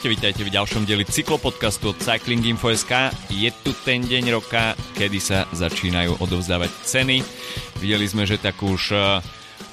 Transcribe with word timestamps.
Čaute, 0.00 0.16
vítajte 0.16 0.48
v 0.48 0.56
ďalšom 0.56 0.88
dieli 0.88 1.04
cyklopodcastu 1.04 1.92
od 1.92 2.00
Cycling 2.00 2.40
Info.sk. 2.48 3.12
Je 3.28 3.52
tu 3.60 3.76
ten 3.84 4.00
deň 4.00 4.32
roka, 4.32 4.72
kedy 4.96 5.20
sa 5.20 5.44
začínajú 5.52 6.24
odovzdávať 6.24 6.72
ceny. 6.88 7.20
Videli 7.84 8.08
sme, 8.08 8.24
že 8.24 8.40
tak 8.40 8.64
už 8.64 8.96
uh, 8.96 9.20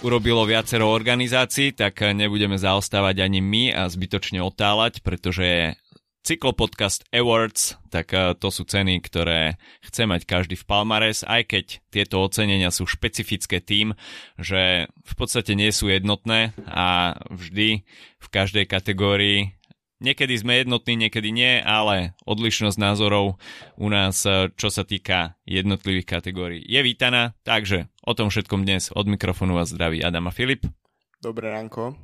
urobilo 0.03 0.43
viacero 0.43 0.91
organizácií, 0.91 1.71
tak 1.71 2.03
nebudeme 2.11 2.59
zaostávať 2.59 3.23
ani 3.23 3.39
my 3.39 3.63
a 3.71 3.87
zbytočne 3.87 4.43
otáľať, 4.43 4.99
pretože 4.99 5.79
Cyklopodcast 6.27 7.07
Awards, 7.15 7.79
tak 7.87 8.11
eh, 8.11 8.35
to 8.35 8.51
sú 8.51 8.67
ceny, 8.67 8.99
ktoré 8.99 9.55
chce 9.79 10.03
mať 10.03 10.27
každý 10.27 10.59
v 10.59 10.67
Palmares, 10.67 11.23
aj 11.23 11.55
keď 11.55 11.65
tieto 11.87 12.19
ocenenia 12.19 12.67
sú 12.67 12.83
špecifické 12.83 13.63
tým, 13.63 13.95
že 14.35 14.91
v 14.91 15.13
podstate 15.15 15.55
nie 15.55 15.71
sú 15.71 15.87
jednotné 15.87 16.51
a 16.67 17.15
vždy 17.31 17.87
v 18.19 18.27
každej 18.27 18.67
kategórii 18.67 19.55
Niekedy 19.97 20.37
sme 20.37 20.61
jednotní, 20.61 20.93
niekedy 20.93 21.33
nie, 21.33 21.57
ale 21.57 22.13
odlišnosť 22.29 22.77
názorov 22.77 23.41
u 23.81 23.87
nás, 23.89 24.21
eh, 24.29 24.53
čo 24.53 24.69
sa 24.69 24.85
týka 24.85 25.33
jednotlivých 25.49 26.05
kategórií, 26.05 26.61
je 26.61 26.85
vítaná. 26.85 27.33
Takže 27.41 27.89
o 28.05 28.13
tom 28.13 28.29
všetkom 28.29 28.61
dnes 28.61 28.93
od 28.93 29.09
mikrofónu 29.09 29.57
vás 29.57 29.73
zdraví 29.73 30.05
Adam 30.05 30.29
a 30.29 30.33
Filip. 30.33 30.69
Dobré 31.17 31.49
ránko. 31.49 31.97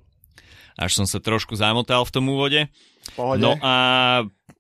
Až 0.74 0.98
som 0.98 1.06
sa 1.06 1.22
trošku 1.22 1.54
zamotal 1.54 2.02
v 2.02 2.14
tom 2.18 2.26
úvode. 2.34 2.66
Pohode. 3.14 3.46
No 3.46 3.62
a 3.62 3.74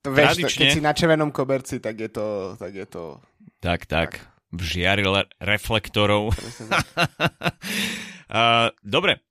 to 0.05 0.13
vieš, 0.13 0.37
tradične... 0.37 0.59
keď 0.61 0.67
si 0.69 0.85
na 0.85 0.93
červenom 0.93 1.33
koberci, 1.33 1.81
tak 1.81 1.97
je 1.97 2.13
to... 2.13 2.53
Tak, 2.61 2.69
je 2.69 2.85
to... 2.85 3.17
tak, 3.57 3.89
tak. 3.89 4.21
tak. 4.21 4.29
V 4.53 4.61
žiari 4.61 5.01
reflektorov. 5.41 6.37
dobre. 8.93 9.25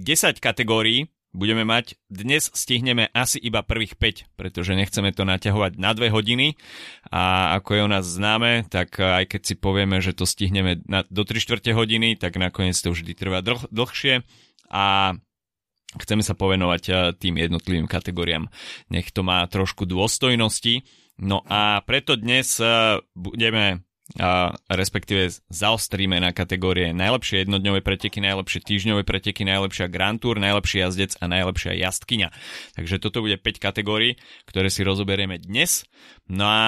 10 0.00 0.40
kategórií 0.40 1.12
budeme 1.36 1.68
mať. 1.68 2.00
Dnes 2.08 2.48
stihneme 2.48 3.12
asi 3.12 3.36
iba 3.36 3.60
prvých 3.60 4.00
5, 4.00 4.40
pretože 4.40 4.72
nechceme 4.72 5.12
to 5.12 5.28
naťahovať 5.28 5.76
na 5.76 5.92
2 5.92 6.08
hodiny 6.08 6.56
a 7.12 7.54
ako 7.60 7.70
je 7.76 7.80
o 7.84 7.92
nás 7.92 8.04
známe, 8.08 8.64
tak 8.72 8.96
aj 8.96 9.28
keď 9.28 9.40
si 9.44 9.54
povieme, 9.60 10.00
že 10.00 10.16
to 10.16 10.24
stihneme 10.24 10.80
na, 10.88 11.04
do 11.12 11.28
3 11.28 11.36
čtvrte 11.36 11.76
hodiny, 11.76 12.16
tak 12.16 12.40
nakoniec 12.40 12.80
to 12.80 12.96
vždy 12.96 13.12
trvá 13.12 13.44
dlh, 13.44 13.68
dlhšie 13.68 14.24
a 14.72 15.14
chceme 16.00 16.22
sa 16.24 16.34
povenovať 16.34 16.82
eh, 16.88 16.96
tým 17.16 17.36
jednotlivým 17.36 17.86
kategóriám. 17.86 18.48
Nech 18.88 19.12
to 19.12 19.20
má 19.20 19.44
trošku 19.46 19.84
dôstojnosti. 19.84 20.82
No 21.16 21.40
a 21.48 21.80
preto 21.84 22.16
dnes 22.16 22.60
eh, 22.60 23.00
budeme 23.16 23.86
a 24.14 24.54
respektíve 24.70 25.34
zaostríme 25.50 26.22
na 26.22 26.30
kategórie 26.30 26.94
najlepšie 26.94 27.42
jednodňové 27.42 27.82
preteky, 27.82 28.22
najlepšie 28.22 28.62
týždňové 28.62 29.02
preteky, 29.02 29.42
najlepšia 29.42 29.90
Grand 29.90 30.22
Tour, 30.22 30.38
najlepší 30.38 30.86
jazdec 30.86 31.18
a 31.18 31.26
najlepšia 31.26 31.74
jazdkyňa. 31.74 32.30
Takže 32.78 33.02
toto 33.02 33.26
bude 33.26 33.34
5 33.34 33.58
kategórií, 33.58 34.14
ktoré 34.46 34.70
si 34.70 34.86
rozoberieme 34.86 35.42
dnes. 35.42 35.82
No 36.30 36.46
a 36.46 36.62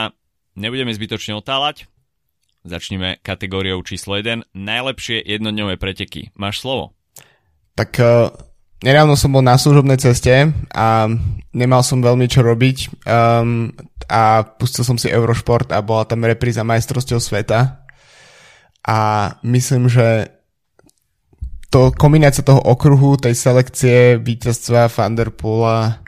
nebudeme 0.58 0.90
zbytočne 0.90 1.38
otáľať. 1.38 1.86
Začneme 2.66 3.22
kategóriou 3.22 3.78
číslo 3.86 4.18
1. 4.18 4.50
Najlepšie 4.50 5.22
jednodňové 5.22 5.78
preteky. 5.78 6.34
Máš 6.34 6.66
slovo? 6.66 6.98
Tak 7.78 7.90
uh, 8.02 8.34
nedávno 8.82 9.18
som 9.18 9.34
bol 9.34 9.42
na 9.42 9.58
služobnej 9.58 9.98
ceste 9.98 10.52
a 10.74 11.10
nemal 11.54 11.82
som 11.82 12.02
veľmi 12.02 12.26
čo 12.30 12.46
robiť. 12.46 13.06
Um, 13.06 13.74
a 14.08 14.40
pustil 14.40 14.88
som 14.88 14.96
si 14.96 15.12
Eurošport 15.12 15.68
a 15.76 15.84
bola 15.84 16.08
tam 16.08 16.24
repríza 16.24 16.64
majstrovstiev 16.64 17.20
sveta 17.20 17.84
a 18.88 18.98
myslím, 19.44 19.92
že 19.92 20.32
to 21.68 21.92
kombinácia 21.92 22.40
toho 22.40 22.64
okruhu, 22.64 23.20
tej 23.20 23.36
selekcie, 23.36 24.16
víťazstva 24.16 24.88
Vanderpoola 24.88 26.00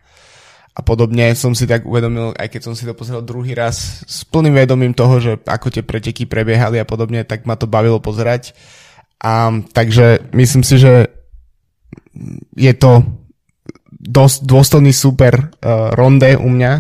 a 0.73 0.81
podobne 0.81 1.37
som 1.37 1.53
si 1.53 1.69
tak 1.69 1.85
uvedomil, 1.85 2.33
aj 2.41 2.49
keď 2.49 2.61
som 2.65 2.73
si 2.73 2.89
to 2.89 2.97
pozrel 2.97 3.21
druhý 3.21 3.53
raz 3.53 4.01
s 4.09 4.25
plným 4.25 4.57
vedomím 4.57 4.97
toho, 4.97 5.21
že 5.21 5.37
ako 5.45 5.69
tie 5.69 5.85
preteky 5.85 6.25
prebiehali 6.25 6.81
a 6.81 6.89
podobne, 6.89 7.21
tak 7.29 7.45
ma 7.45 7.61
to 7.61 7.69
bavilo 7.69 8.01
pozerať. 8.01 8.57
A, 9.21 9.53
takže 9.77 10.33
myslím 10.33 10.65
si, 10.65 10.81
že 10.81 11.20
je 12.57 12.73
to 12.77 13.05
dosť 14.01 14.49
dôstojný 14.49 14.93
super 14.97 15.53
uh, 15.61 15.93
ronde 15.93 16.33
u 16.41 16.49
mňa 16.49 16.73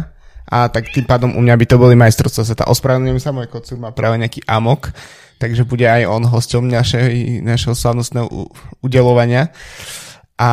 a 0.50 0.66
tak 0.66 0.90
tým 0.90 1.06
pádom 1.06 1.30
u 1.38 1.40
mňa 1.40 1.54
by 1.54 1.66
to 1.68 1.76
boli 1.78 1.94
majstrovstvá 1.94 2.42
sveta. 2.42 2.70
Ospravedlňujem 2.72 3.22
sa, 3.22 3.30
môj 3.30 3.46
kocúr 3.46 3.78
má 3.78 3.94
práve 3.94 4.18
nejaký 4.18 4.42
amok, 4.50 4.90
takže 5.38 5.62
bude 5.62 5.86
aj 5.86 6.10
on 6.10 6.26
hosťom 6.26 6.66
našej, 6.66 7.44
našeho 7.46 7.78
slavnostného 7.78 8.26
udelovania. 8.82 9.54
A 10.40 10.50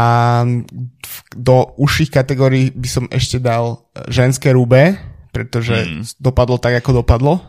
do 1.34 1.56
užších 1.82 2.14
kategórií 2.14 2.70
by 2.76 2.90
som 2.92 3.06
ešte 3.10 3.42
dal 3.42 3.90
ženské 4.06 4.54
rúbe, 4.54 5.02
pretože 5.34 5.74
mm. 5.74 6.22
dopadlo 6.22 6.62
tak, 6.62 6.78
ako 6.78 7.02
dopadlo. 7.02 7.42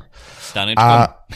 Tanečkom. 0.52 0.82
A, 0.82 1.26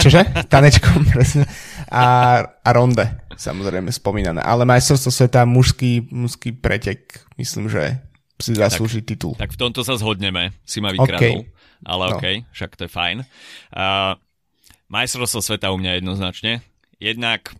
čože? 0.00 0.20
Tanečkom, 0.48 1.00
presne. 1.12 1.44
A, 1.92 2.04
a 2.40 2.68
ronde, 2.72 3.04
samozrejme 3.36 3.92
spomínané. 3.92 4.40
Ale 4.40 4.64
majstrovstvo 4.64 5.12
sveta, 5.12 5.44
mužský, 5.44 6.08
mužský 6.08 6.56
pretek, 6.56 7.20
myslím, 7.36 7.68
že 7.68 8.00
si 8.40 8.56
zaslúži 8.56 9.04
tak, 9.04 9.08
titul. 9.12 9.32
Tak 9.36 9.54
v 9.54 9.58
tomto 9.60 9.84
sa 9.84 9.94
zhodneme, 10.00 10.56
si 10.64 10.80
ma 10.80 10.90
vykradol. 10.90 11.46
Okay. 11.46 11.52
Ale 11.82 12.04
no. 12.08 12.16
OK, 12.18 12.26
však 12.54 12.70
to 12.78 12.86
je 12.86 12.90
fajn. 12.90 13.16
Uh, 13.74 14.14
majstrovstvo 14.88 15.42
sveta 15.42 15.74
u 15.74 15.78
mňa 15.78 15.98
jednoznačne. 15.98 16.62
Jednak 17.02 17.54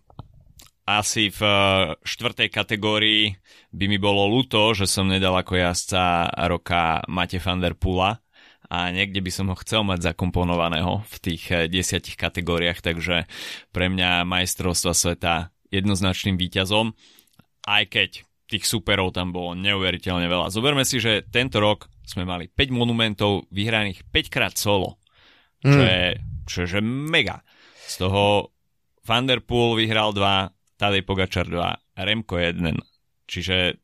asi 0.83 1.31
v 1.31 1.41
uh, 1.43 1.95
štvrtej 2.03 2.49
kategórii 2.51 3.35
by 3.71 3.85
mi 3.87 3.99
bolo 3.99 4.27
ľúto, 4.27 4.75
že 4.75 4.87
som 4.87 5.07
nedal 5.07 5.35
ako 5.35 5.59
jazdca 5.59 6.31
roka 6.47 7.03
Mate 7.07 7.39
van 7.39 7.59
der 7.59 7.75
Pula 7.75 8.22
a 8.69 8.91
niekde 8.91 9.19
by 9.19 9.31
som 9.31 9.49
ho 9.51 9.55
chcel 9.59 9.83
mať 9.83 10.13
zakomponovaného 10.13 11.03
v 11.03 11.15
tých 11.19 11.43
uh, 11.51 11.65
desiatich 11.67 12.15
kategóriách, 12.15 12.79
takže 12.79 13.27
pre 13.75 13.85
mňa 13.91 14.27
majstrovstva 14.27 14.93
sveta 14.95 15.51
jednoznačným 15.73 16.37
výťazom, 16.37 16.93
aj 17.65 17.83
keď 17.89 18.09
tých 18.47 18.69
superov 18.69 19.15
tam 19.17 19.33
bolo 19.33 19.57
neuveriteľne 19.57 20.29
veľa. 20.29 20.53
Zoberme 20.53 20.85
si, 20.85 21.01
že 21.01 21.25
tento 21.25 21.57
rok 21.57 21.89
sme 22.05 22.27
mali 22.27 22.51
5 22.51 22.69
monumentov 22.69 23.49
vyhraných 23.49 24.05
5 24.11 24.29
krát 24.29 24.53
solo, 24.53 25.01
čo, 25.63 25.79
mm. 25.79 25.87
je, 25.87 26.01
čo 26.45 26.57
je 26.67 26.81
mega. 26.83 27.41
Z 27.89 28.05
toho 28.05 28.53
Van 29.03 29.25
der 29.25 29.41
Poel 29.41 29.81
vyhral 29.81 30.13
2, 30.13 30.77
Tadej 30.77 31.03
Pogačar 31.03 31.47
2, 31.49 32.03
Remko 32.03 32.35
1. 32.39 32.77
Čiže 33.25 33.82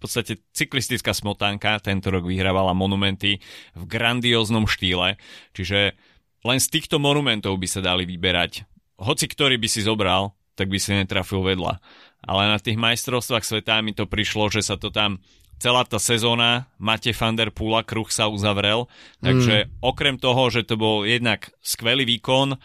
podstate 0.00 0.38
cyklistická 0.54 1.10
smotánka 1.10 1.82
tento 1.82 2.08
rok 2.08 2.26
vyhrávala 2.26 2.74
monumenty 2.74 3.42
v 3.74 3.82
grandióznom 3.84 4.70
štýle, 4.70 5.18
čiže 5.54 5.98
len 6.46 6.58
z 6.62 6.66
týchto 6.70 7.02
monumentov 7.02 7.58
by 7.58 7.66
sa 7.66 7.82
dali 7.82 8.06
vyberať. 8.06 8.62
Hoci 8.98 9.26
ktorý 9.26 9.58
by 9.58 9.68
si 9.70 9.82
zobral, 9.82 10.38
tak 10.58 10.70
by 10.70 10.78
si 10.78 10.94
netrafil 10.94 11.42
vedľa 11.42 11.78
ale 12.24 12.50
na 12.50 12.58
tých 12.58 12.80
majstrovstvách 12.80 13.44
sveta 13.46 13.78
mi 13.84 13.94
to 13.94 14.08
prišlo, 14.10 14.50
že 14.50 14.64
sa 14.64 14.74
to 14.74 14.90
tam 14.90 15.22
celá 15.58 15.86
tá 15.86 16.02
sezóna 16.02 16.70
Mate 16.78 17.14
van 17.14 17.38
der 17.38 17.54
Pula 17.54 17.86
kruh 17.86 18.08
sa 18.10 18.26
uzavrel, 18.26 18.90
takže 19.22 19.66
mm. 19.66 19.68
okrem 19.82 20.16
toho, 20.18 20.50
že 20.50 20.66
to 20.66 20.78
bol 20.78 21.06
jednak 21.06 21.50
skvelý 21.62 22.06
výkon 22.06 22.58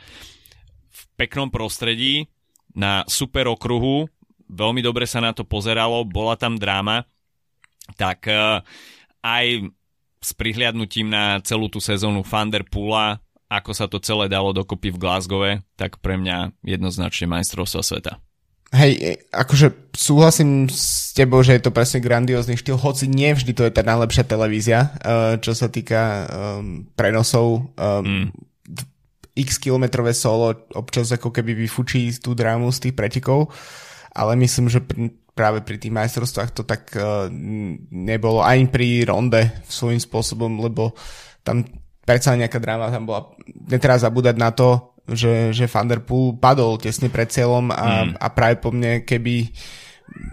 v 0.89 1.01
peknom 1.17 1.49
prostredí 1.53 2.29
na 2.73 3.05
super 3.05 3.49
okruhu, 3.49 4.09
veľmi 4.49 4.81
dobre 4.81 5.05
sa 5.05 5.21
na 5.21 5.33
to 5.33 5.45
pozeralo, 5.45 6.05
bola 6.05 6.33
tam 6.37 6.57
dráma, 6.57 7.05
tak 7.99 8.25
uh, 8.31 8.63
aj 9.23 9.71
s 10.23 10.31
prihliadnutím 10.35 11.11
na 11.11 11.43
celú 11.43 11.67
tú 11.67 11.83
sezónu 11.83 12.23
Van 12.23 12.47
der 12.47 12.63
Pula, 12.63 13.19
ako 13.51 13.71
sa 13.75 13.85
to 13.91 13.99
celé 13.99 14.31
dalo 14.31 14.55
dokopy 14.55 14.89
v 14.95 15.01
Glasgowe, 15.01 15.51
tak 15.75 15.99
pre 15.99 16.15
mňa 16.15 16.55
jednoznačne 16.63 17.27
majstrovstvo 17.27 17.83
sveta. 17.83 18.23
Hej, 18.73 18.91
e, 18.97 19.11
akože 19.29 19.93
súhlasím 19.93 20.65
s 20.65 21.13
tebou, 21.13 21.45
že 21.45 21.53
je 21.53 21.61
to 21.61 21.69
presne 21.69 22.01
grandiózny 22.01 22.57
štýl, 22.57 22.81
hoci 22.81 23.05
nie 23.05 23.29
vždy 23.29 23.53
to 23.53 23.69
je 23.69 23.75
tá 23.75 23.85
najlepšia 23.85 24.25
televízia, 24.25 24.79
uh, 24.89 25.37
čo 25.37 25.53
sa 25.53 25.69
týka 25.69 26.25
prenosov. 26.97 27.69
Mm. 27.77 28.33
X 29.33 29.57
kilometrové 29.57 30.13
solo 30.13 30.69
občas 30.77 31.09
ako 31.09 31.33
keby 31.33 31.53
vyfučí 31.57 32.09
tú 32.21 32.33
drámu 32.37 32.69
z 32.69 32.89
tých 32.89 32.95
pretekov, 32.97 33.53
ale 34.13 34.37
myslím, 34.39 34.69
že 34.69 34.79
pri, 34.79 35.11
práve 35.33 35.65
pri 35.65 35.81
tých 35.81 35.93
majstrovstvách 35.93 36.49
to 36.53 36.63
tak 36.63 36.93
uh, 36.93 37.27
nebolo 37.89 38.45
ani 38.45 38.69
pri 38.69 39.09
ronde 39.09 39.49
svojím 39.65 39.99
spôsobom, 39.99 40.61
lebo 40.61 40.93
tam 41.41 41.65
predsa 42.05 42.37
nejaká 42.37 42.61
dráma 42.61 42.93
tam 42.93 43.09
bola. 43.09 43.33
Netreba 43.67 43.97
zabúdať 43.97 44.35
na 44.37 44.53
to, 44.53 44.93
že, 45.09 45.51
že 45.51 45.67
Van 45.67 45.89
Der 45.89 45.99
Poel 45.99 46.39
padol 46.39 46.79
tesne 46.79 47.11
pred 47.11 47.27
cieľom 47.27 47.73
a, 47.73 48.07
mm. 48.07 48.21
a 48.21 48.27
práve 48.31 48.55
po 48.61 48.71
mne, 48.71 49.03
keby 49.03 49.51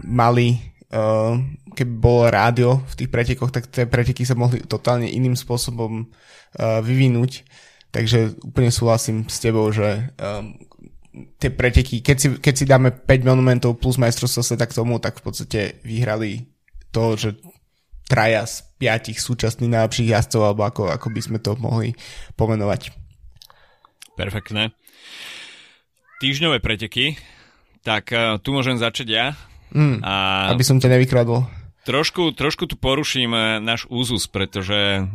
mali 0.07 0.61
uh, 0.93 1.35
keby 1.71 1.93
bolo 1.97 2.29
rádio 2.29 2.69
v 2.91 2.93
tých 3.03 3.09
pretekoch, 3.11 3.51
tak 3.51 3.71
tie 3.71 3.87
preteky 3.87 4.27
sa 4.27 4.35
mohli 4.35 4.63
totálne 4.63 5.07
iným 5.07 5.35
spôsobom 5.35 6.05
uh, 6.05 6.79
vyvinúť. 6.83 7.47
Takže 7.91 8.39
úplne 8.47 8.71
súhlasím 8.71 9.27
s 9.27 9.43
tebou, 9.43 9.67
že 9.67 10.15
um, 10.15 10.55
tie 11.11 11.51
preteky, 11.51 11.99
keď 11.99 12.17
si, 12.17 12.27
keď 12.39 12.53
si 12.55 12.65
dáme 12.65 12.89
5 12.95 13.27
monumentov 13.27 13.79
plus 13.79 13.99
majstrovstvo 13.99 14.41
sa 14.43 14.55
tak 14.55 14.71
tomu, 14.71 14.97
tak 14.97 15.19
v 15.19 15.23
podstate 15.27 15.59
vyhrali 15.83 16.47
to, 16.95 17.19
že 17.19 17.29
traja 18.07 18.43
z 18.47 18.63
piatich 18.79 19.19
súčasných 19.19 19.71
najlepších 19.71 20.11
jazdcov, 20.11 20.41
alebo 20.43 20.67
ako, 20.67 20.83
ako 20.91 21.07
by 21.11 21.21
sme 21.23 21.39
to 21.39 21.55
mohli 21.59 21.95
pomenovať. 22.35 22.91
Perfektné. 24.19 24.75
Týždňové 26.19 26.59
preteky, 26.59 27.15
tak 27.81 28.11
uh, 28.11 28.35
tu 28.39 28.51
môžem 28.51 28.75
začať 28.75 29.07
ja. 29.07 29.25
Mm, 29.71 30.03
a 30.03 30.47
aby 30.51 30.67
som 30.67 30.79
ťa 30.79 30.99
nevykradol. 30.99 31.47
Trošku, 31.81 32.37
trošku 32.37 32.69
tu 32.69 32.77
poruším 32.77 33.33
uh, 33.33 33.43
náš 33.57 33.89
úzus, 33.89 34.29
pretože 34.29 35.01
uh, 35.01 35.05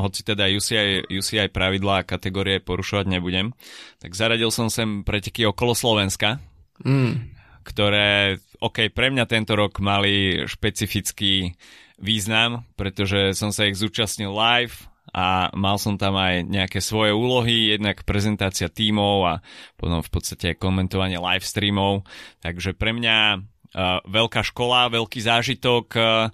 hoci 0.00 0.24
teda 0.24 0.48
UCI, 0.48 1.04
UCI 1.12 1.52
pravidlá 1.52 2.00
a 2.00 2.08
kategórie 2.08 2.56
porušovať 2.56 3.04
nebudem, 3.04 3.52
tak 4.00 4.16
zaradil 4.16 4.48
som 4.48 4.72
sem 4.72 5.04
preteky 5.04 5.44
okolo 5.44 5.76
Slovenska, 5.76 6.40
mm. 6.80 7.36
ktoré, 7.68 8.40
ok, 8.64 8.88
pre 8.96 9.12
mňa 9.12 9.28
tento 9.28 9.52
rok 9.60 9.76
mali 9.84 10.44
špecifický 10.48 11.52
význam, 12.00 12.64
pretože 12.80 13.36
som 13.36 13.52
sa 13.52 13.68
ich 13.68 13.76
zúčastnil 13.76 14.32
live, 14.32 14.88
a 15.16 15.48
mal 15.54 15.78
som 15.78 15.94
tam 15.96 16.18
aj 16.18 16.44
nejaké 16.44 16.82
svoje 16.82 17.14
úlohy, 17.14 17.72
jednak 17.78 18.02
prezentácia 18.02 18.66
tímov 18.66 19.16
a 19.24 19.34
potom 19.78 20.02
v 20.02 20.10
podstate 20.10 20.58
komentovanie 20.58 21.16
live 21.16 21.46
streamov. 21.46 22.04
Takže 22.42 22.74
pre 22.74 22.90
mňa 22.92 23.40
uh, 23.76 24.00
veľká 24.08 24.40
škola, 24.40 24.88
veľký 24.88 25.20
zážitok 25.20 25.86
uh, 26.00 26.32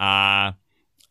a 0.00 0.12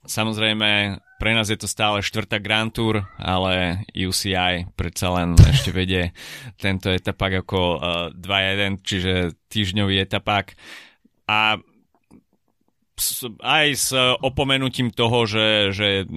samozrejme 0.03 0.97
pre 1.17 1.31
nás 1.33 1.49
je 1.49 1.57
to 1.57 1.69
stále 1.69 2.01
štvrtá 2.01 2.41
Grand 2.41 2.69
Tour, 2.69 3.05
ale 3.17 3.85
UCI 3.93 4.69
predsa 4.77 5.13
len 5.17 5.37
ešte 5.37 5.69
vedie 5.73 6.13
tento 6.57 6.89
etapák 6.89 7.45
ako 7.45 7.59
uh, 7.77 7.79
2-1, 8.17 8.81
čiže 8.81 9.13
týždňový 9.49 10.01
etapák. 10.05 10.53
A 11.29 11.57
aj 13.45 13.67
s 13.77 13.93
opomenutím 14.21 14.89
toho, 14.89 15.29
že, 15.29 15.69
že 15.69 16.09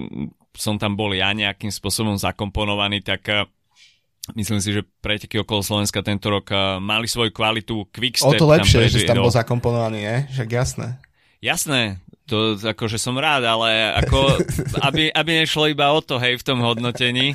som 0.55 0.75
tam 0.75 0.99
bol 0.99 1.13
ja 1.15 1.31
nejakým 1.31 1.71
spôsobom 1.71 2.19
zakomponovaný, 2.19 3.03
tak 3.05 3.21
eh, 3.29 3.47
myslím 4.37 4.61
si, 4.61 4.69
že 4.75 4.85
preteky 5.01 5.41
okolo 5.41 5.65
Slovenska 5.65 6.05
tento 6.05 6.29
rok 6.29 6.49
mali 6.77 7.09
svoju 7.09 7.33
kvalitu. 7.33 7.89
Quickstep 7.89 8.37
o 8.37 8.41
to 8.41 8.47
lepšie, 8.47 8.85
tam 8.85 8.93
že 8.93 9.09
tam 9.09 9.25
bol 9.25 9.33
zakomponovaný, 9.33 9.99
ne? 10.05 10.17
Však 10.29 10.49
jasné. 10.49 10.87
Jasné, 11.41 11.97
to 12.29 12.53
akože 12.55 13.01
som 13.01 13.17
rád, 13.17 13.43
ale 13.43 13.97
ako, 13.97 14.39
aby, 14.87 15.09
aby 15.09 15.31
nešlo 15.41 15.67
iba 15.67 15.89
o 15.89 15.99
to, 15.99 16.21
hej, 16.21 16.37
v 16.37 16.45
tom 16.45 16.61
hodnotení, 16.61 17.33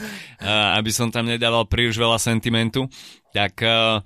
aby 0.79 0.91
som 0.95 1.11
tam 1.11 1.27
nedával 1.27 1.67
príliš 1.67 1.99
veľa 1.99 2.17
sentimentu, 2.17 2.87
tak 3.35 3.61
uh, 3.61 4.01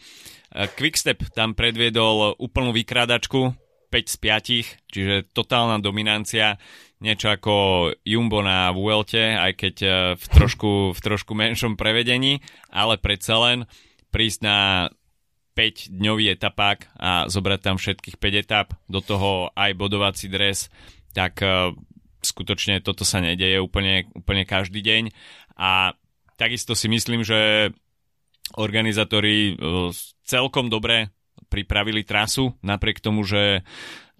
Quickstep 0.50 1.30
tam 1.30 1.54
predviedol 1.54 2.34
úplnú 2.42 2.74
vykrádačku, 2.74 3.54
5 3.90 4.06
z 4.06 4.16
5, 4.18 4.90
čiže 4.90 5.14
totálna 5.30 5.78
dominancia 5.78 6.58
niečo 7.00 7.32
ako 7.32 7.54
Jumbo 8.04 8.44
na 8.44 8.70
Vuelte, 8.76 9.34
aj 9.36 9.52
keď 9.56 9.74
e, 9.80 9.88
v 10.20 10.26
trošku, 10.30 10.92
v 10.92 11.00
trošku 11.00 11.32
menšom 11.32 11.74
prevedení, 11.74 12.44
ale 12.68 13.00
predsa 13.00 13.40
len 13.40 13.64
prísť 14.12 14.40
na 14.44 14.88
5-dňový 15.60 16.40
etapák 16.40 16.78
a 16.96 17.10
zobrať 17.26 17.60
tam 17.60 17.76
všetkých 17.76 18.16
5 18.16 18.42
etap, 18.42 18.68
do 18.86 19.02
toho 19.02 19.50
aj 19.52 19.76
bodovací 19.76 20.30
dres, 20.30 20.72
tak 21.12 21.42
uh, 21.42 21.74
skutočne 22.22 22.80
toto 22.80 23.02
sa 23.02 23.18
nedeje 23.18 23.58
úplne, 23.58 24.08
úplne 24.14 24.46
každý 24.46 24.80
deň. 24.80 25.12
A 25.58 25.92
takisto 26.38 26.78
si 26.78 26.86
myslím, 26.86 27.26
že 27.26 27.70
organizátori 28.56 29.52
uh, 29.52 29.90
celkom 30.24 30.70
dobre 30.70 31.12
pripravili 31.50 32.06
trasu, 32.06 32.54
napriek 32.62 33.02
tomu, 33.02 33.26
že 33.26 33.66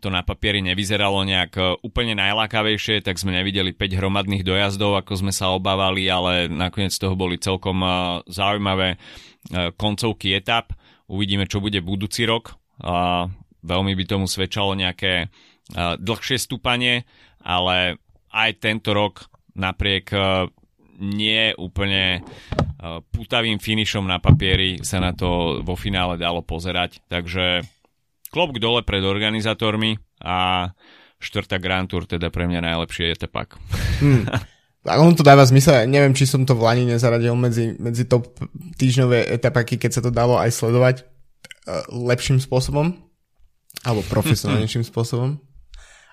to 0.01 0.09
na 0.09 0.25
papieri 0.25 0.65
nevyzeralo 0.65 1.23
nejak 1.29 1.53
e, 1.55 1.63
úplne 1.85 2.17
najlákavejšie, 2.17 3.05
tak 3.05 3.21
sme 3.21 3.37
nevideli 3.37 3.77
5 3.77 4.01
hromadných 4.01 4.43
dojazdov, 4.43 4.97
ako 5.05 5.21
sme 5.21 5.33
sa 5.37 5.53
obávali, 5.53 6.09
ale 6.09 6.49
nakoniec 6.49 6.97
toho 6.97 7.13
boli 7.13 7.37
celkom 7.37 7.85
e, 7.85 7.89
zaujímavé 8.33 8.97
e, 8.97 8.99
koncovky 9.77 10.33
etap. 10.33 10.73
Uvidíme, 11.11 11.45
čo 11.45 11.59
bude 11.59 11.83
budúci 11.83 12.23
rok. 12.23 12.55
Veľmi 13.67 13.93
by 13.99 14.05
tomu 14.07 14.31
svedčalo 14.31 14.79
nejaké 14.79 15.27
dlhšie 15.75 16.39
stúpanie, 16.39 17.03
ale 17.43 17.99
aj 18.31 18.63
tento 18.63 18.95
rok 18.95 19.27
napriek 19.59 20.15
nie 21.03 21.51
úplne 21.59 22.23
putavým 23.11 23.59
finišom 23.59 24.07
na 24.07 24.23
papieri 24.23 24.87
sa 24.87 25.03
na 25.03 25.11
to 25.11 25.61
vo 25.67 25.75
finále 25.75 26.15
dalo 26.15 26.47
pozerať. 26.47 27.03
Takže 27.11 27.67
klopk 28.31 28.63
dole 28.63 28.87
pred 28.87 29.03
organizátormi 29.03 29.99
a 30.23 30.71
štvrtá 31.21 31.61
Grand 31.61 31.85
Tour 31.91 32.09
teda 32.09 32.33
pre 32.33 32.49
mňa 32.49 32.65
najlepšie 32.65 33.13
je 33.13 33.17
tepak. 33.27 33.61
Hmm. 34.01 34.25
A 34.89 34.97
on 34.97 35.13
to 35.13 35.21
dáva 35.21 35.45
zmysel, 35.45 35.85
neviem, 35.85 36.17
či 36.17 36.25
som 36.25 36.49
to 36.49 36.57
v 36.57 36.65
Lani 36.65 36.89
nezaradil 36.89 37.37
medzi, 37.37 37.77
medzi 37.77 38.09
top 38.09 38.33
týždňové 38.81 39.29
etapaky, 39.29 39.77
keď 39.77 40.01
sa 40.01 40.01
to 40.01 40.09
dalo 40.09 40.41
aj 40.41 40.57
sledovať 40.57 41.05
uh, 41.05 41.85
lepším 41.93 42.41
spôsobom, 42.41 42.97
alebo 43.85 44.01
profesionálnejším 44.09 44.89
spôsobom. 44.91 45.37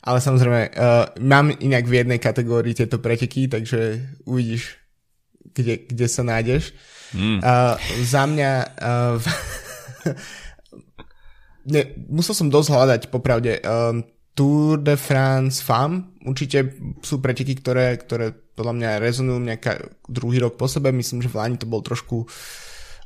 Ale 0.03 0.19
samozrejme, 0.19 0.75
uh, 0.75 1.15
mám 1.23 1.55
inak 1.63 1.87
v 1.87 2.03
jednej 2.03 2.19
kategórii 2.19 2.75
tieto 2.75 2.99
preteky, 2.99 3.47
takže 3.47 4.03
uvidíš, 4.27 4.75
kde, 5.55 5.87
kde 5.87 6.07
sa 6.11 6.27
nájdeš. 6.27 6.75
Mm. 7.15 7.39
Uh, 7.39 7.79
za 8.03 8.27
mňa 8.27 8.51
uh, 8.83 9.15
ne, 11.67 11.81
musel 12.07 12.33
som 12.33 12.47
dosť 12.47 12.69
hľadať, 12.71 13.01
popravde. 13.11 13.59
Um, 13.61 14.07
Tour 14.37 14.77
de 14.77 14.93
France 14.93 15.65
FAM, 15.65 16.13
určite 16.21 16.77
sú 17.01 17.17
preteky, 17.17 17.57
ktoré, 17.57 17.97
ktoré 17.97 18.29
podľa 18.29 18.73
mňa 18.77 19.01
rezonujú 19.01 19.41
nejaká 19.41 19.81
druhý 20.05 20.37
rok 20.37 20.61
po 20.61 20.69
sebe. 20.69 20.93
Myslím, 20.93 21.25
že 21.25 21.29
v 21.33 21.41
Lani 21.41 21.57
to 21.57 21.65
bol 21.65 21.81
trošku 21.81 22.29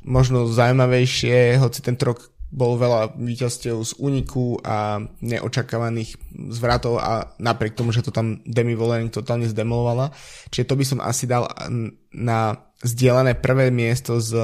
možno 0.04 0.44
zaujímavejšie, 0.44 1.56
hoci 1.56 1.80
tento 1.80 2.12
rok 2.12 2.28
bolo 2.52 2.76
veľa 2.76 3.16
víťazstiev 3.16 3.80
z 3.80 3.96
úniku 3.96 4.60
a 4.60 5.00
neočakávaných 5.24 6.20
zvratov 6.52 7.00
a 7.00 7.32
napriek 7.40 7.72
tomu, 7.72 7.96
že 7.96 8.04
to 8.04 8.12
tam 8.12 8.44
Demi 8.44 8.76
Volening 8.76 9.08
totálne 9.08 9.48
zdemolovala. 9.48 10.12
Čiže 10.52 10.68
to 10.68 10.76
by 10.76 10.84
som 10.84 11.00
asi 11.00 11.24
dal 11.24 11.48
na 12.12 12.60
zdieľané 12.84 13.40
prvé 13.40 13.72
miesto 13.72 14.20
z 14.20 14.36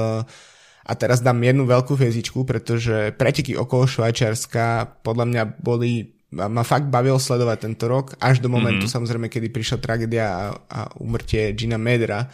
a 0.85 0.91
teraz 0.95 1.19
dám 1.19 1.43
jednu 1.43 1.67
veľkú 1.67 1.93
hviezdičku, 1.93 2.47
pretože 2.47 3.13
preteky 3.13 3.53
okolo 3.53 3.85
Švajčiarska 3.85 4.97
podľa 5.03 5.25
mňa 5.27 5.43
boli 5.59 6.19
ma 6.29 6.61
fakt 6.61 6.93
bavil 6.93 7.17
sledovať 7.17 7.57
tento 7.57 7.89
rok, 7.89 8.13
až 8.21 8.37
do 8.37 8.53
momentu 8.53 8.85
mm-hmm. 8.85 8.95
samozrejme, 9.01 9.27
kedy 9.33 9.49
prišla 9.49 9.77
tragédia 9.81 10.25
a, 10.29 10.41
a 10.69 10.79
umrtie 11.01 11.57
Gina 11.57 11.81
Medra, 11.81 12.29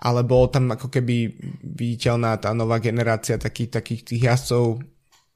ale 0.00 0.24
bolo 0.24 0.48
tam 0.48 0.72
ako 0.72 0.88
keby 0.88 1.28
viditeľná 1.60 2.40
tá 2.40 2.56
nová 2.56 2.80
generácia 2.80 3.36
takých, 3.36 3.80
takých 3.80 4.00
tých 4.08 4.22
jazdcov, 4.32 4.80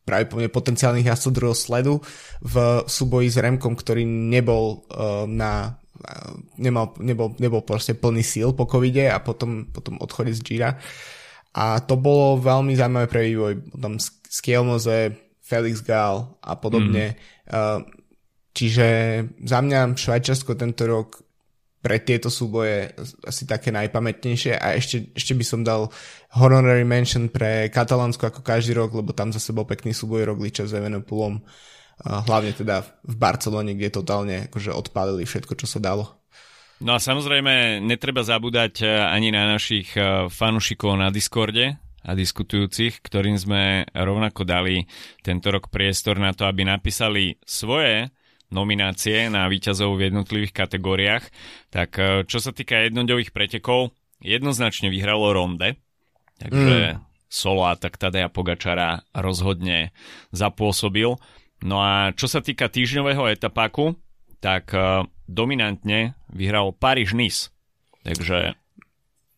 práve 0.09 0.25
potenciálnych 0.49 1.05
jazdcov 1.05 1.33
druhého 1.37 1.57
sledu 1.57 1.95
v 2.41 2.81
súboji 2.89 3.29
s 3.29 3.37
Remkom, 3.37 3.77
ktorý 3.77 4.09
nebol 4.09 4.89
uh, 4.89 5.29
na 5.29 5.77
uh, 5.77 6.33
nemal, 6.57 6.97
nebol, 7.05 7.37
nebol 7.37 7.61
proste 7.61 7.93
plný 7.93 8.25
síl 8.25 8.57
po 8.57 8.65
covide 8.65 9.13
a 9.13 9.21
potom, 9.21 9.69
potom 9.69 10.01
odchode 10.01 10.33
z 10.33 10.41
Gira. 10.41 10.81
Uh, 10.81 11.18
a 11.55 11.81
to 11.81 11.97
bolo 11.97 12.41
veľmi 12.41 12.77
zaujímavé 12.77 13.07
pre 13.09 13.21
vývoj. 13.29 13.53
Tam 13.81 13.97
Skielmoze, 14.29 15.17
Felix 15.41 15.81
Gall 15.81 16.39
a 16.45 16.53
podobne. 16.61 17.17
Mm. 17.49 17.89
Čiže 18.53 18.87
za 19.47 19.59
mňa 19.65 19.97
Švajčarsko 19.97 20.59
tento 20.59 20.85
rok 20.85 21.25
pre 21.79 22.03
tieto 22.03 22.27
súboje 22.27 22.91
asi 23.23 23.47
také 23.47 23.71
najpamätnejšie 23.71 24.59
a 24.59 24.75
ešte, 24.75 25.15
ešte 25.15 25.33
by 25.39 25.45
som 25.47 25.63
dal 25.63 25.87
honorary 26.35 26.83
mention 26.83 27.31
pre 27.31 27.71
Katalánsko 27.71 28.35
ako 28.35 28.43
každý 28.43 28.75
rok, 28.75 28.99
lebo 28.99 29.15
tam 29.15 29.31
zase 29.31 29.55
bol 29.55 29.63
pekný 29.63 29.95
súboj 29.95 30.27
Rogliča 30.27 30.67
s 30.67 30.75
Evenopulom, 30.75 31.39
hlavne 32.03 32.51
teda 32.51 32.83
v 32.83 33.15
Barcelone, 33.15 33.79
kde 33.79 33.95
totálne 33.95 34.51
akože 34.51 34.75
odpálili 34.75 35.23
všetko, 35.23 35.55
čo 35.55 35.71
sa 35.71 35.79
dalo. 35.79 36.18
No 36.79 36.95
a 36.95 37.03
samozrejme, 37.03 37.83
netreba 37.83 38.23
zabúdať 38.23 38.87
eh, 38.87 38.89
ani 39.03 39.35
na 39.35 39.51
našich 39.51 39.99
eh, 39.99 40.31
fanúšikov 40.31 40.95
na 40.95 41.11
Discorde 41.11 41.75
a 42.07 42.15
diskutujúcich, 42.15 43.03
ktorým 43.03 43.35
sme 43.35 43.83
rovnako 43.91 44.47
dali 44.47 44.87
tento 45.27 45.51
rok 45.51 45.75
priestor 45.75 46.23
na 46.23 46.31
to, 46.31 46.47
aby 46.47 46.63
napísali 46.63 47.35
svoje 47.43 48.15
nominácie 48.55 49.27
na 49.29 49.51
výťazov 49.51 49.99
v 49.99 50.09
jednotlivých 50.09 50.55
kategóriách. 50.55 51.25
Tak 51.75 51.91
eh, 51.99 52.07
čo 52.31 52.39
sa 52.39 52.55
týka 52.55 52.87
jednodňových 52.87 53.35
pretekov, 53.35 53.91
jednoznačne 54.23 54.87
vyhralo 54.87 55.35
Ronde, 55.35 55.83
takže 56.39 56.95
mm. 56.95 56.99
solo 57.27 57.75
tak 57.75 57.99
Tadeja 57.99 58.31
Pogačara 58.31 59.03
rozhodne 59.19 59.91
zapôsobil. 60.31 61.11
No 61.59 61.83
a 61.83 62.15
čo 62.15 62.31
sa 62.31 62.39
týka 62.39 62.71
týždňového 62.71 63.35
etapáku, 63.35 63.99
tak 64.39 64.71
dominantne 65.29 66.17
vyhral 66.33 66.73
Paríž-Nice. 66.73 67.53
Takže... 68.03 68.57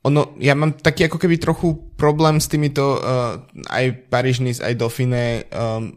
Ono, 0.08 0.32
ja 0.40 0.56
mám 0.56 0.80
taký 0.80 1.12
ako 1.12 1.20
keby 1.20 1.36
trochu 1.36 1.76
problém 2.00 2.40
s 2.40 2.48
týmito 2.48 2.96
uh, 2.96 3.44
aj 3.68 4.08
Paríž-Nice, 4.08 4.64
aj 4.64 4.78
Dauphine, 4.80 5.44
um, 5.52 5.92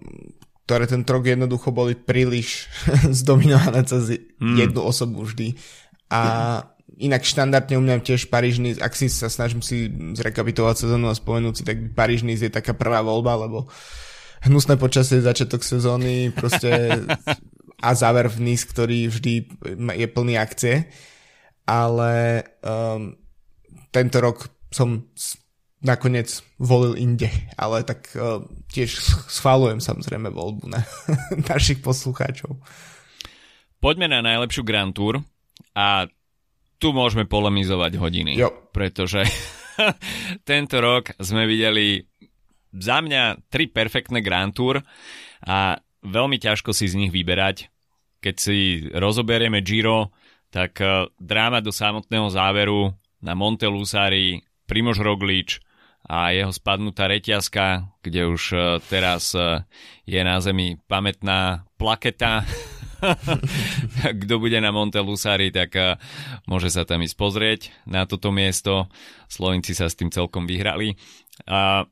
ktoré 0.68 0.90
ten 0.92 1.08
rok 1.08 1.24
jednoducho 1.24 1.72
boli 1.72 1.96
príliš 1.96 2.68
zdominované 3.24 3.88
cez 3.88 4.20
hmm. 4.42 4.58
jednu 4.60 4.84
osobu 4.84 5.24
vždy. 5.24 5.56
A 6.12 6.22
inak 7.00 7.26
štandardne 7.26 7.80
u 7.80 7.82
mňa 7.82 8.06
tiež 8.06 8.28
Paríž 8.28 8.60
ak 8.78 8.94
si 8.94 9.08
sa 9.10 9.32
snažím 9.32 9.64
si 9.64 9.90
zrekapitovať 9.90 10.86
sezónu 10.86 11.10
a 11.10 11.16
spomenúť 11.16 11.54
si, 11.56 11.64
tak 11.64 11.96
Paríž 11.96 12.28
je 12.28 12.52
taká 12.52 12.76
prvá 12.76 13.02
voľba, 13.02 13.48
lebo 13.48 13.72
hnusné 14.44 14.76
počasie, 14.76 15.24
začiatok 15.24 15.64
sezóny, 15.64 16.30
proste 16.36 17.02
a 17.84 17.92
záver 17.92 18.32
v 18.32 18.40
Nice, 18.48 18.64
ktorý 18.64 19.12
vždy 19.12 19.34
je 20.00 20.08
plný 20.08 20.40
akcie. 20.40 20.88
Ale 21.68 22.44
um, 22.64 23.20
tento 23.92 24.18
rok 24.24 24.48
som 24.72 25.12
nakoniec 25.84 26.40
volil 26.56 26.96
inde, 26.96 27.28
ale 27.60 27.84
tak 27.84 28.08
uh, 28.16 28.40
tiež 28.72 29.04
schválujem 29.28 29.84
samozrejme 29.84 30.32
voľbu 30.32 30.72
na 30.72 30.80
našich 31.52 31.84
poslucháčov. 31.84 32.56
Poďme 33.84 34.08
na 34.08 34.24
najlepšiu 34.24 34.64
Grand 34.64 34.96
Tour 34.96 35.20
a 35.76 36.08
tu 36.80 36.96
môžeme 36.96 37.28
polemizovať 37.28 38.00
hodiny, 38.00 38.40
jo. 38.40 38.48
pretože 38.72 39.28
tento 40.50 40.80
rok 40.80 41.12
sme 41.20 41.44
videli 41.44 42.08
za 42.72 43.04
mňa 43.04 43.52
tri 43.52 43.68
perfektné 43.68 44.24
Grand 44.24 44.56
Tour 44.56 44.80
a 45.44 45.78
veľmi 46.04 46.40
ťažko 46.40 46.72
si 46.72 46.88
z 46.88 46.96
nich 46.96 47.12
vyberať. 47.12 47.73
Keď 48.24 48.36
si 48.40 48.88
rozoberieme 48.96 49.60
Giro, 49.60 50.16
tak 50.48 50.80
uh, 50.80 51.12
dráma 51.20 51.60
do 51.60 51.76
samotného 51.76 52.32
záveru 52.32 52.96
na 53.20 53.36
Montelusari, 53.36 54.48
Primož 54.64 55.04
Roglič 55.04 55.60
a 56.08 56.32
jeho 56.32 56.56
spadnutá 56.56 57.12
reťazka, 57.12 57.92
kde 58.00 58.32
už 58.32 58.44
uh, 58.56 58.62
teraz 58.88 59.36
uh, 59.36 59.68
je 60.08 60.24
na 60.24 60.40
zemi 60.40 60.80
pamätná 60.88 61.68
plaketa 61.76 62.48
kto 64.24 64.40
bude 64.40 64.56
na 64.64 64.72
Monte 64.72 65.04
Lusari, 65.04 65.52
tak 65.52 65.76
môže 66.48 66.72
sa 66.72 66.88
tam 66.88 67.04
ísť 67.04 67.20
pozrieť 67.20 67.62
na 67.84 68.08
toto 68.08 68.32
miesto. 68.32 68.88
Slovenci 69.28 69.76
sa 69.76 69.92
s 69.92 70.00
tým 70.00 70.08
celkom 70.08 70.48
vyhrali. 70.48 70.96
Uh, 71.44 71.84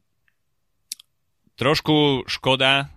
trošku 1.59 2.23
škoda, 2.31 2.87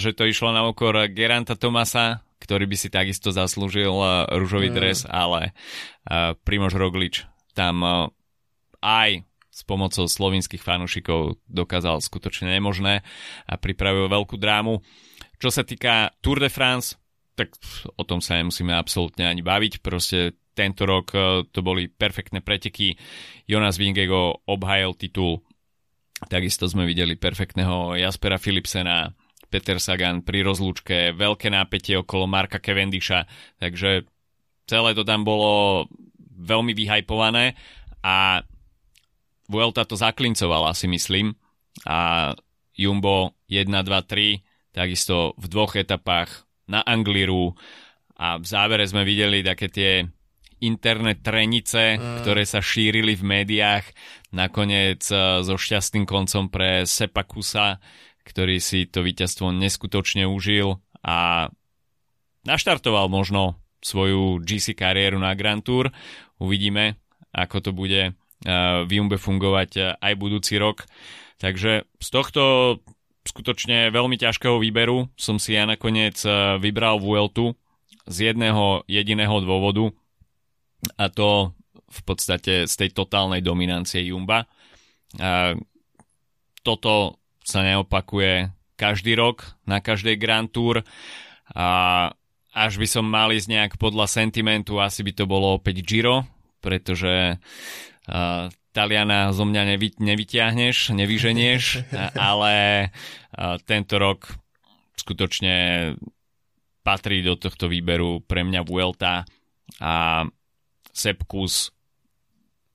že 0.00 0.14
to 0.14 0.24
išlo 0.24 0.54
na 0.54 0.64
okor 0.64 1.10
Geranta 1.10 1.58
Tomasa, 1.58 2.25
ktorý 2.38 2.68
by 2.68 2.76
si 2.76 2.88
takisto 2.92 3.32
zaslúžil 3.32 3.92
uh, 3.92 4.28
rúžový 4.36 4.68
mm. 4.70 4.76
dres, 4.76 4.98
ale 5.08 5.56
uh, 6.08 6.36
Primož 6.44 6.76
Roglič 6.76 7.24
tam 7.56 7.80
uh, 7.80 7.94
aj 8.84 9.24
s 9.48 9.64
pomocou 9.64 10.04
slovinských 10.04 10.60
fanúšikov 10.60 11.40
dokázal 11.48 12.04
skutočne 12.04 12.52
nemožné 12.52 13.00
a 13.48 13.54
pripravil 13.56 14.12
veľkú 14.12 14.36
drámu. 14.36 14.84
Čo 15.40 15.48
sa 15.48 15.64
týka 15.64 16.12
Tour 16.20 16.44
de 16.44 16.52
France, 16.52 17.00
tak 17.32 17.56
o 17.96 18.04
tom 18.04 18.20
sa 18.20 18.36
nemusíme 18.36 18.76
absolútne 18.76 19.24
ani 19.24 19.40
baviť. 19.40 19.80
Proste 19.80 20.36
tento 20.52 20.84
rok 20.84 21.12
to 21.52 21.60
boli 21.64 21.88
perfektné 21.88 22.44
preteky. 22.44 22.96
Jonas 23.48 23.80
Vingego 23.80 24.44
obhajil 24.44 24.92
titul. 24.96 25.40
Takisto 26.28 26.64
sme 26.68 26.88
videli 26.88 27.16
perfektného 27.16 27.96
Jaspera 27.96 28.40
Philipsena, 28.40 29.12
Peter 29.46 29.78
Sagan 29.78 30.22
pri 30.26 30.42
rozlúčke, 30.42 31.14
veľké 31.14 31.48
nápetie 31.50 31.96
okolo 31.98 32.26
Marka 32.26 32.58
Cavendisha, 32.58 33.24
takže 33.62 34.04
celé 34.66 34.90
to 34.92 35.06
tam 35.06 35.22
bolo 35.22 35.86
veľmi 36.36 36.76
vyhajpované 36.76 37.56
a 38.02 38.42
Vuelta 39.46 39.86
to 39.86 39.94
zaklincovala 39.94 40.74
si 40.74 40.90
myslím. 40.90 41.38
A 41.86 42.34
Jumbo 42.74 43.38
1, 43.46 43.70
2, 43.70 43.86
3 43.86 44.42
takisto 44.76 45.32
v 45.40 45.46
dvoch 45.48 45.72
etapách 45.78 46.44
na 46.68 46.84
Angliru. 46.84 47.56
A 48.20 48.36
v 48.36 48.44
závere 48.44 48.84
sme 48.84 49.08
videli 49.08 49.40
také 49.40 49.72
tie 49.72 50.04
internet 50.60 51.24
trenice, 51.24 51.96
mm. 51.96 52.24
ktoré 52.24 52.44
sa 52.44 52.60
šírili 52.60 53.16
v 53.16 53.24
médiách, 53.24 53.86
nakoniec 54.32 55.04
e, 55.08 55.44
so 55.44 55.54
šťastným 55.56 56.08
koncom 56.08 56.48
pre 56.48 56.88
Sepakusa, 56.88 57.76
ktorý 58.26 58.58
si 58.58 58.90
to 58.90 59.06
víťazstvo 59.06 59.54
neskutočne 59.54 60.26
užil 60.26 60.82
a 61.06 61.48
naštartoval 62.42 63.06
možno 63.06 63.62
svoju 63.78 64.42
GC 64.42 64.74
kariéru 64.74 65.22
na 65.22 65.38
Grand 65.38 65.62
Tour. 65.62 65.94
Uvidíme, 66.42 66.98
ako 67.30 67.56
to 67.62 67.70
bude 67.70 68.02
e, 68.02 68.12
v 68.82 68.90
Jumbe 68.90 69.14
fungovať 69.14 69.70
e, 69.78 69.80
aj 69.94 70.12
budúci 70.18 70.58
rok. 70.58 70.82
Takže 71.38 71.86
z 71.86 72.08
tohto 72.10 72.42
skutočne 73.26 73.90
veľmi 73.90 74.16
ťažkého 74.16 74.56
výberu 74.62 75.10
som 75.18 75.36
si 75.36 75.58
ja 75.58 75.66
nakoniec 75.66 76.16
eh, 76.22 76.56
vybral 76.62 77.02
Vueltu 77.02 77.58
z 78.06 78.32
jedného 78.32 78.86
jediného 78.86 79.42
dôvodu 79.42 79.90
a 80.94 81.10
to 81.10 81.50
v 81.86 82.00
podstate 82.06 82.70
z 82.70 82.74
tej 82.78 82.94
totálnej 82.94 83.42
dominancie 83.42 84.10
Jumba. 84.10 84.46
Toto 86.62 87.18
sa 87.46 87.62
neopakuje 87.62 88.50
každý 88.74 89.14
rok 89.14 89.46
na 89.62 89.78
každej 89.78 90.18
Grand 90.18 90.50
Tour 90.50 90.82
a 91.54 91.68
až 92.50 92.72
by 92.82 92.88
som 92.90 93.06
mal 93.06 93.30
ísť 93.30 93.48
nejak 93.52 93.72
podľa 93.78 94.10
sentimentu, 94.10 94.82
asi 94.82 95.06
by 95.06 95.12
to 95.14 95.24
bolo 95.30 95.54
opäť 95.54 95.86
Giro, 95.86 96.26
pretože 96.58 97.38
uh, 97.38 98.48
Taliana 98.74 99.30
zo 99.30 99.46
mňa 99.46 99.62
nevy, 99.76 99.94
nevyťahneš, 99.96 100.92
nevyženieš, 100.92 101.64
ale 102.28 102.88
tento 103.64 103.96
rok 103.96 104.36
skutočne 104.96 105.54
patrí 106.80 107.20
do 107.20 107.36
tohto 107.36 107.68
výberu 107.68 108.24
pre 108.24 108.42
mňa 108.44 108.60
Vuelta 108.64 109.24
a 109.80 110.24
Sepkus 110.92 111.75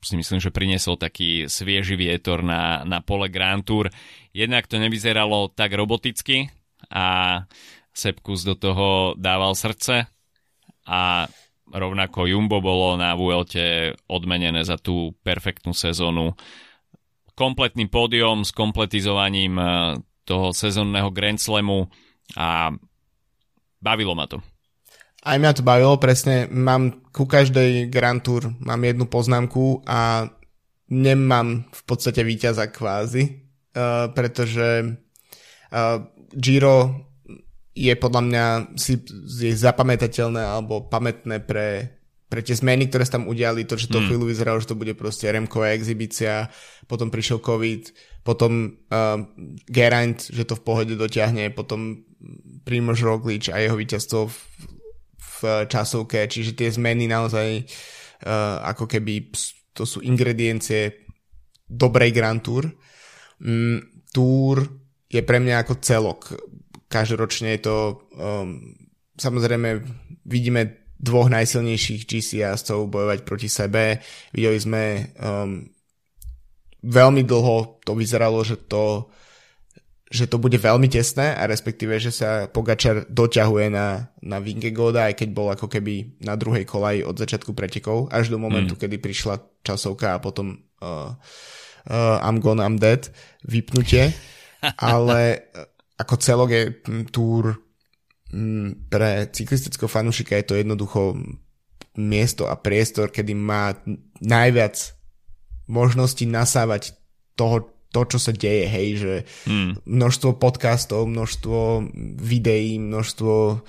si 0.01 0.17
myslím, 0.17 0.41
že 0.41 0.53
priniesol 0.53 0.97
taký 0.97 1.45
svieži 1.45 1.93
vietor 1.93 2.41
na, 2.41 2.81
na 2.83 2.99
pole 3.05 3.29
Grand 3.29 3.61
Tour. 3.61 3.93
Jednak 4.33 4.65
to 4.65 4.81
nevyzeralo 4.81 5.53
tak 5.53 5.77
roboticky 5.77 6.49
a 6.89 7.39
Sepkus 7.91 8.47
do 8.47 8.55
toho 8.55 9.13
dával 9.19 9.51
srdce 9.51 10.07
a 10.87 11.27
rovnako 11.71 12.27
Jumbo 12.27 12.63
bolo 12.63 12.95
na 12.95 13.15
Vuelte 13.19 13.95
odmenené 14.07 14.63
za 14.63 14.79
tú 14.79 15.15
perfektnú 15.23 15.75
sezónu 15.75 16.35
kompletným 17.35 17.89
pódium 17.89 18.43
s 18.43 18.51
kompletizovaním 18.51 19.57
eh, 19.57 19.67
toho 20.23 20.53
sezónneho 20.55 21.09
Grand 21.11 21.39
Slamu 21.39 21.89
a 22.37 22.71
bavilo 23.81 24.13
ma 24.15 24.29
to. 24.29 24.39
Aj 25.21 25.37
mňa 25.37 25.51
to 25.53 25.61
bavilo, 25.65 26.01
presne. 26.01 26.49
Mám 26.49 27.00
ku 27.11 27.27
každej 27.27 27.91
Grand 27.91 28.23
Tour 28.23 28.55
mám 28.63 28.81
jednu 28.83 29.05
poznámku 29.05 29.83
a 29.83 30.31
nemám 30.91 31.67
v 31.71 31.81
podstate 31.87 32.23
víťaza 32.23 32.67
kvázi, 32.71 33.23
uh, 33.75 34.11
pretože 34.11 34.99
uh, 35.71 36.03
Giro 36.31 37.07
je 37.71 37.93
podľa 37.95 38.21
mňa 38.27 38.45
si, 38.75 38.99
je 39.27 39.55
zapamätateľné 39.55 40.43
alebo 40.43 40.87
pamätné 40.91 41.39
pre, 41.39 41.99
pre 42.27 42.43
tie 42.43 42.55
zmeny, 42.55 42.91
ktoré 42.91 43.07
sa 43.07 43.19
tam 43.19 43.31
udiali, 43.31 43.63
to, 43.63 43.79
že 43.79 43.87
to 43.87 44.03
mm. 44.03 44.05
chvíľu 44.11 44.25
vyzeralo, 44.27 44.59
že 44.59 44.71
to 44.71 44.79
bude 44.79 44.91
proste 44.99 45.31
Remková 45.31 45.71
exhibícia, 45.71 46.51
potom 46.87 47.07
prišiel 47.07 47.39
COVID, 47.39 47.95
potom 48.27 48.75
uh, 48.91 49.23
Geraint, 49.71 50.19
že 50.19 50.43
to 50.43 50.59
v 50.59 50.63
pohode 50.63 50.93
dotiahne, 50.99 51.51
potom 51.55 52.03
Primož 52.67 53.01
Roglič 53.01 53.49
a 53.49 53.57
jeho 53.57 53.79
víťazstvo 53.79 54.27
v, 54.27 54.35
v 55.21 55.65
časovke, 55.69 56.25
čiže 56.25 56.57
tie 56.57 56.73
zmeny 56.73 57.05
naozaj 57.05 57.61
uh, 57.61 58.65
ako 58.65 58.89
keby 58.89 59.29
to 59.71 59.85
sú 59.85 60.01
ingrediencie 60.01 61.07
dobrej 61.69 62.11
Grand 62.11 62.41
Tour. 62.43 62.67
Mm, 63.41 64.09
tour 64.11 64.65
je 65.07 65.21
pre 65.23 65.37
mňa 65.39 65.55
ako 65.63 65.73
celok 65.79 66.21
každoročne 66.91 67.55
je 67.55 67.61
to, 67.63 67.77
um, 68.19 68.59
samozrejme 69.15 69.79
vidíme 70.27 70.91
dvoch 70.99 71.31
najsilnejších 71.31 72.03
GC 72.05 72.43
jazdcov 72.43 72.91
bojovať 72.91 73.19
proti 73.23 73.49
sebe. 73.49 74.03
Videli 74.35 74.59
sme 74.59 74.83
um, 75.17 75.65
veľmi 76.83 77.23
dlho 77.23 77.81
to 77.87 77.95
vyzeralo, 77.95 78.43
že 78.43 78.59
to 78.67 79.09
že 80.11 80.27
to 80.27 80.35
bude 80.35 80.59
veľmi 80.59 80.91
tesné 80.91 81.31
a 81.31 81.47
respektíve, 81.47 81.95
že 81.95 82.11
sa 82.11 82.51
Pogačar 82.51 83.07
doťahuje 83.07 83.71
na, 83.71 84.11
na 84.19 84.43
Vingegoda, 84.43 85.07
aj 85.07 85.23
keď 85.23 85.29
bol 85.31 85.47
ako 85.47 85.71
keby 85.71 86.19
na 86.19 86.35
druhej 86.35 86.67
kolaji 86.67 87.07
od 87.07 87.15
začiatku 87.15 87.55
pretekov, 87.55 88.11
až 88.11 88.27
do 88.27 88.35
momentu, 88.35 88.75
mm. 88.75 88.79
kedy 88.83 88.99
prišla 88.99 89.39
časovka 89.63 90.19
a 90.19 90.21
potom 90.21 90.59
uh, 90.83 91.15
uh, 91.87 92.17
I'm 92.19 92.43
gone, 92.43 92.59
I'm 92.59 92.75
dead, 92.75 93.07
vypnutie. 93.47 94.11
Ale 94.83 95.47
ako 95.95 96.15
celok 96.19 96.49
je 96.51 96.63
túr 97.09 97.55
pre 98.87 99.27
cyklistického 99.27 99.91
fanúšika 99.91 100.39
je 100.39 100.45
to 100.47 100.55
jednoducho 100.55 101.19
miesto 101.99 102.47
a 102.47 102.55
priestor, 102.55 103.11
kedy 103.11 103.35
má 103.35 103.75
najviac 104.23 104.95
možností 105.67 106.23
nasávať 106.27 106.95
toho, 107.35 107.71
to, 107.91 108.01
čo 108.07 108.17
sa 108.17 108.31
deje, 108.31 108.65
hej, 108.67 108.87
že 108.97 109.13
hmm. 109.47 109.83
množstvo 109.83 110.39
podcastov, 110.39 111.11
množstvo 111.11 111.91
videí, 112.19 112.79
množstvo 112.79 113.61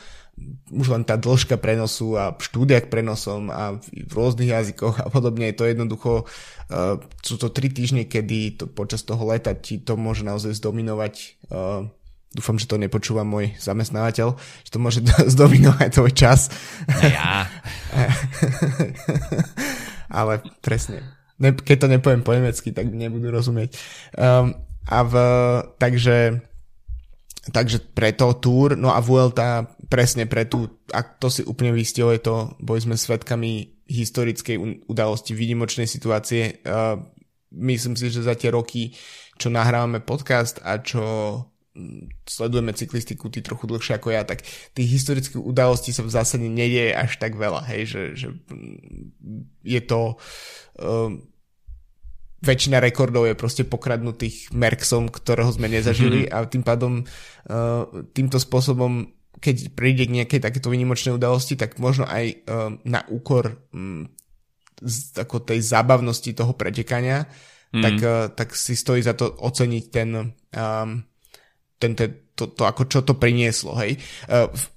už 0.73 0.87
len 0.89 1.05
tá 1.05 1.21
dĺžka 1.21 1.61
prenosu 1.61 2.17
a 2.17 2.33
štúdia 2.41 2.81
k 2.81 2.91
prenosom 2.91 3.53
a 3.53 3.77
v 3.85 4.13
rôznych 4.13 4.51
jazykoch 4.51 5.05
a 5.05 5.09
podobne, 5.13 5.53
je 5.53 5.59
to 5.59 5.65
jednoducho, 5.69 6.13
uh, 6.25 6.97
sú 7.21 7.37
to 7.37 7.53
tri 7.53 7.69
týždne, 7.69 8.09
kedy 8.09 8.57
to, 8.57 8.65
počas 8.67 9.05
toho 9.05 9.21
leta 9.29 9.53
ti 9.53 9.79
to 9.79 9.95
môže 9.95 10.25
naozaj 10.25 10.57
zdominovať 10.57 11.15
uh, 11.53 11.85
dúfam, 12.33 12.57
že 12.57 12.65
to 12.65 12.81
nepočúva 12.81 13.29
môj 13.29 13.53
zamestnávateľ, 13.61 14.41
že 14.65 14.71
to 14.73 14.79
môže 14.81 15.05
zdominovať 15.37 15.89
tvoj 15.93 16.13
čas. 16.17 16.49
Ja. 17.05 17.45
Ale 20.09 20.41
presne. 20.65 21.22
Ne, 21.43 21.51
keď 21.59 21.77
to 21.85 21.89
nepoviem 21.91 22.23
po 22.23 22.31
nemecky, 22.31 22.71
tak 22.71 22.87
nebudú 22.95 23.35
rozumieť. 23.35 23.75
Um, 24.15 24.55
a 24.87 24.99
v, 25.03 25.15
takže 25.77 26.39
Takže 27.43 27.91
preto 27.91 28.39
Tour, 28.39 28.79
no 28.79 28.95
a 28.95 29.03
Vuelta 29.03 29.67
presne 29.91 30.31
pre 30.31 30.47
tú, 30.47 30.79
ak 30.95 31.19
to 31.19 31.27
si 31.27 31.43
úplne 31.43 31.75
vystihol, 31.75 32.15
je 32.15 32.23
to, 32.23 32.55
boli 32.63 32.79
sme 32.79 32.95
svetkami 32.95 33.83
historickej 33.91 34.87
udalosti, 34.87 35.35
výnimočnej 35.35 35.91
situácie. 35.91 36.63
Uh, 36.63 37.03
myslím 37.51 37.99
si, 37.99 38.15
že 38.15 38.23
za 38.23 38.39
tie 38.39 38.55
roky, 38.55 38.95
čo 39.43 39.51
nahrávame 39.51 39.99
podcast 39.99 40.63
a 40.63 40.79
čo 40.79 41.03
mm, 41.75 42.23
sledujeme 42.31 42.79
cyklistiku 42.79 43.27
ty 43.27 43.43
trochu 43.43 43.67
dlhšie 43.67 43.99
ako 43.99 44.15
ja, 44.15 44.23
tak 44.23 44.47
tých 44.79 45.03
historických 45.03 45.43
udalostí 45.43 45.91
sa 45.91 46.07
v 46.07 46.15
zásade 46.15 46.47
nedieje 46.47 46.95
až 46.95 47.19
tak 47.19 47.35
veľa, 47.35 47.67
hej, 47.75 47.91
že, 47.91 48.03
že 48.15 48.29
mm, 48.31 49.67
je 49.67 49.81
to 49.83 50.15
uh, 50.79 51.11
väčšina 52.43 52.83
rekordov 52.83 53.31
je 53.31 53.39
proste 53.39 53.63
pokradnutých 53.63 54.51
Merksom, 54.51 55.09
ktorého 55.09 55.49
sme 55.55 55.71
nezažili 55.71 56.27
mm-hmm. 56.27 56.35
a 56.35 56.51
tým 56.51 56.63
pádom 56.67 56.93
uh, 57.03 57.87
týmto 58.11 58.43
spôsobom 58.43 59.09
keď 59.43 59.75
príde 59.75 60.07
k 60.07 60.23
nejakej 60.23 60.39
takéto 60.39 60.71
výnimočnej 60.71 61.19
udalosti, 61.19 61.59
tak 61.59 61.83
možno 61.83 62.07
aj 62.07 62.47
uh, 62.47 62.79
na 62.87 63.03
úkor 63.11 63.59
um, 63.75 64.07
z, 64.79 65.19
ako 65.19 65.43
tej 65.43 65.59
zábavnosti 65.59 66.31
toho 66.31 66.55
pretekania, 66.55 67.27
mm. 67.75 67.83
tak, 67.83 67.97
uh, 67.99 68.31
tak 68.31 68.55
si 68.55 68.79
stojí 68.79 69.03
za 69.03 69.19
to 69.19 69.35
oceniť 69.35 69.85
ten, 69.91 70.31
um, 70.55 70.91
ten, 71.75 71.93
ten 71.99 72.22
to, 72.33 72.49
to, 72.49 72.65
ako 72.65 72.89
čo 72.89 73.05
to 73.05 73.13
prinieslo, 73.17 73.77
hej. 73.77 74.01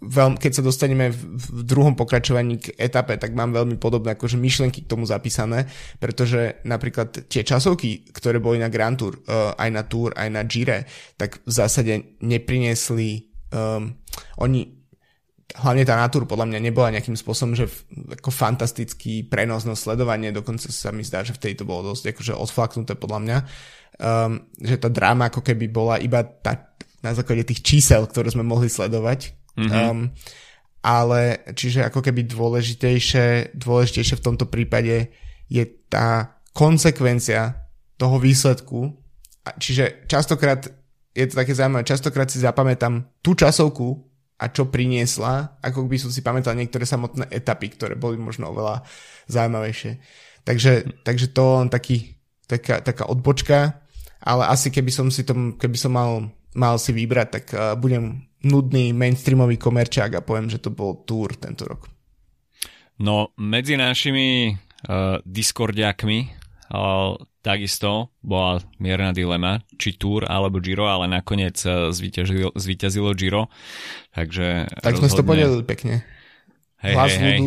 Veľ, 0.04 0.36
keď 0.36 0.52
sa 0.60 0.64
dostaneme 0.64 1.08
v, 1.08 1.40
v 1.40 1.64
druhom 1.64 1.96
pokračovaní 1.96 2.60
k 2.60 2.76
etape, 2.76 3.16
tak 3.16 3.32
mám 3.32 3.56
veľmi 3.56 3.80
podobné 3.80 4.20
akože 4.20 4.36
myšlenky 4.36 4.84
k 4.84 4.92
tomu 4.92 5.08
zapísané, 5.08 5.68
pretože 5.98 6.60
napríklad 6.68 7.32
tie 7.32 7.48
časovky, 7.48 8.12
ktoré 8.12 8.44
boli 8.44 8.60
na 8.60 8.68
Grand 8.68 9.00
Tour, 9.00 9.24
uh, 9.24 9.56
aj 9.56 9.70
na 9.72 9.84
Tour, 9.88 10.12
aj 10.14 10.30
na 10.30 10.44
Gire, 10.44 10.84
tak 11.16 11.40
v 11.48 11.52
zásade 11.52 12.20
nepriniesli 12.20 13.32
um, 13.56 13.96
oni 14.44 14.76
hlavne 15.56 15.88
tá 15.88 16.04
Tour 16.12 16.28
podľa 16.28 16.52
mňa 16.52 16.60
nebola 16.60 16.92
nejakým 16.92 17.16
spôsobom, 17.16 17.56
že 17.56 17.70
ako 18.20 18.34
fantastický 18.34 19.24
prenos 19.24 19.64
na 19.64 19.78
sledovanie, 19.78 20.36
dokonca 20.36 20.68
sa 20.68 20.92
mi 20.92 21.06
zdá, 21.06 21.24
že 21.24 21.38
vtedy 21.38 21.64
to 21.64 21.70
bolo 21.70 21.96
dosť 21.96 22.12
akože 22.12 22.34
odflaknuté 22.36 22.94
podľa 23.00 23.20
mňa, 23.24 23.38
um, 24.02 24.44
že 24.60 24.76
tá 24.76 24.90
dráma 24.92 25.32
ako 25.32 25.40
keby 25.46 25.66
bola 25.72 25.96
iba 26.02 26.26
tá 26.26 26.75
na 27.06 27.14
základe 27.14 27.46
tých 27.46 27.62
čísel, 27.62 28.10
ktoré 28.10 28.34
sme 28.34 28.42
mohli 28.42 28.66
sledovať. 28.66 29.38
Mm-hmm. 29.54 29.84
Um, 29.86 30.10
ale 30.86 31.46
čiže 31.54 31.86
ako 31.86 32.02
keby 32.02 32.26
dôležitejšie, 32.26 33.58
dôležitejšie 33.58 34.18
v 34.18 34.26
tomto 34.26 34.46
prípade 34.50 35.14
je 35.50 35.64
tá 35.90 36.42
konsekvencia 36.54 37.70
toho 37.98 38.18
výsledku. 38.22 38.94
Čiže 39.46 40.10
častokrát 40.10 40.66
je 41.16 41.26
to 41.26 41.34
také 41.42 41.54
zaujímavé, 41.56 41.88
častokrát 41.88 42.28
si 42.28 42.44
zapamätám 42.44 43.08
tú 43.24 43.34
časovku 43.34 44.04
a 44.36 44.52
čo 44.52 44.68
priniesla, 44.68 45.58
ako 45.64 45.88
by 45.88 45.96
som 45.96 46.12
si 46.12 46.20
pamätal 46.20 46.60
niektoré 46.60 46.84
samotné 46.84 47.32
etapy, 47.32 47.72
ktoré 47.72 47.96
boli 47.96 48.20
možno 48.20 48.52
oveľa 48.52 48.84
zaujímavejšie. 49.32 50.04
Takže, 50.44 51.02
takže 51.08 51.32
to 51.32 51.64
len 51.64 51.72
taký, 51.72 52.20
taká, 52.46 52.84
taká 52.84 53.08
odbočka, 53.08 53.80
ale 54.20 54.44
asi 54.52 54.70
keby 54.70 54.92
som 54.92 55.08
si 55.08 55.24
tom, 55.24 55.56
keby 55.56 55.78
som 55.80 55.96
mal 55.96 56.30
mal 56.56 56.80
si 56.80 56.96
vybrať, 56.96 57.28
tak 57.30 57.46
uh, 57.52 57.76
budem 57.76 58.26
nudný 58.46 58.94
mainstreamový 58.96 59.60
komerčák 59.60 60.18
a 60.18 60.26
poviem, 60.26 60.48
že 60.48 60.62
to 60.62 60.72
bol 60.72 61.04
Tour 61.04 61.36
tento 61.36 61.68
rok. 61.68 61.90
No, 63.02 63.36
medzi 63.36 63.76
našimi 63.76 64.56
uh, 64.88 65.20
Discordiakmi 65.28 66.32
uh, 66.72 67.20
takisto 67.44 68.16
bola 68.24 68.64
mierna 68.80 69.12
dilema, 69.12 69.60
či 69.76 70.00
Tour 70.00 70.24
alebo 70.26 70.64
Giro, 70.64 70.88
ale 70.88 71.12
nakoniec 71.12 71.60
uh, 71.68 71.92
zvíťazilo, 71.92 72.56
zvíťazilo 72.56 73.12
Giro. 73.14 73.52
Takže 74.16 74.72
tak 74.80 74.96
rozhodne... 74.96 75.00
sme 75.04 75.08
si 75.12 75.20
to 75.20 75.28
podelili 75.28 75.64
pekne. 75.68 75.96
Hej, 76.86 76.94
Hlas 76.96 77.16
hej, 77.18 77.22
hej. 77.22 77.40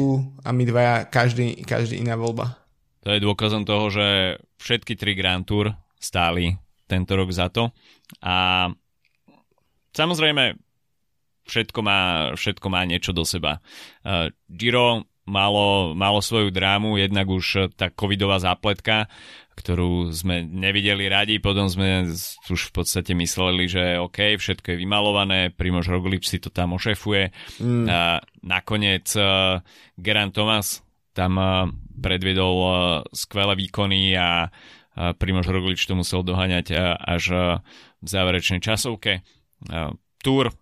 a 0.43 0.49
my 0.51 0.63
dvaja, 0.67 0.95
každý, 1.07 1.63
každý 1.63 2.03
iná 2.03 2.19
voľba. 2.19 2.59
To 3.07 3.15
je 3.15 3.23
dôkazom 3.23 3.63
toho, 3.63 3.87
že 3.89 4.37
všetky 4.59 4.99
tri 4.99 5.15
Grand 5.15 5.47
Tour 5.47 5.73
stáli 5.97 6.59
tento 6.91 7.15
rok 7.15 7.31
za 7.31 7.47
to. 7.49 7.71
A 8.19 8.69
Samozrejme, 9.97 10.57
všetko 11.49 11.81
má, 11.81 12.01
všetko 12.37 12.67
má 12.69 12.85
niečo 12.85 13.17
do 13.17 13.25
seba. 13.25 13.65
Uh, 14.05 14.29
Giro 14.49 15.09
malo, 15.29 15.93
malo 15.93 16.25
svoju 16.25 16.49
drámu, 16.49 16.97
jednak 16.97 17.29
už 17.29 17.77
tá 17.77 17.93
covidová 17.93 18.41
zápletka, 18.41 19.07
ktorú 19.59 20.09
sme 20.15 20.41
nevideli 20.47 21.11
radi, 21.11 21.37
potom 21.43 21.69
sme 21.69 22.09
už 22.49 22.71
v 22.71 22.73
podstate 22.73 23.13
mysleli, 23.13 23.69
že 23.69 24.01
OK, 24.01 24.41
všetko 24.41 24.75
je 24.75 24.81
vymalované, 24.81 25.53
Primož 25.53 25.93
Roglič 25.93 26.31
si 26.31 26.39
to 26.41 26.49
tam 26.49 26.79
ošefuje. 26.79 27.35
Mm. 27.61 27.87
A 27.91 28.25
nakoniec 28.41 29.11
uh, 29.19 29.61
Geran 29.99 30.33
Thomas 30.33 30.81
tam 31.13 31.37
uh, 31.37 31.67
predviedol 31.99 32.57
uh, 32.57 32.75
skvelé 33.11 33.59
výkony 33.59 34.15
a 34.15 34.47
uh, 34.49 35.13
Primož 35.19 35.51
Roglič 35.51 35.85
to 35.85 35.99
musel 35.99 36.23
doháňať 36.23 36.67
uh, 36.73 36.95
až 36.97 37.25
uh, 37.35 37.43
v 37.99 38.09
záverečnej 38.09 38.63
časovke. 38.63 39.27
Tour 40.23 40.55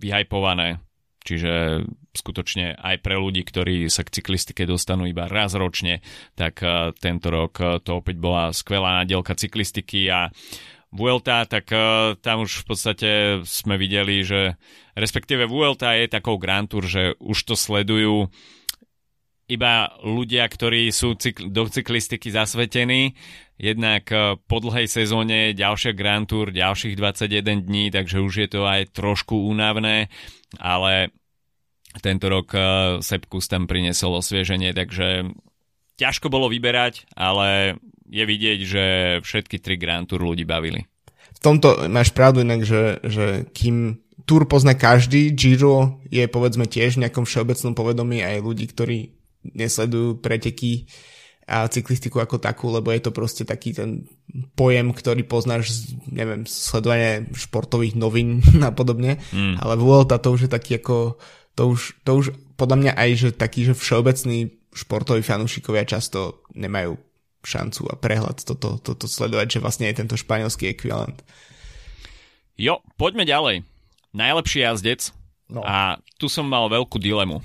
vyhajpované, 0.00 0.80
čiže 1.22 1.84
skutočne 2.10 2.74
aj 2.74 3.06
pre 3.06 3.14
ľudí, 3.14 3.46
ktorí 3.46 3.86
sa 3.86 4.02
k 4.02 4.18
cyklistike 4.18 4.66
dostanú 4.66 5.06
iba 5.06 5.30
raz 5.30 5.54
ročne, 5.54 6.02
tak 6.34 6.58
tento 6.98 7.28
rok 7.30 7.84
to 7.86 8.02
opäť 8.02 8.16
bola 8.18 8.50
skvelá 8.50 9.04
nadielka 9.04 9.38
cyklistiky 9.38 10.10
a 10.10 10.34
Vuelta, 10.90 11.46
tak 11.46 11.70
tam 12.18 12.42
už 12.42 12.50
v 12.50 12.66
podstate 12.66 13.10
sme 13.46 13.78
videli, 13.78 14.26
že 14.26 14.58
respektíve 14.98 15.46
Vuelta 15.46 15.94
je 15.94 16.10
takou 16.10 16.34
Grand 16.34 16.66
Tour, 16.66 16.82
že 16.82 17.14
už 17.22 17.38
to 17.46 17.54
sledujú 17.54 18.26
iba 19.46 19.94
ľudia, 20.02 20.50
ktorí 20.50 20.90
sú 20.90 21.14
cykl- 21.14 21.46
do 21.46 21.70
cyklistiky 21.70 22.34
zasvetení. 22.34 23.14
Jednak 23.60 24.08
eh, 24.08 24.40
po 24.48 24.56
dlhej 24.64 24.88
sezóne 24.88 25.52
ďalšia 25.52 25.92
Grand 25.92 26.24
Tour, 26.24 26.48
ďalších 26.48 26.96
21 26.96 27.68
dní, 27.68 27.92
takže 27.92 28.24
už 28.24 28.34
je 28.40 28.48
to 28.48 28.64
aj 28.64 28.88
trošku 28.96 29.36
únavné, 29.36 30.08
ale 30.56 31.12
tento 32.00 32.32
rok 32.32 32.56
eh, 32.56 32.64
Sepkus 33.04 33.52
tam 33.52 33.68
priniesol 33.68 34.16
osvieženie, 34.16 34.72
takže 34.72 35.28
ťažko 36.00 36.32
bolo 36.32 36.48
vyberať, 36.48 37.04
ale 37.12 37.76
je 38.08 38.24
vidieť, 38.24 38.60
že 38.64 38.84
všetky 39.20 39.60
tri 39.60 39.76
Grand 39.76 40.08
Tour 40.08 40.24
ľudí 40.24 40.48
bavili. 40.48 40.88
V 41.36 41.40
tomto 41.44 41.84
máš 41.92 42.16
pravdu 42.16 42.40
inak, 42.40 42.64
že, 42.64 43.04
že 43.04 43.44
kým 43.52 44.00
Tour 44.24 44.48
pozná 44.48 44.72
každý, 44.72 45.36
Giro 45.36 46.00
je 46.08 46.24
povedzme 46.32 46.64
tiež 46.64 46.96
v 46.96 47.04
nejakom 47.04 47.28
všeobecnom 47.28 47.76
povedomí 47.76 48.24
aj 48.24 48.40
ľudí, 48.40 48.72
ktorí 48.72 48.98
nesledujú 49.52 50.20
preteky 50.20 50.88
a 51.50 51.66
cyklistiku 51.66 52.22
ako 52.22 52.38
takú, 52.38 52.70
lebo 52.70 52.94
je 52.94 53.02
to 53.02 53.10
proste 53.10 53.42
taký 53.42 53.74
ten 53.74 54.06
pojem, 54.54 54.94
ktorý 54.94 55.26
poznáš 55.26 55.74
z, 55.74 55.98
neviem, 56.06 56.46
sledovania 56.46 57.26
športových 57.34 57.98
novín 57.98 58.38
a 58.68 58.70
podobne, 58.70 59.18
mm. 59.34 59.58
ale 59.58 59.74
Vuelta 59.74 60.22
to 60.22 60.30
už 60.30 60.46
je 60.46 60.50
taký 60.50 60.78
ako, 60.78 61.18
to 61.58 61.62
už, 61.74 61.80
to 62.06 62.10
už 62.14 62.26
podľa 62.54 62.76
mňa 62.78 62.92
aj, 62.94 63.10
že 63.18 63.28
taký, 63.34 63.66
že 63.66 63.74
všeobecní 63.74 64.54
športoví 64.70 65.26
fanúšikovia 65.26 65.82
často 65.82 66.46
nemajú 66.54 66.94
šancu 67.42 67.82
a 67.90 67.98
prehľad 67.98 68.44
toto, 68.46 68.78
toto 68.78 69.10
sledovať, 69.10 69.58
že 69.58 69.62
vlastne 69.64 69.88
je 69.90 69.98
tento 69.98 70.14
španielský 70.14 70.70
ekvivalent. 70.70 71.24
Jo, 72.60 72.84
poďme 73.00 73.24
ďalej. 73.24 73.64
Najlepší 74.12 74.68
jazdec. 74.68 75.10
No. 75.50 75.64
A 75.66 75.98
tu 76.20 76.30
som 76.30 76.46
mal 76.46 76.70
veľkú 76.70 77.00
dilemu, 77.02 77.42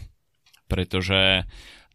pretože 0.65 1.45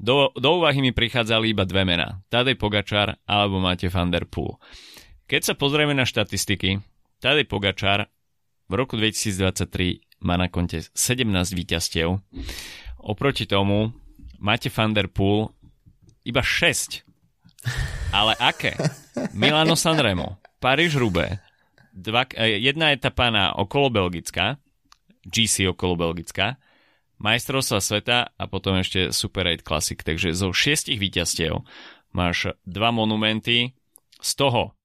do, 0.00 0.32
do 0.32 0.62
úvahy 0.62 0.80
mi 0.80 0.96
prichádzali 0.96 1.52
iba 1.52 1.68
dve 1.68 1.84
mená. 1.84 2.24
Tadej 2.32 2.56
Pogačar 2.56 3.20
alebo 3.28 3.60
Mate 3.60 3.92
van 3.92 4.08
der 4.08 4.24
Poel. 4.24 4.56
Keď 5.28 5.52
sa 5.52 5.54
pozrieme 5.54 5.92
na 5.92 6.08
štatistiky, 6.08 6.80
Tadej 7.20 7.44
Pogačar 7.44 8.08
v 8.70 8.72
roku 8.72 8.96
2023 8.96 10.24
má 10.24 10.40
na 10.40 10.48
konte 10.48 10.80
17 10.80 11.28
víťazstiev. 11.52 12.16
Oproti 13.04 13.44
tomu 13.44 13.92
Mate 14.40 14.72
van 14.72 14.96
der 14.96 15.12
Poel 15.12 15.52
iba 16.24 16.40
6. 16.40 17.04
Ale 18.10 18.32
aké? 18.40 18.72
Milano 19.36 19.76
Sanremo, 19.76 20.40
Paríž 20.64 20.96
Rubé, 20.96 21.44
dva, 21.92 22.24
eh, 22.32 22.56
jedna 22.56 22.94
etapa 22.94 23.28
na 23.28 23.52
okolo 23.52 23.92
Belgická, 23.92 24.56
GC 25.28 25.68
okolo 25.68 25.96
Belgická, 25.96 26.56
majstrovstva 27.20 27.78
sveta 27.78 28.18
a 28.32 28.44
potom 28.48 28.80
ešte 28.80 29.12
Super 29.12 29.46
8 29.52 29.60
Classic. 29.62 30.00
Takže 30.00 30.32
zo 30.32 30.50
šiestich 30.50 30.96
víťazstiev 30.96 31.62
máš 32.16 32.56
dva 32.64 32.90
monumenty, 32.90 33.76
z 34.20 34.32
toho 34.36 34.76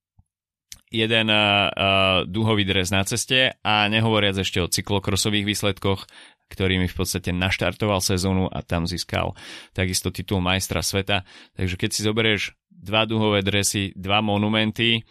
jeden 0.88 1.28
uh, 1.28 2.24
duhový 2.24 2.64
dres 2.64 2.94
na 2.94 3.02
ceste 3.04 3.58
a 3.60 3.90
nehovoriac 3.90 4.38
ešte 4.38 4.62
o 4.62 4.70
cyklokrosových 4.70 5.44
výsledkoch, 5.44 6.06
ktorými 6.46 6.86
v 6.86 6.96
podstate 6.96 7.34
naštartoval 7.34 7.98
sezónu 7.98 8.46
a 8.46 8.62
tam 8.62 8.86
získal 8.86 9.34
takisto 9.74 10.14
titul 10.14 10.38
majstra 10.38 10.80
sveta. 10.80 11.26
Takže 11.58 11.74
keď 11.74 11.90
si 11.90 12.00
zoberieš 12.06 12.42
dva 12.70 13.04
duhové 13.04 13.42
dresy, 13.42 13.90
dva 13.98 14.22
monumenty 14.22 15.02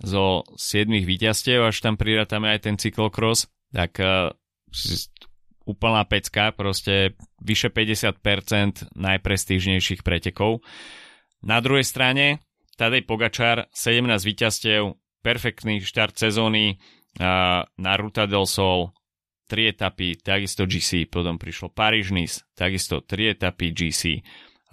zo 0.00 0.46
siedmých 0.56 1.04
víťazstiev, 1.04 1.68
až 1.68 1.76
tam 1.84 2.00
prirátame 2.00 2.48
aj 2.48 2.60
ten 2.64 2.76
cyklokros, 2.80 3.52
tak 3.68 4.00
uh, 4.00 4.32
úplná 5.68 6.00
pecka, 6.08 6.56
proste 6.56 7.12
vyše 7.44 7.68
50% 7.68 8.96
najprestížnejších 8.96 10.00
pretekov. 10.00 10.64
Na 11.44 11.60
druhej 11.60 11.84
strane 11.84 12.40
Tadej 12.80 13.04
Pogačar, 13.04 13.68
17 13.76 14.08
víťazstiev, 14.24 14.96
perfektný 15.20 15.84
štart 15.84 16.16
sezóny 16.16 16.80
na 17.20 17.92
Ruta 17.98 18.24
del 18.24 18.46
Sol, 18.48 18.96
3 19.50 19.74
etapy, 19.74 20.14
takisto 20.14 20.68
GC, 20.68 21.10
potom 21.10 21.40
prišlo 21.40 21.74
Paríž-Nice, 21.74 22.46
takisto 22.54 23.02
3 23.02 23.34
etapy 23.34 23.74
GC, 23.74 24.22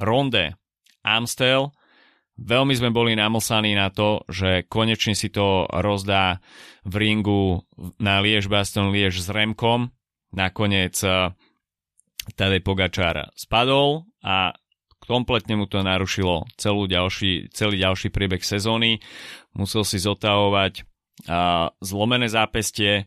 Ronde, 0.03 0.53
Amstel, 1.01 1.71
veľmi 2.35 2.75
sme 2.75 2.91
boli 2.91 3.15
namlsaní 3.15 3.73
na 3.73 3.89
to, 3.89 4.21
že 4.27 4.67
konečne 4.67 5.15
si 5.15 5.31
to 5.31 5.65
rozdá 5.71 6.43
v 6.83 6.93
ringu 7.07 7.63
na 7.97 8.19
Liež 8.19 8.51
Baston 8.51 8.91
Liež 8.91 9.17
s 9.17 9.31
Remkom, 9.31 9.89
nakoniec 10.35 10.99
Tadej 12.33 12.61
Pogačar 12.65 13.31
spadol 13.37 14.09
a 14.25 14.53
kompletne 15.05 15.53
mu 15.53 15.69
to 15.69 15.85
narušilo 15.85 16.49
celú 16.57 16.89
ďalší, 16.89 17.53
celý 17.53 17.77
ďalší 17.77 18.09
priebeh 18.09 18.41
sezóny. 18.41 18.97
Musel 19.53 19.85
si 19.85 20.01
zotavovať 20.01 20.81
a, 21.29 21.69
zlomené 21.79 22.25
zápestie, 22.25 23.05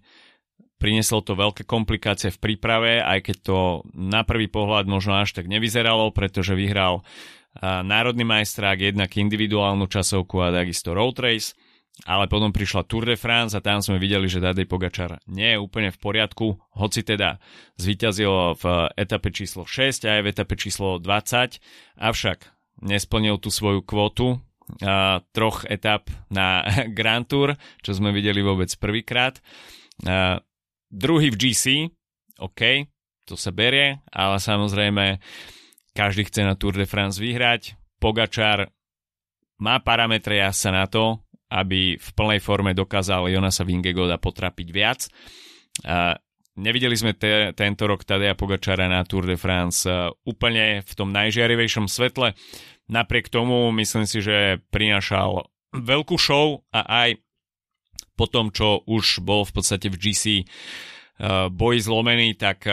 prinieslo 0.79 1.27
to 1.27 1.35
veľké 1.35 1.67
komplikácie 1.67 2.31
v 2.31 2.39
príprave, 2.39 3.03
aj 3.03 3.27
keď 3.27 3.37
to 3.43 3.59
na 3.99 4.23
prvý 4.23 4.47
pohľad 4.47 4.87
možno 4.87 5.19
až 5.19 5.35
tak 5.35 5.51
nevyzeralo, 5.51 6.15
pretože 6.15 6.55
vyhral 6.55 7.03
a, 7.59 7.83
národný 7.83 8.23
majstrák, 8.23 8.79
jednak 8.95 9.11
individuálnu 9.19 9.91
časovku 9.91 10.39
a 10.39 10.55
takisto 10.55 10.95
road 10.95 11.19
race 11.19 11.59
ale 12.07 12.31
potom 12.31 12.55
prišla 12.55 12.87
Tour 12.87 13.09
de 13.09 13.19
France 13.19 13.59
a 13.59 13.65
tam 13.65 13.83
sme 13.83 13.99
videli, 13.99 14.31
že 14.31 14.39
Tadej 14.39 14.71
Pogačar 14.71 15.19
nie 15.27 15.57
je 15.57 15.59
úplne 15.59 15.91
v 15.91 15.99
poriadku, 15.99 16.61
hoci 16.79 17.03
teda 17.03 17.43
zvíťazil 17.81 18.55
v 18.55 18.65
etape 18.95 19.35
číslo 19.35 19.67
6 19.67 20.07
a 20.07 20.19
aj 20.19 20.23
v 20.23 20.31
etape 20.31 20.55
číslo 20.55 21.03
20, 21.03 21.59
avšak 21.99 22.39
nesplnil 22.87 23.43
tú 23.43 23.51
svoju 23.51 23.83
kvotu 23.83 24.39
a, 24.85 25.19
troch 25.35 25.67
etap 25.67 26.07
na 26.31 26.63
Grand 26.99 27.27
Tour, 27.27 27.59
čo 27.83 27.91
sme 27.97 28.15
videli 28.15 28.45
vôbec 28.45 28.71
prvýkrát. 28.79 29.43
Druhý 30.89 31.29
v 31.35 31.37
GC, 31.37 31.65
OK, 32.39 32.87
to 33.27 33.35
sa 33.35 33.51
berie, 33.51 34.01
ale 34.09 34.37
samozrejme 34.39 35.19
každý 35.93 36.31
chce 36.31 36.47
na 36.47 36.55
Tour 36.55 36.79
de 36.79 36.87
France 36.87 37.19
vyhrať. 37.19 37.75
Pogačar 37.99 38.71
má 39.59 39.83
parametre 39.83 40.39
sa 40.55 40.71
na 40.71 40.87
to, 40.87 41.19
aby 41.49 41.97
v 41.97 42.09
plnej 42.13 42.41
forme 42.45 42.77
dokázal 42.77 43.33
Jonasa 43.33 43.65
Vingegoda 43.65 44.21
potrapiť 44.21 44.69
viac. 44.69 45.09
A 45.89 46.17
nevideli 46.61 46.97
sme 46.99 47.17
te, 47.17 47.57
tento 47.57 47.89
rok 47.89 48.05
Tadeja 48.05 48.37
Pogačara 48.37 48.91
na 48.91 49.05
Tour 49.09 49.25
de 49.25 49.41
France 49.41 49.89
úplne 50.29 50.85
v 50.85 50.93
tom 50.93 51.09
najžiarivejšom 51.15 51.89
svetle. 51.89 52.37
Napriek 52.89 53.29
tomu 53.29 53.73
myslím 53.77 54.05
si, 54.05 54.21
že 54.21 54.61
prinašal 54.73 55.49
veľkú 55.73 56.17
show 56.17 56.65
a 56.73 56.85
aj 57.07 57.21
po 58.19 58.27
tom, 58.27 58.51
čo 58.51 58.83
už 58.89 59.23
bol 59.23 59.47
v 59.47 59.53
podstate 59.55 59.87
v 59.93 59.97
GC 59.97 60.25
boj 61.55 61.77
zlomený, 61.79 62.35
tak 62.35 62.67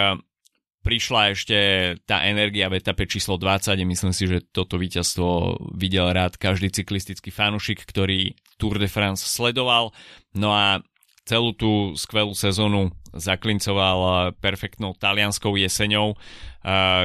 prišla 0.85 1.33
ešte 1.33 1.57
tá 2.05 2.29
energia 2.29 2.69
v 2.69 2.77
etape 2.77 3.09
číslo 3.09 3.41
20 3.41 3.73
a 3.73 3.85
myslím 3.89 4.13
si, 4.13 4.29
že 4.29 4.45
toto 4.45 4.77
víťazstvo 4.77 5.57
videl 5.73 6.13
rád 6.13 6.37
každý 6.37 6.69
cyklistický 6.69 7.33
fanúšik, 7.33 7.81
ktorý 7.81 8.37
Tour 8.55 8.79
de 8.79 8.87
France 8.87 9.25
sledoval. 9.25 9.91
No 10.35 10.51
a 10.55 10.83
celú 11.25 11.57
tú 11.57 11.97
skvelú 11.97 12.37
sezónu 12.37 12.93
zaklincoval 13.15 14.31
perfektnou 14.37 14.93
talianskou 14.93 15.57
jeseňou, 15.57 16.13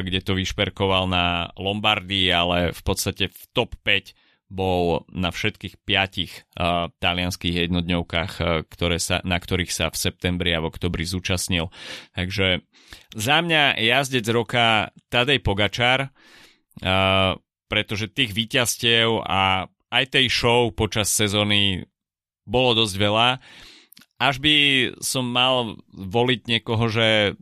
kde 0.05 0.21
to 0.21 0.37
vyšperkoval 0.37 1.09
na 1.09 1.49
Lombardii, 1.57 2.29
ale 2.29 2.75
v 2.77 2.83
podstate 2.85 3.33
v 3.33 3.43
top 3.57 3.79
5 3.81 4.13
bol 4.51 5.07
na 5.15 5.31
všetkých 5.31 5.87
piatich 5.87 6.43
uh, 6.59 6.91
talianských 6.99 7.71
jednodňovkách, 7.71 8.33
uh, 8.43 8.47
ktoré 8.67 8.99
sa, 8.99 9.23
na 9.23 9.39
ktorých 9.39 9.71
sa 9.71 9.95
v 9.95 9.97
septembri 9.97 10.51
a 10.51 10.59
v 10.59 10.75
oktobri 10.75 11.07
zúčastnil. 11.07 11.71
Takže 12.19 12.67
za 13.15 13.37
mňa 13.47 13.79
jazdec 13.79 14.27
roka 14.35 14.91
Tadej 15.07 15.39
Pogačar, 15.39 16.11
uh, 16.11 17.39
pretože 17.71 18.11
tých 18.11 18.35
víťazstiev 18.35 19.23
a 19.23 19.71
aj 19.91 20.05
tej 20.15 20.27
show 20.31 20.71
počas 20.71 21.11
sezóny 21.11 21.87
bolo 22.47 22.79
dosť 22.83 22.95
veľa. 22.97 23.29
Až 24.21 24.39
by 24.39 24.55
som 25.03 25.27
mal 25.27 25.79
voliť 25.95 26.41
niekoho, 26.47 26.87
že 26.91 27.39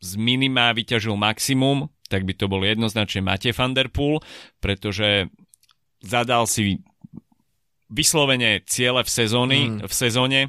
z 0.00 0.10
minima 0.20 0.70
vyťažil 0.76 1.16
maximum, 1.16 1.88
tak 2.06 2.22
by 2.22 2.36
to 2.36 2.46
bol 2.46 2.62
jednoznačne 2.62 3.24
Matej 3.24 3.56
van 3.56 3.74
der 3.74 3.90
Poel, 3.90 4.22
pretože 4.62 5.32
zadal 6.04 6.46
si 6.46 6.84
vyslovene 7.90 8.62
ciele 8.66 9.02
v, 9.02 9.10
sezóny, 9.10 9.60
mm. 9.66 9.78
v 9.86 9.94
sezóne 9.94 10.40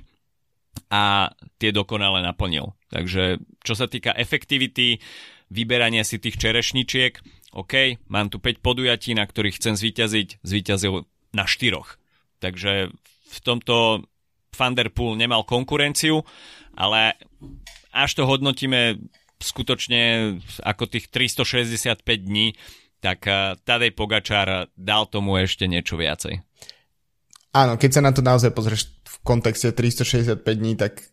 a 0.90 1.34
tie 1.58 1.74
dokonale 1.74 2.22
naplnil. 2.22 2.74
Takže 2.94 3.42
čo 3.62 3.74
sa 3.74 3.90
týka 3.90 4.14
efektivity, 4.14 5.02
vyberania 5.50 6.06
si 6.06 6.22
tých 6.22 6.38
čerešničiek, 6.38 7.18
OK, 7.58 7.98
mám 8.12 8.30
tu 8.30 8.38
5 8.38 8.62
podujatí, 8.62 9.18
na 9.18 9.26
ktorých 9.26 9.58
chcem 9.58 9.74
zvíťaziť, 9.74 10.44
zvíťazil 10.46 11.08
na 11.38 11.46
4. 11.46 11.78
Takže 12.42 12.90
v 13.28 13.40
tomto 13.46 14.02
Thunderpool 14.58 15.14
nemal 15.14 15.46
konkurenciu, 15.46 16.26
ale 16.74 17.14
až 17.94 18.18
to 18.18 18.26
hodnotíme 18.26 18.98
skutočne 19.38 20.34
ako 20.66 20.90
tých 20.90 21.14
365 21.14 22.02
dní, 22.02 22.58
tak 22.98 23.22
eh, 23.30 23.54
Tadej 23.62 23.94
Pogačar 23.94 24.74
dal 24.74 25.06
tomu 25.06 25.38
ešte 25.38 25.70
niečo 25.70 25.94
viacej. 25.94 26.42
Áno, 27.54 27.78
keď 27.78 27.90
sa 27.94 28.02
na 28.02 28.12
to 28.14 28.26
naozaj 28.26 28.54
pozrieš 28.54 28.90
v 29.06 29.18
kontexte 29.22 29.70
365 29.74 30.42
dní, 30.42 30.74
tak 30.78 31.06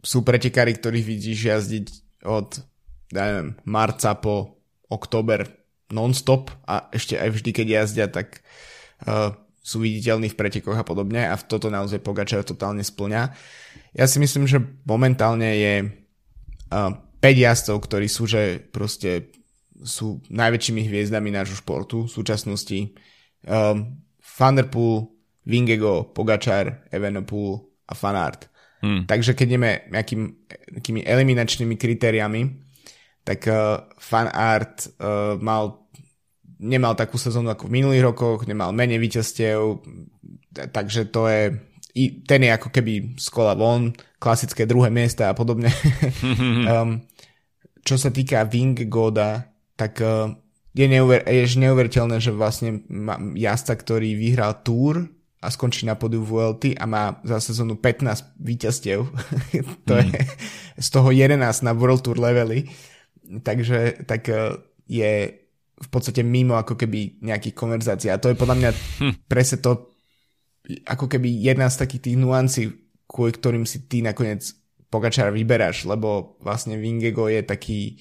sú 0.00 0.24
pretekári, 0.24 0.76
ktorých 0.76 1.04
vidíš 1.04 1.38
jazdiť 1.52 1.86
od 2.28 2.60
neviem, 3.12 3.56
marca 3.64 4.18
po 4.18 4.60
október 4.90 5.46
non-stop 5.90 6.50
a 6.66 6.90
ešte 6.90 7.14
aj 7.18 7.30
vždy, 7.38 7.50
keď 7.54 7.66
jazdia, 7.66 8.06
tak 8.10 8.42
uh, 9.06 9.34
sú 9.66 9.82
viditeľní 9.82 10.30
v 10.30 10.38
pretekoch 10.38 10.78
a 10.78 10.86
podobne 10.86 11.26
a 11.26 11.34
v 11.34 11.42
toto 11.50 11.66
naozaj 11.66 11.98
Pogačar 11.98 12.46
totálne 12.46 12.86
splňa. 12.86 13.34
Ja 13.98 14.06
si 14.06 14.22
myslím, 14.22 14.46
že 14.46 14.62
momentálne 14.86 15.50
je 15.58 15.74
uh, 16.70 16.94
5 17.18 17.26
jazdcov, 17.26 17.76
ktorí 17.82 18.06
sú 18.06 18.30
že 18.30 18.62
proste 18.70 19.34
sú 19.82 20.22
najväčšími 20.30 20.86
hviezdami 20.86 21.34
nášho 21.34 21.58
športu 21.58 22.06
v 22.06 22.14
súčasnosti. 22.14 22.94
Um, 23.42 24.06
Van 24.22 24.54
der 24.54 24.70
Poel, 24.70 25.10
Vingego, 25.42 26.14
Pogačar, 26.14 26.86
Evenepoel 26.94 27.66
a 27.90 27.94
Fanart. 27.94 28.46
Hmm. 28.80 29.02
Takže 29.08 29.34
keď 29.34 29.46
ideme 29.50 29.70
nejakým, 29.90 30.22
nejakými 30.78 31.00
eliminačnými 31.02 31.74
kritériami, 31.74 32.42
tak 33.26 33.50
uh, 33.50 33.82
Fanart 33.98 34.94
uh, 35.02 35.34
mal, 35.42 35.85
nemal 36.60 36.96
takú 36.96 37.20
sezónu 37.20 37.52
ako 37.52 37.68
v 37.68 37.82
minulých 37.82 38.06
rokoch, 38.06 38.48
nemal 38.48 38.72
menej 38.72 39.00
víťazstiev, 39.00 39.84
takže 40.72 41.08
to 41.12 41.28
je 41.28 41.42
ten 42.28 42.44
je 42.44 42.50
ako 42.52 42.68
keby 42.68 43.16
z 43.16 43.26
kola 43.32 43.56
von, 43.56 43.88
klasické 44.20 44.68
druhé 44.68 44.92
miesta 44.92 45.32
a 45.32 45.34
podobne. 45.36 45.72
um, 46.68 47.00
čo 47.80 47.96
sa 47.96 48.12
týka 48.12 48.44
Vingegoda, 48.44 49.48
tak 49.80 50.04
uh, 50.04 50.28
je, 50.76 50.84
neuver, 50.84 51.24
je 51.24 51.56
neuveriteľné, 51.56 52.20
že 52.20 52.36
vlastne 52.36 52.84
jazda, 53.32 53.72
ktorý 53.80 54.12
vyhral 54.12 54.60
Tour 54.60 55.08
a 55.40 55.48
skončí 55.48 55.88
na 55.88 55.96
podiu 55.96 56.20
VLT 56.20 56.76
a 56.76 56.84
má 56.84 57.16
za 57.24 57.40
sezónu 57.40 57.80
15 57.80 58.36
víťazstiev. 58.44 59.08
to 59.88 59.92
mm. 59.96 60.04
je 60.12 60.20
z 60.76 60.88
toho 60.92 61.08
11 61.08 61.40
na 61.64 61.72
World 61.72 62.04
Tour 62.04 62.20
levely. 62.20 62.68
Takže 63.40 64.04
tak 64.04 64.28
uh, 64.28 64.52
je 64.84 65.45
v 65.76 65.88
podstate 65.92 66.24
mimo 66.24 66.56
ako 66.56 66.74
keby 66.74 67.20
nejakých 67.20 67.52
konverzácií. 67.52 68.08
A 68.08 68.20
to 68.20 68.32
je 68.32 68.40
podľa 68.40 68.56
mňa 68.56 68.70
hm. 68.72 69.12
presne 69.28 69.60
to 69.60 69.92
ako 70.82 71.06
keby 71.06 71.30
jedna 71.30 71.70
z 71.70 71.76
takých 71.78 72.10
tých 72.10 72.16
nuancí, 72.18 72.62
kvôli 73.06 73.32
ktorým 73.36 73.64
si 73.68 73.86
ty 73.86 74.02
nakoniec 74.02 74.42
Pogačara 74.86 75.34
vyberáš, 75.34 75.82
lebo 75.82 76.38
vlastne 76.38 76.78
Vingego 76.78 77.26
je 77.26 77.42
taký 77.42 77.98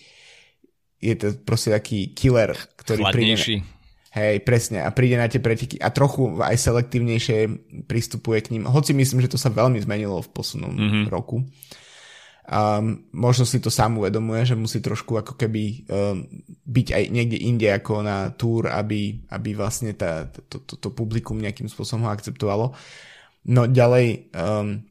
je 1.01 1.13
to 1.17 1.27
proste 1.43 1.69
taký 1.69 2.15
killer, 2.15 2.55
ktorý 2.79 3.03
Chladnejší. 3.05 3.55
príde... 3.61 3.73
Hej, 4.15 4.47
presne. 4.47 4.79
A 4.79 4.95
príde 4.95 5.19
na 5.19 5.27
tie 5.27 5.43
preteky 5.43 5.75
a 5.75 5.91
trochu 5.91 6.39
aj 6.39 6.55
selektívnejšie 6.55 7.38
pristupuje 7.83 8.39
k 8.47 8.55
ním. 8.55 8.63
Hoci 8.63 8.95
myslím, 8.95 9.19
že 9.19 9.35
to 9.35 9.35
sa 9.35 9.51
veľmi 9.51 9.75
zmenilo 9.83 10.23
v 10.23 10.31
poslednom 10.31 10.71
mm-hmm. 10.71 11.11
roku. 11.11 11.43
A 12.45 12.77
možno 13.10 13.41
si 13.41 13.58
to 13.58 13.73
sám 13.73 13.97
uvedomuje, 13.97 14.45
že 14.45 14.53
musí 14.53 14.77
trošku 14.77 15.17
ako 15.17 15.34
keby 15.34 15.89
um, 15.89 16.29
byť 16.69 16.88
aj 16.93 17.03
niekde 17.10 17.41
inde 17.41 17.67
ako 17.73 18.05
na 18.05 18.29
túr, 18.38 18.69
aby, 18.69 19.25
aby 19.34 19.49
vlastne 19.58 19.97
tá, 19.97 20.29
to, 20.29 20.62
to, 20.62 20.77
to 20.77 20.89
publikum 20.93 21.41
nejakým 21.41 21.65
spôsobom 21.65 22.05
ho 22.05 22.13
akceptovalo. 22.13 22.77
No 23.49 23.65
ďalej 23.65 24.29
um, 24.38 24.86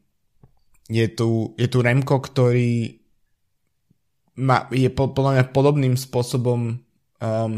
je, 0.91 1.07
tu, 1.15 1.55
je 1.55 1.69
tu 1.71 1.79
Remko, 1.79 2.19
ktorý 2.19 2.99
má, 4.43 4.67
je 4.75 4.91
podľa 4.91 5.31
mňa 5.39 5.55
podobným 5.55 5.95
spôsobom 5.95 6.83
um, 7.23 7.53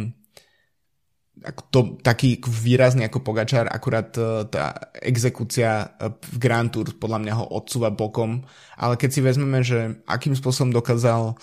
ako 1.44 1.62
to, 1.68 1.80
taký 2.00 2.40
výrazný 2.40 3.04
ako 3.06 3.20
Pogačar, 3.20 3.68
akurát 3.68 4.08
uh, 4.16 4.48
tá 4.48 4.92
exekúcia 5.04 5.84
uh, 5.84 6.16
v 6.16 6.36
Grand 6.40 6.72
Tour 6.72 6.96
podľa 6.96 7.18
mňa 7.20 7.32
ho 7.36 7.44
odsúva 7.52 7.92
bokom, 7.92 8.40
ale 8.80 8.94
keď 8.96 9.10
si 9.12 9.20
vezmeme, 9.20 9.60
že 9.60 10.00
akým 10.08 10.32
spôsobom 10.32 10.72
dokázal 10.72 11.36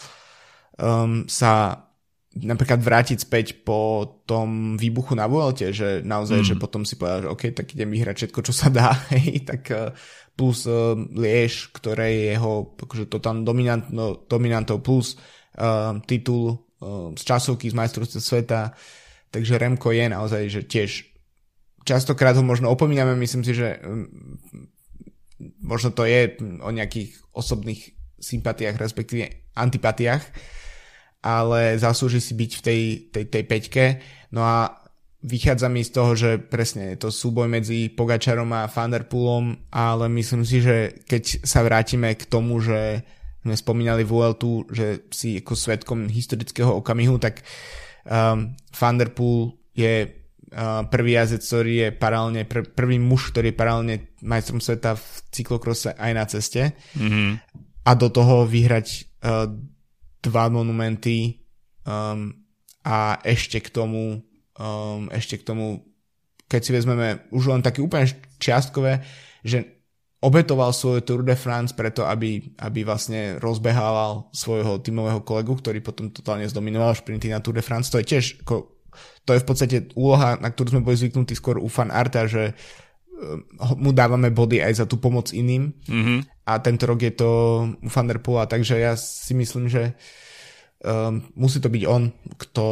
um, 0.81 1.29
sa 1.29 1.85
napríklad 2.33 2.81
vrátiť 2.81 3.29
späť 3.29 3.61
po 3.61 4.09
tom 4.25 4.73
výbuchu 4.73 5.13
na 5.13 5.29
Vuelte, 5.29 5.69
že 5.69 6.01
naozaj, 6.01 6.41
mm. 6.41 6.47
že 6.49 6.55
potom 6.57 6.81
si 6.81 6.97
povedal, 6.97 7.29
že 7.29 7.29
OK, 7.29 7.43
tak 7.53 7.69
idem 7.77 7.93
vyhrať 7.93 8.25
všetko, 8.25 8.39
čo 8.41 8.53
sa 8.53 8.73
dá, 8.73 8.97
hej, 9.13 9.45
tak 9.45 9.61
uh, 9.69 9.93
plus 10.33 10.65
uh, 10.65 10.97
Liež, 11.13 11.69
ktoré 11.69 12.09
je 12.17 12.23
jeho 12.33 12.73
akože 12.73 13.05
totálne 13.05 13.45
dominantno, 13.45 14.25
dominantou, 14.25 14.81
plus 14.81 15.13
uh, 15.61 16.01
titul 16.09 16.57
uh, 16.81 17.13
z 17.13 17.21
časovky 17.21 17.69
z 17.69 17.77
majstrovstva 17.77 18.21
sveta, 18.21 18.61
takže 19.33 19.57
Remko 19.57 19.89
je 19.89 20.05
naozaj, 20.05 20.43
že 20.53 20.61
tiež 20.61 21.09
častokrát 21.81 22.37
ho 22.37 22.45
možno 22.45 22.69
opomíname, 22.69 23.17
myslím 23.17 23.41
si, 23.41 23.57
že 23.57 23.81
um, 23.81 24.05
možno 25.59 25.89
to 25.89 26.05
je 26.05 26.37
o 26.61 26.69
nejakých 26.69 27.17
osobných 27.33 27.97
sympatiách, 28.21 28.77
respektíve 28.77 29.51
antipatiách, 29.57 30.23
ale 31.25 31.81
zaslúži 31.81 32.21
si 32.21 32.37
byť 32.37 32.51
v 32.55 32.61
tej, 32.61 32.81
tej, 33.11 33.25
tej 33.27 33.43
peťke. 33.43 33.85
No 34.31 34.45
a 34.45 34.79
vychádza 35.23 35.67
mi 35.67 35.83
z 35.83 35.91
toho, 35.91 36.11
že 36.15 36.39
presne 36.39 36.95
je 36.95 37.07
to 37.07 37.09
súboj 37.09 37.47
medzi 37.47 37.91
Pogačarom 37.91 38.51
a 38.53 38.71
Vanderpoolom, 38.71 39.71
ale 39.71 40.05
myslím 40.13 40.43
si, 40.43 40.63
že 40.63 41.03
keď 41.07 41.47
sa 41.47 41.63
vrátime 41.63 42.15
k 42.15 42.23
tomu, 42.27 42.59
že 42.59 43.03
sme 43.43 43.55
spomínali 43.59 44.07
Vueltu, 44.07 44.63
že 44.71 45.03
si 45.11 45.43
ako 45.43 45.55
svetkom 45.55 46.07
historického 46.07 46.79
okamihu, 46.79 47.19
tak 47.19 47.43
um, 48.07 48.53
Vanderpool 48.73 49.57
je 49.73 50.07
uh, 50.07 50.85
prvý 50.87 51.17
jazdec, 51.17 51.41
ktorý 51.43 51.73
je 51.73 51.89
paralelne, 51.91 52.43
pr- 52.45 52.69
prvý 52.69 52.97
muž, 53.01 53.33
ktorý 53.33 53.51
je 53.51 53.59
paralelne 53.59 53.95
majstrom 54.21 54.61
sveta 54.61 54.95
v 54.95 55.07
cyklokrose 55.33 55.95
aj 55.97 56.11
na 56.13 56.25
ceste. 56.29 56.75
Mm-hmm. 56.95 57.29
A 57.83 57.91
do 57.99 58.07
toho 58.07 58.47
vyhrať 58.47 58.87
uh, 59.23 59.49
dva 60.23 60.45
monumenty 60.47 61.43
um, 61.83 62.31
a 62.83 63.19
ešte 63.23 63.59
k 63.59 63.67
tomu 63.71 64.23
um, 64.59 65.09
ešte 65.09 65.41
k 65.41 65.43
tomu, 65.43 65.81
keď 66.49 66.61
si 66.61 66.71
vezmeme 66.73 67.25
už 67.33 67.49
len 67.49 67.61
také 67.65 67.81
úplne 67.81 68.09
čiastkové, 68.37 69.01
že 69.41 69.82
obetoval 70.23 70.71
svoj 70.71 71.03
Tour 71.03 71.27
de 71.27 71.35
France 71.35 71.75
preto, 71.75 72.07
aby, 72.07 72.55
aby 72.63 72.87
vlastne 72.87 73.35
rozbehával 73.43 74.31
svojho 74.31 74.79
tímového 74.79 75.19
kolegu, 75.19 75.59
ktorý 75.59 75.83
potom 75.83 76.07
totálne 76.15 76.47
zdominoval 76.47 76.95
šprinty 76.95 77.27
na 77.27 77.43
Tour 77.43 77.59
de 77.59 77.63
France. 77.65 77.91
To 77.91 77.99
je 77.99 78.07
tiež, 78.07 78.39
ako, 78.47 78.71
to 79.27 79.35
je 79.35 79.43
v 79.43 79.47
podstate 79.47 79.77
úloha, 79.99 80.39
na 80.39 80.47
ktorú 80.47 80.79
sme 80.79 80.85
boli 80.87 80.95
zvyknutí 80.95 81.35
skôr 81.35 81.59
u 81.59 81.67
fan 81.67 81.91
Arta, 81.91 82.23
že 82.23 82.55
um, 82.55 83.43
mu 83.75 83.91
dávame 83.91 84.31
body 84.31 84.63
aj 84.63 84.83
za 84.83 84.85
tú 84.87 84.95
pomoc 84.95 85.35
iným 85.35 85.75
mm-hmm. 85.91 86.47
a 86.47 86.53
tento 86.63 86.87
rok 86.87 87.03
je 87.03 87.13
to 87.19 87.29
u 87.83 87.89
Van 87.91 88.07
der 88.07 88.23
Poola, 88.23 88.47
takže 88.47 88.79
ja 88.79 88.95
si 88.95 89.35
myslím, 89.35 89.67
že 89.67 89.91
um, 90.87 91.19
musí 91.35 91.59
to 91.59 91.67
byť 91.67 91.83
on, 91.83 92.15
kto 92.39 92.65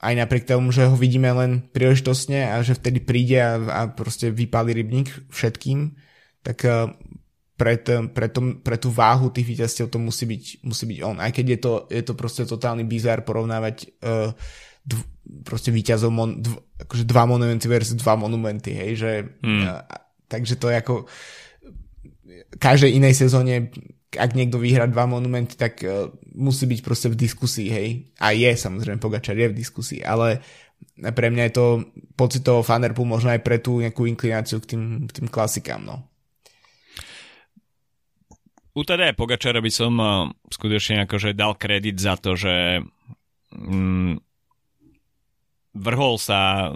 aj 0.00 0.14
napriek 0.20 0.48
tomu, 0.48 0.72
že 0.72 0.88
ho 0.88 0.96
vidíme 0.96 1.32
len 1.36 1.68
príležitostne 1.72 2.48
a 2.48 2.60
že 2.64 2.76
vtedy 2.76 3.00
príde 3.04 3.40
a, 3.40 3.60
a 3.60 3.80
proste 3.92 4.28
vypáli 4.32 4.76
rybník 4.76 5.32
všetkým, 5.32 6.03
tak 6.44 6.58
uh, 6.68 6.92
pre, 7.56 7.80
t- 7.80 8.06
pre, 8.12 8.28
to, 8.28 8.60
pre 8.60 8.76
tú 8.76 8.92
váhu 8.92 9.32
tých 9.32 9.48
víťazstiev 9.48 9.88
to 9.88 9.96
musí 9.96 10.28
byť, 10.28 10.44
musí 10.66 10.84
byť 10.84 10.98
on. 11.00 11.16
Aj 11.18 11.32
keď 11.32 11.46
je 11.56 11.58
to, 11.58 11.72
je 11.88 12.02
to 12.04 12.12
proste 12.12 12.44
totálny 12.44 12.84
bizár 12.84 13.24
porovnávať 13.24 13.88
uh, 14.04 14.30
dv- 14.84 15.08
proste 15.42 15.72
víťazov 15.72 16.12
mon, 16.12 16.44
dv- 16.44 16.60
akože 16.84 17.08
dva 17.08 17.24
monumenty 17.24 17.66
versus 17.70 17.96
dva 17.96 18.20
monumenty, 18.20 18.76
hej, 18.76 18.90
že 19.00 19.10
hmm. 19.40 19.62
uh, 19.64 19.80
takže 20.28 20.60
to 20.60 20.68
je 20.68 20.76
ako 20.76 20.94
každej 22.60 22.90
inej 23.00 23.14
sezóne 23.16 23.72
ak 24.14 24.30
niekto 24.38 24.62
vyhrá 24.62 24.86
dva 24.86 25.10
monumenty, 25.10 25.58
tak 25.58 25.82
uh, 25.82 26.06
musí 26.38 26.70
byť 26.70 26.80
proste 26.86 27.10
v 27.10 27.18
diskusii, 27.18 27.68
hej. 27.70 27.88
A 28.22 28.30
je, 28.30 28.46
samozrejme, 28.54 29.02
Pogačar 29.02 29.34
je 29.34 29.50
v 29.50 29.58
diskusii, 29.58 30.06
ale 30.06 30.38
pre 30.94 31.28
mňa 31.34 31.50
je 31.50 31.54
to 31.54 31.66
pocitovo 32.14 32.62
Fanderpool 32.62 33.10
možno 33.10 33.34
aj 33.34 33.42
pre 33.42 33.58
tú 33.58 33.82
nejakú 33.82 34.06
inklináciu 34.06 34.62
k 34.62 34.74
tým, 34.74 35.10
k 35.10 35.18
tým 35.18 35.26
klasikám, 35.26 35.82
no. 35.82 36.13
U 38.74 38.82
teda 38.82 39.14
Pogačara 39.14 39.62
by 39.62 39.70
som 39.70 39.92
uh, 40.02 40.26
skutočne 40.50 41.06
akože 41.06 41.30
dal 41.38 41.54
kredit 41.54 42.02
za 42.02 42.18
to, 42.18 42.34
že 42.34 42.82
mm, 43.54 44.18
vrhol 45.78 46.18
sa 46.18 46.70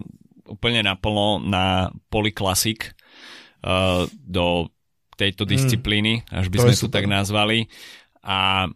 úplne 0.46 0.86
naplno 0.86 1.42
na 1.42 1.90
poliklasik 2.08 2.94
uh, 3.66 4.06
do 4.14 4.70
tejto 5.18 5.42
mm. 5.42 5.50
disciplíny, 5.50 6.12
mm, 6.22 6.38
až 6.38 6.46
by 6.54 6.56
sme 6.62 6.74
to 6.78 6.88
tak 6.88 7.10
nazvali. 7.10 7.66
A 8.22 8.70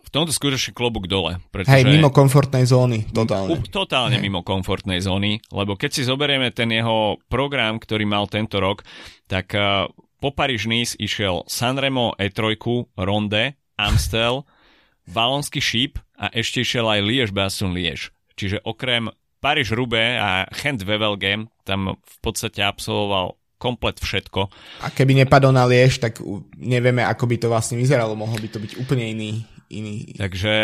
v 0.00 0.08
tomto 0.12 0.34
skutočne 0.34 0.76
klobúk 0.76 1.06
dole. 1.06 1.40
Pretože 1.54 1.80
Hej, 1.80 1.86
mimo 1.86 2.12
komfortnej 2.12 2.66
zóny, 2.68 3.08
totálne. 3.08 3.56
U, 3.56 3.62
totálne 3.62 4.18
Hej. 4.18 4.24
mimo 4.26 4.44
komfortnej 4.44 5.00
zóny, 5.00 5.40
lebo 5.48 5.80
keď 5.80 5.90
si 5.96 6.02
zoberieme 6.04 6.52
ten 6.52 6.68
jeho 6.68 7.16
program, 7.30 7.80
ktorý 7.80 8.04
mal 8.04 8.28
tento 8.28 8.60
rok, 8.60 8.84
tak 9.30 9.54
uh, 9.56 9.86
po 10.20 10.30
paríž 10.30 10.68
nice 10.68 10.94
išiel 11.00 11.48
Sanremo 11.48 12.12
E3, 12.20 12.60
Ronde, 12.94 13.56
Amstel, 13.80 14.44
Valonský 15.16 15.58
šíp 15.58 15.98
a 16.14 16.30
ešte 16.30 16.62
išiel 16.62 16.86
aj 16.86 17.00
Liež 17.02 17.28
Bastogne 17.32 17.74
Liež. 17.74 18.12
Čiže 18.38 18.62
okrem 18.62 19.10
paríž 19.40 19.72
Rube 19.72 20.20
a 20.20 20.46
Gent 20.52 20.84
Wevelgem 20.84 21.48
tam 21.64 21.96
v 21.96 22.16
podstate 22.22 22.60
absolvoval 22.60 23.40
komplet 23.60 24.00
všetko. 24.00 24.48
A 24.84 24.88
keby 24.88 25.24
nepadol 25.24 25.52
na 25.52 25.68
Liež, 25.68 26.00
tak 26.00 26.24
nevieme, 26.56 27.04
ako 27.04 27.28
by 27.28 27.36
to 27.36 27.52
vlastne 27.52 27.76
vyzeralo. 27.76 28.16
Mohol 28.16 28.44
by 28.44 28.48
to 28.48 28.58
byť 28.60 28.72
úplne 28.80 29.04
iný. 29.12 29.44
Iný. 29.70 30.18
Takže 30.18 30.54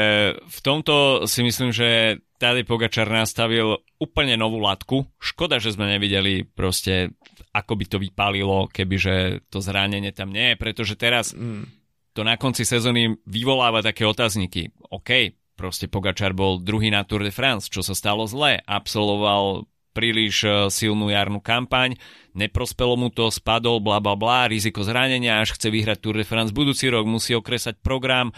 v 0.42 0.59
tomto 0.61 1.25
si 1.31 1.47
myslím, 1.47 1.71
že 1.71 2.19
Tadej 2.37 2.69
Pogačar 2.69 3.09
nastavil 3.09 3.81
úplne 3.97 4.37
novú 4.37 4.61
latku. 4.61 5.09
Škoda, 5.16 5.57
že 5.57 5.73
sme 5.73 5.88
nevideli 5.88 6.45
proste, 6.45 7.16
ako 7.57 7.73
by 7.81 7.85
to 7.88 7.97
vypálilo, 8.03 8.69
kebyže 8.69 9.49
to 9.49 9.64
zranenie 9.64 10.12
tam 10.12 10.35
nie 10.35 10.53
je, 10.53 10.61
pretože 10.61 11.01
teraz 11.01 11.33
mm. 11.33 11.64
to 12.12 12.21
na 12.27 12.37
konci 12.37 12.69
sezóny 12.69 13.16
vyvoláva 13.25 13.81
také 13.81 14.05
otázniky. 14.05 14.75
OK, 14.92 15.33
proste 15.57 15.88
Pogačar 15.88 16.37
bol 16.37 16.61
druhý 16.61 16.92
na 16.92 17.09
Tour 17.09 17.25
de 17.25 17.33
France, 17.33 17.73
čo 17.73 17.81
sa 17.81 17.97
stalo 17.97 18.29
zle, 18.29 18.61
absolvoval 18.69 19.64
príliš 19.97 20.45
e, 20.45 20.49
silnú 20.69 21.09
jarnú 21.09 21.40
kampaň, 21.40 21.97
neprospelo 22.37 23.01
mu 23.01 23.09
to, 23.09 23.33
spadol, 23.33 23.81
bla 23.81 23.97
bla 23.97 24.12
bla, 24.12 24.45
riziko 24.45 24.85
zranenia, 24.85 25.40
až 25.40 25.57
chce 25.57 25.73
vyhrať 25.73 25.99
Tour 26.05 26.21
de 26.21 26.29
France 26.29 26.53
budúci 26.53 26.92
rok, 26.92 27.09
musí 27.09 27.33
okresať 27.33 27.81
program. 27.81 28.37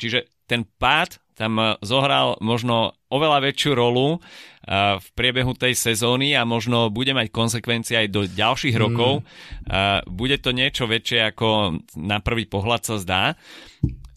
Čiže 0.00 0.32
ten 0.48 0.64
pád 0.64 1.20
tam 1.40 1.56
e, 1.56 1.80
zohral 1.80 2.36
možno 2.44 2.92
oveľa 3.08 3.48
väčšiu 3.48 3.72
rolu 3.72 4.16
e, 4.16 4.18
v 5.00 5.06
priebehu 5.16 5.56
tej 5.56 5.72
sezóny 5.72 6.36
a 6.36 6.44
možno 6.44 6.92
bude 6.92 7.16
mať 7.16 7.32
konsekvencie 7.32 7.96
aj 7.96 8.08
do 8.12 8.28
ďalších 8.28 8.76
mm. 8.76 8.82
rokov. 8.82 9.24
Bude 10.10 10.36
to 10.36 10.50
niečo 10.52 10.84
väčšie, 10.84 11.32
ako 11.32 11.78
na 11.96 12.20
prvý 12.20 12.44
pohľad 12.44 12.82
sa 12.84 12.96
zdá. 13.00 13.22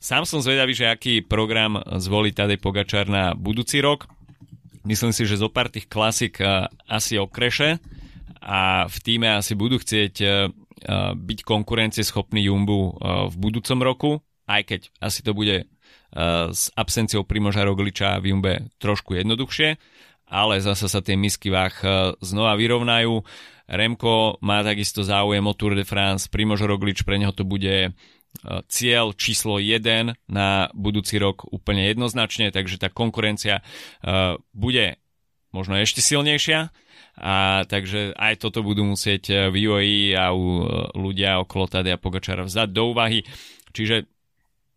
Sám 0.03 0.27
som 0.27 0.43
zvedavý, 0.43 0.75
že 0.75 0.91
aký 0.91 1.23
program 1.23 1.79
zvolí 2.01 2.35
Tadej 2.35 2.59
Pogačar 2.59 3.07
na 3.07 3.31
budúci 3.31 3.79
rok. 3.79 4.11
Myslím 4.83 5.15
si, 5.15 5.23
že 5.23 5.39
zo 5.39 5.47
pár 5.47 5.71
tých 5.71 5.87
klasik 5.87 6.43
asi 6.91 7.15
okreše 7.15 7.79
a 8.43 8.83
v 8.91 8.97
týme 8.99 9.31
asi 9.31 9.55
budú 9.55 9.79
chcieť 9.79 10.15
byť 11.15 11.39
konkurencieschopný 11.47 12.51
Jumbu 12.51 12.99
v 13.31 13.35
budúcom 13.39 13.79
roku, 13.79 14.11
aj 14.43 14.67
keď 14.67 14.81
asi 14.99 15.23
to 15.23 15.31
bude 15.31 15.71
s 16.53 16.69
absenciou 16.77 17.25
Primoža 17.25 17.65
Rogliča 17.65 18.21
v 18.21 18.29
Jumbe 18.29 18.69
trošku 18.77 19.17
jednoduchšie, 19.17 19.81
ale 20.29 20.61
zase 20.61 20.85
sa 20.85 21.01
tie 21.01 21.17
misky 21.17 21.49
váh 21.49 21.73
znova 22.21 22.53
vyrovnajú. 22.53 23.25
Remko 23.65 24.37
má 24.45 24.61
takisto 24.61 25.01
záujem 25.01 25.41
o 25.41 25.57
Tour 25.57 25.73
de 25.73 25.81
France, 25.81 26.29
Primož 26.29 26.61
Roglič 26.69 27.01
pre 27.01 27.17
neho 27.17 27.33
to 27.33 27.41
bude 27.41 27.97
cieľ 28.65 29.13
číslo 29.13 29.61
1 29.61 30.17
na 30.25 30.65
budúci 30.73 31.21
rok 31.21 31.45
úplne 31.53 31.85
jednoznačne, 31.89 32.49
takže 32.49 32.81
tá 32.81 32.89
konkurencia 32.89 33.61
bude 34.53 34.97
možno 35.53 35.77
ešte 35.77 36.01
silnejšia 36.01 36.73
a 37.13 37.61
takže 37.69 38.17
aj 38.17 38.41
toto 38.41 38.65
budú 38.65 38.89
musieť 38.89 39.53
v 39.53 39.69
UAE 39.69 40.17
a 40.17 40.33
u 40.33 40.65
ľudia 40.97 41.45
okolo 41.45 41.69
Tadea 41.69 42.01
Pogačara 42.01 42.41
vzať 42.41 42.73
do 42.73 42.89
úvahy. 42.89 43.21
Čiže 43.69 44.09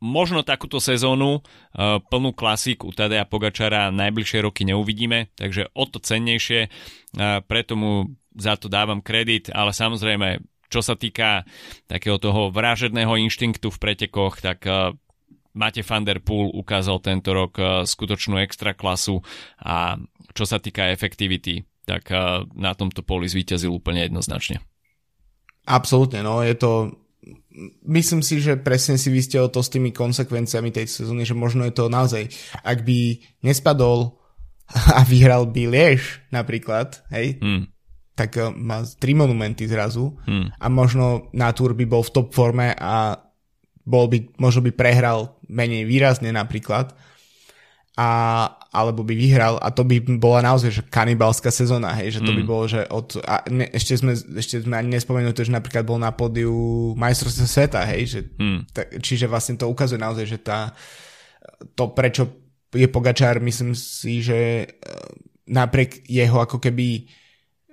možno 0.01 0.45
takúto 0.45 0.77
sezónu 0.83 1.41
uh, 1.41 1.99
plnú 2.13 2.37
klasik 2.37 2.85
u 2.85 2.93
Tadea 2.93 3.25
Pogačara 3.25 3.89
najbližšie 3.93 4.45
roky 4.45 4.69
neuvidíme, 4.69 5.33
takže 5.37 5.73
o 5.73 5.85
to 5.89 5.99
cennejšie, 6.03 6.69
uh, 6.69 7.41
preto 7.45 7.75
mu 7.75 7.93
za 8.37 8.61
to 8.61 8.69
dávam 8.69 9.01
kredit, 9.01 9.49
ale 9.49 9.73
samozrejme, 9.73 10.45
čo 10.69 10.85
sa 10.85 10.99
týka 10.99 11.49
takého 11.89 12.21
toho 12.21 12.53
vražedného 12.53 13.17
inštinktu 13.17 13.73
v 13.73 13.81
pretekoch, 13.81 14.45
tak 14.45 14.65
uh, 14.69 14.93
Mate 15.57 15.81
van 15.81 16.05
der 16.05 16.21
Poel 16.21 16.53
ukázal 16.53 17.01
tento 17.01 17.33
rok 17.33 17.57
skutočnú 17.89 18.37
extra 18.45 18.77
klasu 18.77 19.25
a 19.57 19.97
čo 20.37 20.45
sa 20.45 20.61
týka 20.61 20.93
efektivity, 20.93 21.65
tak 21.89 22.13
na 22.53 22.77
tomto 22.77 23.01
poli 23.01 23.25
zvíťazil 23.25 23.73
úplne 23.73 24.05
jednoznačne. 24.05 24.61
Absolútne, 25.65 26.21
no 26.21 26.45
je 26.45 26.53
to 26.61 27.01
myslím 27.87 28.23
si, 28.23 28.39
že 28.39 28.59
presne 28.59 28.95
si 29.01 29.11
vystihol 29.11 29.51
to 29.51 29.63
s 29.63 29.73
tými 29.73 29.91
konsekvenciami 29.91 30.71
tej 30.71 30.87
sezóny, 30.87 31.27
že 31.27 31.35
možno 31.35 31.67
je 31.67 31.75
to 31.75 31.91
naozaj, 31.91 32.29
ak 32.63 32.87
by 32.87 33.19
nespadol 33.43 34.21
a 34.99 35.03
vyhral 35.07 35.47
by 35.47 35.71
Liež 35.71 36.23
napríklad, 36.35 37.03
hej, 37.15 37.39
mm. 37.39 37.63
tak 38.19 38.39
uh, 38.39 38.51
má 38.55 38.83
tri 38.99 39.15
monumenty 39.15 39.67
zrazu 39.67 40.15
mm. 40.27 40.59
a 40.59 40.67
možno 40.71 41.31
na 41.35 41.51
Tour 41.55 41.75
by 41.75 41.87
bol 41.87 42.03
v 42.03 42.15
top 42.15 42.35
forme 42.35 42.75
a 42.75 43.19
bol 43.87 44.11
by, 44.11 44.35
možno 44.43 44.67
by 44.67 44.75
prehral 44.75 45.39
menej 45.47 45.87
výrazne 45.87 46.35
napríklad 46.35 46.95
a, 47.97 48.09
alebo 48.77 49.01
by 49.01 49.17
vyhral 49.17 49.57
a 49.57 49.73
to 49.73 49.81
by 49.81 49.97
bola 50.21 50.45
naozaj 50.45 50.69
že 50.69 50.83
kanibalská 50.85 51.49
sezóna, 51.49 51.97
hej, 51.97 52.21
že 52.21 52.21
to 52.21 52.31
mm. 52.31 52.39
by 52.39 52.43
bolo, 52.45 52.65
že 52.69 52.85
od, 52.93 53.17
a 53.25 53.41
ne, 53.49 53.73
ešte, 53.73 53.97
sme, 53.97 54.13
ešte 54.13 54.61
sme 54.61 54.77
ani 54.77 55.01
nespomenuli 55.01 55.33
to, 55.33 55.49
že 55.49 55.57
napríklad 55.57 55.89
bol 55.89 55.97
na 55.97 56.13
pódiu 56.13 56.93
majstrovstva 57.01 57.47
sveta, 57.49 57.81
hej, 57.97 58.03
že, 58.05 58.21
mm. 58.37 58.59
ta, 58.77 58.85
čiže 59.01 59.25
vlastne 59.25 59.57
to 59.57 59.65
ukazuje 59.73 59.97
naozaj, 59.97 60.29
že 60.29 60.39
tá, 60.45 60.77
to 61.73 61.89
prečo 61.97 62.47
je 62.77 62.85
Pogačár, 62.93 63.41
myslím 63.41 63.73
si, 63.73 64.21
že 64.21 64.39
e, 64.61 64.67
napriek 65.49 66.05
jeho 66.05 66.43
ako 66.43 66.61
keby 66.61 67.09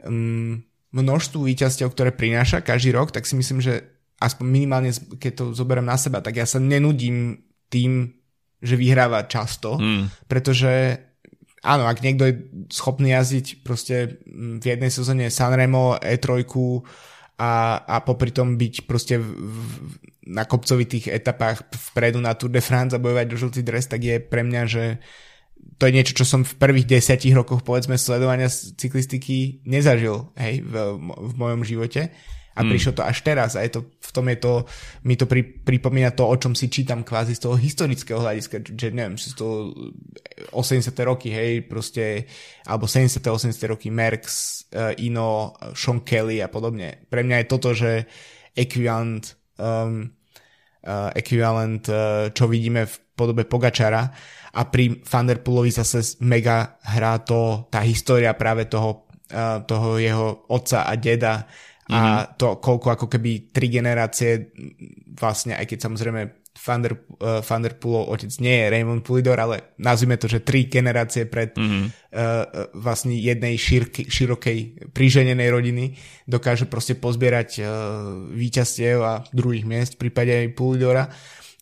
um, 0.07 0.63
množstvu 0.93 1.43
víťazstiev, 1.43 1.91
ktoré 1.91 2.15
prináša 2.15 2.63
každý 2.63 2.95
rok, 2.95 3.11
tak 3.11 3.27
si 3.27 3.35
myslím, 3.35 3.59
že 3.59 3.81
aspoň 4.21 4.45
minimálne, 4.47 4.91
keď 5.19 5.31
to 5.35 5.43
zoberiem 5.51 5.89
na 5.89 5.99
seba, 5.99 6.23
tak 6.23 6.39
ja 6.39 6.47
sa 6.47 6.61
nenudím 6.61 7.43
tým, 7.67 8.22
že 8.63 8.79
vyhráva 8.79 9.27
často, 9.27 9.75
mm. 9.75 10.25
pretože 10.31 11.03
áno, 11.59 11.83
ak 11.83 11.99
niekto 11.99 12.23
je 12.31 12.35
schopný 12.71 13.11
jazdiť 13.11 13.63
proste 13.63 14.23
v 14.31 14.63
jednej 14.63 14.91
sezóne 14.91 15.27
Sanremo, 15.27 15.99
E3 15.99 16.47
a, 17.39 17.51
a 17.83 17.95
popri 17.99 18.31
tom 18.31 18.55
byť 18.55 18.87
proste 18.87 19.19
v, 19.19 19.27
v, 19.27 19.63
na 20.31 20.47
kopcovitých 20.47 21.11
etapách 21.11 21.67
vpredu 21.91 22.23
na 22.23 22.31
Tour 22.39 22.51
de 22.51 22.63
France 22.63 22.95
a 22.95 23.03
bojovať 23.03 23.27
do 23.27 23.35
žltý 23.35 23.61
dres, 23.67 23.91
tak 23.91 23.99
je 23.99 24.23
pre 24.23 24.47
mňa, 24.47 24.61
že 24.63 24.83
to 25.79 25.87
je 25.89 25.95
niečo, 25.95 26.13
čo 26.15 26.25
som 26.27 26.47
v 26.47 26.55
prvých 26.59 26.87
desiatich 26.87 27.35
rokoch 27.35 27.63
povedzme 27.63 27.99
sledovania 27.99 28.47
cyklistiky 28.51 29.63
nezažil 29.67 30.31
hej, 30.39 30.63
v, 30.63 30.73
v 30.99 31.33
mojom 31.35 31.67
živote 31.67 32.11
a 32.53 32.61
mm. 32.61 32.69
prišlo 32.69 32.91
to 32.93 33.03
až 33.03 33.17
teraz 33.25 33.57
a 33.57 33.65
je 33.65 33.77
to, 33.77 33.81
v 33.89 34.11
tom 34.13 34.25
je 34.29 34.37
to, 34.37 34.53
mi 35.09 35.17
to 35.17 35.25
pri, 35.25 35.41
pripomína 35.41 36.13
to, 36.13 36.29
o 36.29 36.35
čom 36.37 36.53
si 36.53 36.69
čítam 36.69 37.01
kvázi 37.01 37.33
z 37.33 37.41
toho 37.49 37.57
historického 37.57 38.21
hľadiska, 38.21 38.61
že 38.61 38.93
neviem, 38.93 39.17
že 39.17 39.33
to 39.33 39.73
80. 40.53 40.93
roky, 41.01 41.33
hej, 41.33 41.65
proste, 41.65 42.29
alebo 42.69 42.85
70. 42.85 43.25
80. 43.25 43.57
roky, 43.65 43.89
Merckx, 43.89 44.29
uh, 44.73 44.93
Ino, 45.01 45.57
Sean 45.73 46.05
Kelly 46.05 46.45
a 46.45 46.47
podobne. 46.47 47.09
Pre 47.09 47.25
mňa 47.25 47.37
je 47.41 47.47
toto, 47.49 47.73
že 47.73 48.05
ekvivalent, 48.53 49.33
um, 49.57 50.13
uh, 50.85 51.09
ekvivalent 51.17 51.89
uh, 51.89 52.29
čo 52.29 52.45
vidíme 52.45 52.85
v 52.85 52.95
podobe 53.17 53.49
Pogačara 53.49 54.13
a 54.53 54.61
pri 54.69 55.01
Vanderpoolovi 55.01 55.73
zase 55.73 56.21
mega 56.21 56.77
hrá 56.85 57.17
to, 57.25 57.65
tá 57.73 57.81
história 57.81 58.33
práve 58.37 58.69
toho, 58.69 59.09
uh, 59.33 59.65
toho 59.65 59.97
jeho 59.97 60.45
otca 60.49 60.85
a 60.85 60.93
deda, 60.93 61.49
a 61.91 61.99
mm-hmm. 61.99 62.39
to 62.39 62.47
koľko 62.63 62.87
ako 62.95 63.07
keby 63.11 63.51
tri 63.51 63.67
generácie 63.67 64.55
vlastne, 65.19 65.59
aj 65.59 65.65
keď 65.67 65.79
samozrejme 65.89 66.21
Thunder, 66.53 66.93
uh, 66.93 67.41
Thunderpoolov 67.41 68.13
otec 68.13 68.29
nie 68.39 68.55
je 68.61 68.69
Raymond 68.69 69.01
Pulidor, 69.01 69.41
ale 69.41 69.73
nazvime 69.81 70.21
to, 70.21 70.29
že 70.29 70.45
tri 70.45 70.69
generácie 70.69 71.25
pred 71.25 71.57
mm-hmm. 71.57 71.85
uh, 72.13 72.69
vlastne 72.77 73.17
jednej 73.17 73.57
šírky, 73.57 74.05
širokej 74.07 74.91
príženenej 74.93 75.49
rodiny 75.49 75.97
dokáže 76.29 76.69
proste 76.69 76.93
pozbierať 76.95 77.49
uh, 77.59 77.67
víťazstiev 78.31 78.97
a 79.01 79.25
druhých 79.33 79.65
miest 79.65 79.97
v 79.97 80.07
prípade 80.07 80.31
aj 80.31 80.53
Pulidora, 80.53 81.09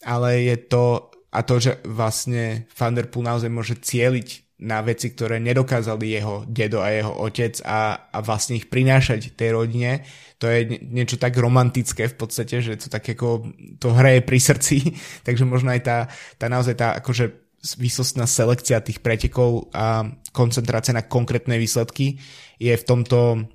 ale 0.03 0.43
je 0.43 0.57
to 0.69 1.07
a 1.31 1.39
to, 1.47 1.63
že 1.63 1.79
vlastne 1.87 2.67
Thunderpool 2.75 3.23
naozaj 3.23 3.47
môže 3.47 3.79
cieliť 3.79 4.50
na 4.61 4.85
veci, 4.85 5.09
ktoré 5.09 5.41
nedokázali 5.41 6.21
jeho 6.21 6.45
dedo 6.45 6.85
a 6.85 6.93
jeho 6.93 7.09
otec 7.17 7.57
a, 7.65 8.09
a 8.13 8.17
vlastne 8.21 8.61
ich 8.61 8.69
prinášať 8.69 9.33
tej 9.33 9.57
rodine. 9.57 10.05
To 10.37 10.45
je 10.45 10.85
niečo 10.85 11.17
tak 11.17 11.33
romantické 11.37 12.05
v 12.05 12.15
podstate, 12.17 12.61
že 12.61 12.77
to 12.77 12.87
tak 12.89 13.09
ako 13.09 13.49
to 13.81 13.89
hraje 13.89 14.21
pri 14.21 14.37
srdci, 14.37 14.93
takže 15.27 15.49
možno 15.49 15.73
aj 15.73 15.81
tá, 15.81 15.97
tá 16.37 16.45
naozaj 16.45 16.75
tá 16.77 16.93
akože 17.01 17.41
výsostná 17.77 18.25
selekcia 18.25 18.81
tých 18.81 19.05
pretekov 19.05 19.69
a 19.69 20.05
koncentrácia 20.33 20.97
na 20.97 21.05
konkrétne 21.05 21.61
výsledky 21.61 22.17
je 22.57 22.73
v 22.73 22.83
tomto 22.85 23.45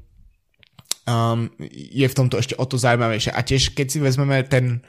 um, 1.06 1.50
je 1.70 2.06
v 2.06 2.14
tomto 2.14 2.38
ešte 2.38 2.54
o 2.58 2.64
to 2.66 2.78
zaujímavejšie. 2.78 3.34
A 3.34 3.40
tiež 3.42 3.74
keď 3.74 3.86
si 3.90 3.98
vezmeme 3.98 4.42
ten 4.46 4.82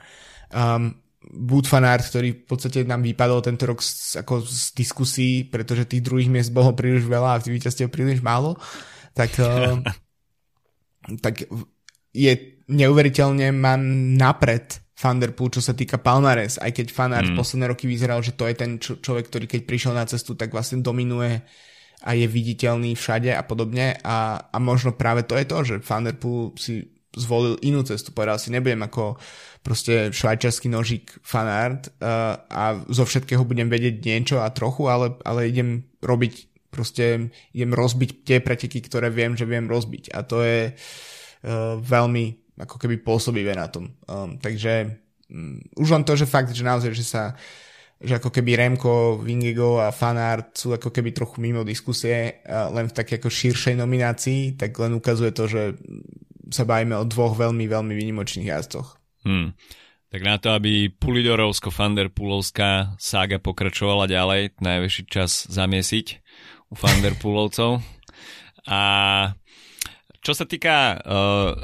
um, 0.53 0.93
Wood 1.27 1.67
fanart, 1.67 2.07
ktorý 2.07 2.43
v 2.43 2.45
podstate 2.47 2.87
nám 2.87 3.03
vypadol 3.03 3.43
tento 3.43 3.67
rok 3.67 3.83
z, 3.83 4.23
ako 4.23 4.39
z 4.47 4.71
diskusí, 4.71 5.43
pretože 5.43 5.89
tých 5.89 6.05
druhých 6.05 6.31
miest 6.31 6.55
bolo 6.55 6.71
príliš 6.71 7.03
veľa 7.03 7.35
a 7.35 7.41
tých 7.43 7.59
víťazstiev 7.59 7.91
príliš 7.91 8.23
málo, 8.23 8.55
tak, 9.11 9.35
uh, 9.43 9.75
tak 11.25 11.43
je 12.15 12.31
neuveriteľne 12.67 13.51
má 13.51 13.75
napred 14.15 14.83
Thunderpool, 14.97 15.53
čo 15.53 15.61
sa 15.61 15.77
týka 15.77 16.01
Palmares, 16.01 16.57
aj 16.57 16.73
keď 16.73 16.87
fanart 16.89 17.29
mm. 17.29 17.37
posledné 17.37 17.65
roky 17.69 17.85
vyzeral, 17.85 18.17
že 18.25 18.33
to 18.33 18.49
je 18.49 18.55
ten 18.57 18.81
čo, 18.81 18.97
človek, 18.97 19.29
ktorý 19.29 19.45
keď 19.45 19.61
prišiel 19.69 19.93
na 19.93 20.09
cestu, 20.09 20.33
tak 20.33 20.49
vlastne 20.49 20.81
dominuje 20.81 21.45
a 22.01 22.09
je 22.17 22.25
viditeľný 22.25 22.97
všade 22.97 23.29
a 23.29 23.41
podobne 23.45 23.97
a, 24.01 24.49
a 24.49 24.57
možno 24.57 24.97
práve 24.97 25.25
to 25.25 25.37
je 25.37 25.45
to, 25.45 25.57
že 25.65 25.75
Thunderpool 25.85 26.57
si 26.57 26.96
zvolil 27.17 27.57
inú 27.65 27.81
cestu, 27.81 28.13
povedal 28.13 28.37
si, 28.37 28.53
nebudem 28.53 28.85
ako 28.85 29.17
proste 29.65 30.13
švajčiarsky 30.13 30.69
nožík 30.69 31.19
fanart 31.25 31.91
uh, 31.99 32.39
a 32.47 32.79
zo 32.87 33.03
všetkého 33.03 33.43
budem 33.43 33.67
vedieť 33.67 33.95
niečo 33.99 34.37
a 34.39 34.53
trochu, 34.53 34.87
ale, 34.87 35.17
ale 35.25 35.49
idem 35.49 35.83
robiť 35.99 36.33
proste, 36.71 37.33
idem 37.51 37.71
rozbiť 37.73 38.23
tie 38.23 38.37
preteky, 38.39 38.79
ktoré 38.85 39.09
viem, 39.09 39.33
že 39.33 39.49
viem 39.49 39.65
rozbiť 39.65 40.13
a 40.13 40.23
to 40.23 40.45
je 40.45 40.71
uh, 40.71 41.75
veľmi 41.81 42.25
ako 42.57 42.75
keby 42.77 43.01
pôsobivé 43.01 43.53
na 43.53 43.67
tom. 43.69 43.93
Um, 44.07 44.37
takže 44.37 44.97
um, 45.29 45.61
už 45.77 45.93
len 45.93 46.03
to, 46.05 46.13
že 46.15 46.29
fakt, 46.29 46.53
že 46.53 46.65
naozaj, 46.65 46.93
že 46.93 47.05
sa 47.05 47.23
že 47.97 48.21
ako 48.21 48.29
keby 48.29 48.61
Remko, 48.61 49.17
Vingego 49.17 49.81
a 49.81 49.89
Fanart 49.89 50.53
sú 50.53 50.69
ako 50.69 50.93
keby 50.93 51.17
trochu 51.17 51.41
mimo 51.41 51.65
diskusie 51.65 52.45
uh, 52.45 52.69
len 52.69 52.85
v 52.85 52.93
takej 52.93 53.17
ako 53.17 53.29
širšej 53.33 53.73
nominácii, 53.73 54.53
tak 54.53 54.77
len 54.77 54.93
ukazuje 54.93 55.33
to, 55.33 55.49
že 55.49 55.73
sa 56.49 56.63
bavíme 56.63 56.95
o 56.97 57.07
dvoch 57.07 57.35
veľmi, 57.35 57.67
veľmi 57.67 57.93
výnimočných 57.93 58.49
jazdoch. 58.49 58.97
Hmm. 59.23 59.53
Tak 60.07 60.21
na 60.23 60.39
to, 60.39 60.55
aby 60.55 60.87
Pulidorovsko-Fanderpulovská 60.87 62.95
sága 62.95 63.43
pokračovala 63.43 64.07
ďalej, 64.07 64.55
najväčší 64.63 65.03
čas 65.11 65.43
zamiesiť 65.51 66.23
u 66.71 66.73
Fanderpulovcov. 66.79 67.71
A 68.67 68.81
čo 70.23 70.35
sa 70.35 70.43
týka 70.43 70.99
uh, 70.99 71.55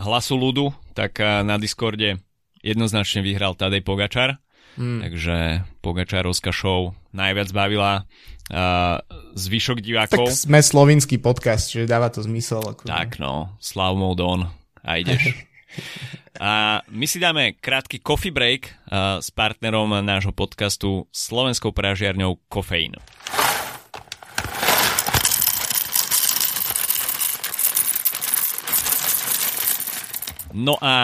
hlasu 0.00 0.34
ľudu, 0.36 0.72
tak 0.96 1.20
uh, 1.20 1.44
na 1.44 1.60
Discorde 1.60 2.20
jednoznačne 2.64 3.20
vyhral 3.20 3.56
Tadej 3.56 3.84
Pogačar. 3.84 4.40
Hmm. 4.78 5.02
Takže 5.02 5.66
Pogačarovská 5.82 6.54
show 6.54 6.94
najviac 7.10 7.50
bavila 7.50 8.06
uh, 8.52 9.00
zvyšok 9.36 9.78
divákov. 9.80 10.28
Tak 10.28 10.34
sme 10.34 10.60
slovinský 10.60 11.20
podcast, 11.20 11.70
čiže 11.70 11.88
dáva 11.88 12.08
to 12.08 12.24
zmysel. 12.24 12.64
Ako... 12.64 12.88
Tak 12.88 13.20
no, 13.20 13.56
Slav 13.60 13.96
Moldon 13.96 14.48
a 14.82 14.90
ideš. 14.96 15.22
A 16.38 16.86
my 16.94 17.06
si 17.10 17.18
dáme 17.18 17.58
krátky 17.58 17.98
coffee 17.98 18.30
break 18.30 18.70
uh, 18.70 19.18
s 19.18 19.34
partnerom 19.34 19.90
nášho 20.06 20.30
podcastu 20.30 21.10
slovenskou 21.10 21.74
pražiarňou 21.74 22.38
Kofeín. 22.46 22.94
No 30.54 30.78
a 30.80 30.94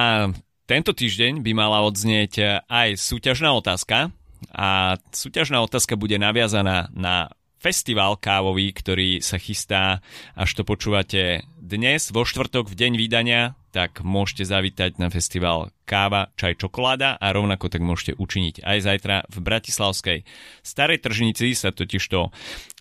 tento 0.64 0.96
týždeň 0.96 1.44
by 1.44 1.52
mala 1.52 1.84
odznieť 1.84 2.64
aj 2.70 2.96
súťažná 2.96 3.52
otázka 3.52 4.14
a 4.54 4.96
súťažná 5.10 5.60
otázka 5.60 5.98
bude 5.98 6.16
naviazaná 6.16 6.88
na 6.94 7.34
festival 7.64 8.20
kávový, 8.20 8.76
ktorý 8.76 9.24
sa 9.24 9.40
chystá, 9.40 10.04
až 10.36 10.52
to 10.52 10.62
počúvate 10.68 11.48
dnes, 11.56 12.12
vo 12.12 12.28
štvrtok, 12.28 12.68
v 12.68 12.76
deň 12.76 12.92
vydania, 13.00 13.56
tak 13.72 14.04
môžete 14.04 14.44
zavítať 14.44 15.00
na 15.00 15.08
festival 15.08 15.72
Káva, 15.88 16.30
čaj, 16.36 16.60
čokoláda 16.60 17.16
a 17.16 17.26
rovnako 17.32 17.72
tak 17.72 17.80
môžete 17.80 18.20
učiniť 18.20 18.62
aj 18.62 18.78
zajtra 18.84 19.16
v 19.32 19.36
Bratislavskej 19.40 20.18
Starej 20.60 21.02
tržnici. 21.02 21.56
Sa 21.56 21.72
totižto 21.72 22.30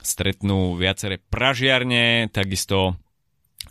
stretnú 0.03 0.75
viaceré 0.75 1.17
pražiarne, 1.17 2.27
takisto 2.29 2.99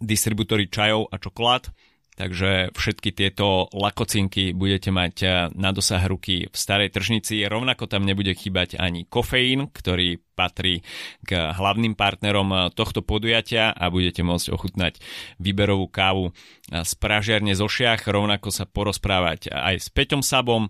distribútory 0.00 0.66
čajov 0.66 1.12
a 1.12 1.20
čokolád 1.20 1.70
Takže 2.13 2.77
všetky 2.77 3.11
tieto 3.17 3.73
lakocinky 3.73 4.53
budete 4.53 4.93
mať 4.93 5.15
eh, 5.25 5.31
na 5.57 5.73
dosah 5.73 6.05
ruky 6.05 6.49
v 6.49 6.57
starej 6.57 6.93
tržnici. 6.93 7.45
Rovnako 7.49 7.89
tam 7.89 8.05
nebude 8.05 8.37
chýbať 8.37 8.77
ani 8.77 9.09
kofeín, 9.09 9.73
ktorý 9.73 10.21
patrí 10.43 10.84
k 11.24 11.55
hlavným 11.57 11.97
partnerom 11.97 12.49
eh, 12.53 12.61
tohto 12.76 13.01
podujatia 13.01 13.72
a 13.72 13.88
budete 13.88 14.22
môcť 14.22 14.53
ochutnať 14.53 15.01
výberovú 15.43 15.88
kávu 15.88 16.30
eh, 16.30 16.84
z 16.84 16.93
pražiarne 17.01 17.57
zo 17.57 17.66
Šiach. 17.66 18.05
Rovnako 18.05 18.53
sa 18.53 18.68
porozprávať 18.68 19.49
aj 19.49 19.74
s 19.80 19.88
Peťom 19.88 20.20
Sabom, 20.20 20.68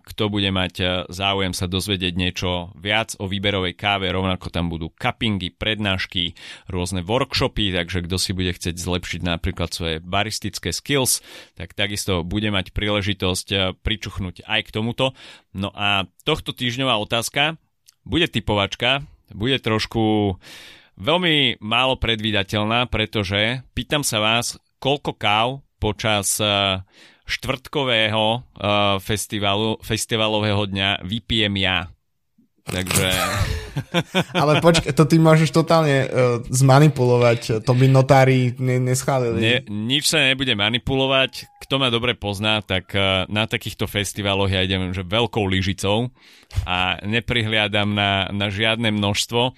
kto 0.00 0.32
bude 0.32 0.48
mať 0.48 1.04
záujem 1.12 1.52
sa 1.52 1.68
dozvedieť 1.68 2.16
niečo 2.16 2.72
viac 2.72 3.12
o 3.20 3.28
výberovej 3.28 3.76
káve. 3.76 4.08
Rovnako 4.08 4.48
tam 4.48 4.72
budú 4.72 4.88
cuppingy, 4.96 5.52
prednášky, 5.52 6.32
rôzne 6.72 7.04
workshopy, 7.04 7.68
takže 7.76 8.08
kto 8.08 8.16
si 8.16 8.32
bude 8.32 8.56
chcieť 8.56 8.80
zlepšiť 8.80 9.20
napríklad 9.28 9.68
svoje 9.68 10.00
baristy 10.00 10.42
lingvistické 10.42 10.74
skills, 10.74 11.22
tak 11.54 11.74
takisto 11.78 12.26
bude 12.26 12.50
mať 12.50 12.74
príležitosť 12.74 13.48
eh, 13.52 13.60
pričuchnúť 13.78 14.42
aj 14.42 14.60
k 14.66 14.74
tomuto. 14.74 15.14
No 15.54 15.70
a 15.70 16.10
tohto 16.26 16.50
týždňová 16.50 16.98
otázka 16.98 17.61
bude 18.02 18.26
typovačka, 18.28 19.06
bude 19.32 19.58
trošku 19.58 20.36
veľmi 21.00 21.62
málo 21.62 21.96
predvídateľná, 21.96 22.86
pretože 22.90 23.64
pýtam 23.72 24.04
sa 24.04 24.20
vás, 24.20 24.58
koľko 24.82 25.12
káv 25.16 25.48
počas 25.82 26.38
eh, 26.38 26.82
štvrtkového 27.22 28.24
uh, 28.34 28.98
festivalu, 28.98 29.78
festivalového 29.80 30.66
dňa 30.68 31.06
vypijem 31.06 31.54
ja. 31.62 31.86
Takže... 32.62 33.08
Ale 34.42 34.62
počkaj, 34.62 34.94
to 34.94 35.04
ty 35.08 35.18
môžeš 35.18 35.50
totálne 35.50 36.06
uh, 36.06 36.38
zmanipulovať, 36.46 37.64
to 37.66 37.72
by 37.74 37.86
notári 37.90 38.54
ne, 38.60 38.78
neschválili. 38.78 39.38
Ne, 39.42 39.56
nič 39.66 40.12
sa 40.12 40.22
nebude 40.22 40.54
manipulovať, 40.54 41.50
kto 41.58 41.74
ma 41.82 41.90
dobre 41.90 42.14
pozná, 42.14 42.62
tak 42.62 42.94
uh, 42.94 43.26
na 43.26 43.50
takýchto 43.50 43.90
festivaloch 43.90 44.52
ja 44.52 44.62
idem 44.62 44.94
že 44.94 45.02
veľkou 45.02 45.42
lyžicou 45.50 46.14
a 46.62 47.02
neprihliadam 47.02 47.96
na, 47.96 48.30
na 48.30 48.46
žiadne 48.52 48.94
množstvo. 48.94 49.56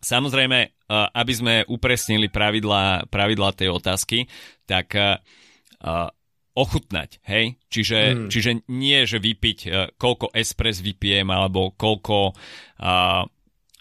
Samozrejme, 0.00 0.58
uh, 0.70 1.10
aby 1.10 1.32
sme 1.34 1.54
upresnili 1.66 2.30
pravidlá, 2.30 3.10
pravidlá 3.10 3.58
tej 3.58 3.74
otázky, 3.74 4.30
tak 4.70 4.94
uh, 4.94 5.18
ochutnať, 6.60 7.24
hej? 7.24 7.56
Čiže, 7.72 7.98
mm. 7.98 8.28
čiže 8.28 8.50
nie, 8.68 9.08
že 9.08 9.16
vypiť 9.16 9.58
uh, 9.64 9.72
koľko 9.96 10.36
espres 10.36 10.84
vypijem 10.84 11.32
alebo 11.32 11.72
koľko 11.72 12.36
uh, 12.36 13.24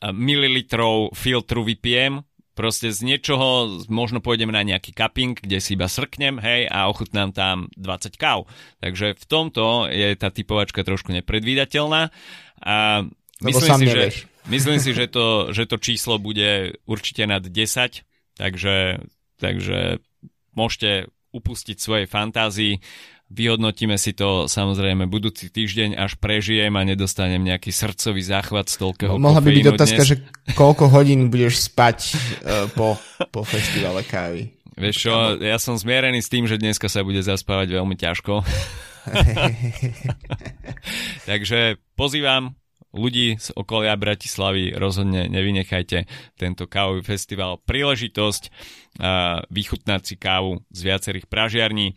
mililitrov 0.08 1.12
filtru 1.12 1.68
vypijem, 1.68 2.24
proste 2.60 2.92
z 2.92 3.08
niečoho 3.08 3.80
možno 3.88 4.20
pôjdem 4.20 4.52
na 4.52 4.60
nejaký 4.68 4.92
cupping, 4.92 5.40
kde 5.40 5.64
si 5.64 5.80
iba 5.80 5.88
srknem, 5.88 6.44
hej, 6.44 6.68
a 6.68 6.92
ochutnám 6.92 7.32
tam 7.32 7.72
20 7.80 8.20
káv. 8.20 8.52
Takže 8.84 9.16
v 9.16 9.26
tomto 9.32 9.88
je 9.88 10.12
tá 10.20 10.28
typovačka 10.28 10.84
trošku 10.84 11.16
nepredvídateľná 11.16 12.12
a 12.60 13.08
myslím 13.40 13.72
si, 13.80 13.88
že, 13.88 14.04
myslím 14.56 14.78
si, 14.84 14.92
že 14.92 15.08
to, 15.08 15.56
že 15.56 15.72
to 15.72 15.80
číslo 15.80 16.20
bude 16.20 16.76
určite 16.84 17.24
nad 17.24 17.48
10, 17.48 18.04
takže, 18.36 19.08
takže 19.40 20.04
môžete 20.52 21.08
upustiť 21.32 21.78
svojej 21.78 22.08
fantázii. 22.10 22.82
Vyhodnotíme 23.30 23.94
si 24.02 24.18
to 24.18 24.50
samozrejme 24.50 25.06
budúci 25.06 25.54
týždeň, 25.54 26.02
až 26.02 26.18
prežijem 26.18 26.74
a 26.74 26.82
nedostanem 26.82 27.46
nejaký 27.46 27.70
srdcový 27.70 28.26
záchvat 28.26 28.74
z 28.74 28.76
toľkého 28.82 29.22
Mohla 29.22 29.46
by 29.46 29.54
byť 29.54 29.68
otázka, 29.70 30.02
dnes. 30.02 30.10
že 30.10 30.16
koľko 30.58 30.90
hodín 30.90 31.30
budeš 31.30 31.70
spať 31.70 31.98
uh, 32.10 32.66
po, 32.74 32.98
po 33.30 33.46
festivale 33.46 34.02
kávy. 34.02 34.50
Vieš 34.74 34.96
čo, 34.98 35.14
ja 35.38 35.62
som 35.62 35.78
zmierený 35.78 36.26
s 36.26 36.32
tým, 36.32 36.50
že 36.50 36.58
dneska 36.58 36.90
sa 36.90 37.06
bude 37.06 37.22
zaspávať 37.22 37.78
veľmi 37.78 37.94
ťažko. 37.94 38.42
Takže 41.30 41.78
pozývam 41.94 42.58
ľudí 42.94 43.38
z 43.38 43.54
okolia 43.54 43.94
Bratislavy 43.94 44.74
rozhodne 44.74 45.30
nevynechajte 45.30 46.10
tento 46.38 46.66
kávový 46.66 47.06
festival. 47.06 47.62
Príležitosť 47.62 48.44
uh, 48.50 49.46
vychutnať 49.54 50.02
si 50.06 50.16
kávu 50.18 50.66
z 50.74 50.80
viacerých 50.90 51.30
pražiarní 51.30 51.94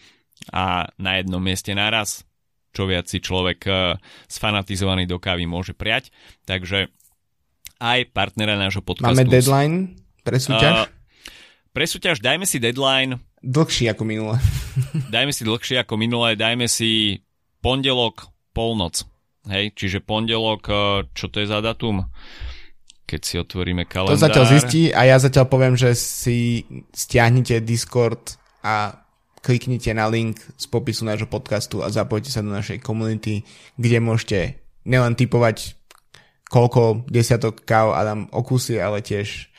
a 0.52 0.90
na 0.98 1.22
jednom 1.22 1.40
mieste 1.40 1.72
naraz, 1.72 2.26
čo 2.76 2.84
viac 2.84 3.08
si 3.08 3.24
človek 3.24 3.60
uh, 3.68 3.96
sfanatizovaný 4.28 5.08
do 5.08 5.16
kávy 5.16 5.48
môže 5.48 5.72
prijať. 5.72 6.12
Takže 6.44 6.92
aj 7.80 8.12
partnera 8.12 8.54
nášho 8.60 8.84
podcastu... 8.84 9.16
Máme 9.16 9.28
deadline 9.28 9.76
pre 10.22 10.36
súťaž? 10.36 10.86
Uh, 10.86 11.02
pre 11.72 11.88
súťaž 11.88 12.20
dajme 12.20 12.44
si 12.44 12.60
deadline... 12.60 13.16
Dlhší 13.42 13.90
ako 13.90 14.06
minule. 14.06 14.36
dajme 15.14 15.32
si 15.34 15.42
dlhšie 15.42 15.82
ako 15.82 15.98
minule, 15.98 16.38
dajme 16.38 16.70
si 16.70 17.24
pondelok, 17.58 18.30
polnoc. 18.54 19.11
Hej, 19.50 19.74
čiže 19.74 19.98
pondelok, 19.98 20.62
eh, 20.70 20.78
čo 21.14 21.26
to 21.26 21.42
je 21.42 21.50
za 21.50 21.58
datum? 21.58 22.06
Keď 23.06 23.20
si 23.20 23.34
otvoríme 23.36 23.84
kalendár. 23.84 24.16
To 24.16 24.24
zatiaľ 24.24 24.46
zistí 24.48 24.82
a 24.94 25.04
ja 25.04 25.20
zatiaľ 25.20 25.46
poviem, 25.50 25.74
že 25.76 25.92
si 25.98 26.64
stiahnite 26.94 27.60
Discord 27.60 28.40
a 28.64 29.02
kliknite 29.42 29.90
na 29.92 30.06
link 30.06 30.38
z 30.56 30.64
popisu 30.70 31.04
nášho 31.04 31.26
podcastu 31.26 31.82
a 31.82 31.90
zapojte 31.90 32.30
sa 32.30 32.40
do 32.40 32.54
našej 32.54 32.80
komunity, 32.80 33.42
kde 33.76 33.98
môžete 33.98 34.38
nielen 34.86 35.18
typovať 35.18 35.76
koľko 36.48 37.08
desiatok 37.10 37.66
káv 37.66 37.96
Adam 37.96 38.30
okusy, 38.30 38.78
ale 38.78 39.02
tiež 39.02 39.50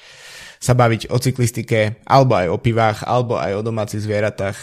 sa 0.64 0.72
baviť 0.72 1.12
o 1.12 1.20
cyklistike, 1.20 2.00
alebo 2.08 2.40
aj 2.40 2.48
o 2.48 2.58
pivách, 2.62 3.04
alebo 3.04 3.36
aj 3.36 3.60
o 3.60 3.66
domácich 3.66 4.00
zvieratách 4.00 4.56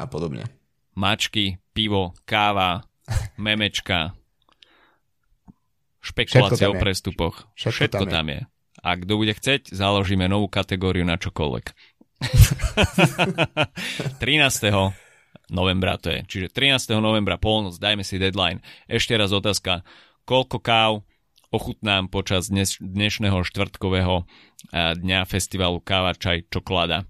a 0.00 0.08
podobne. 0.08 0.48
Mačky, 0.96 1.60
pivo, 1.76 2.16
káva, 2.24 2.88
memečka, 3.36 4.16
špekulácie 6.02 6.66
o 6.66 6.74
prestupoch. 6.76 7.46
Všetko, 7.54 7.72
Všetko 7.72 8.04
tam, 8.04 8.06
je. 8.06 8.12
tam 8.12 8.26
je. 8.28 8.40
A 8.82 8.88
kto 8.98 9.12
bude 9.14 9.32
chceť, 9.32 9.70
založíme 9.70 10.26
novú 10.26 10.50
kategóriu 10.50 11.06
na 11.06 11.14
čokoľvek. 11.14 11.66
13. 14.22 14.70
novembra 15.50 15.98
to 16.02 16.10
je. 16.10 16.26
Čiže 16.26 16.46
13. 16.50 16.98
novembra 16.98 17.38
polnoc, 17.38 17.78
dajme 17.78 18.02
si 18.02 18.18
deadline. 18.18 18.58
Ešte 18.90 19.14
raz 19.14 19.30
otázka, 19.30 19.86
koľko 20.26 20.58
káv 20.58 20.92
ochutnám 21.52 22.08
počas 22.08 22.48
dnes, 22.48 22.80
dnešného 22.80 23.44
štvrtkového 23.44 24.24
eh, 24.24 24.96
dňa 24.96 25.28
festivalu 25.28 25.84
káva, 25.84 26.16
čaj, 26.16 26.48
čokoláda. 26.48 27.04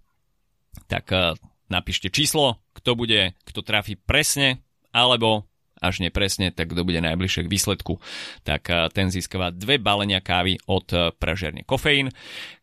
Tak 0.90 1.04
eh, 1.14 1.38
napíšte 1.70 2.10
číslo, 2.10 2.60
kto 2.76 2.98
bude, 2.98 3.38
kto 3.46 3.62
trafi 3.64 3.96
presne, 3.96 4.60
alebo 4.92 5.48
až 5.82 5.98
nepresne, 5.98 6.54
tak 6.54 6.70
kto 6.70 6.86
bude 6.86 7.02
najbližšie 7.02 7.44
k 7.44 7.52
výsledku, 7.52 7.98
tak 8.46 8.70
eh, 8.70 8.86
ten 8.94 9.10
získava 9.10 9.50
dve 9.50 9.82
balenia 9.82 10.22
kávy 10.22 10.62
od 10.70 10.86
eh, 10.94 11.10
pražiarne 11.10 11.66
Kofeín, 11.66 12.14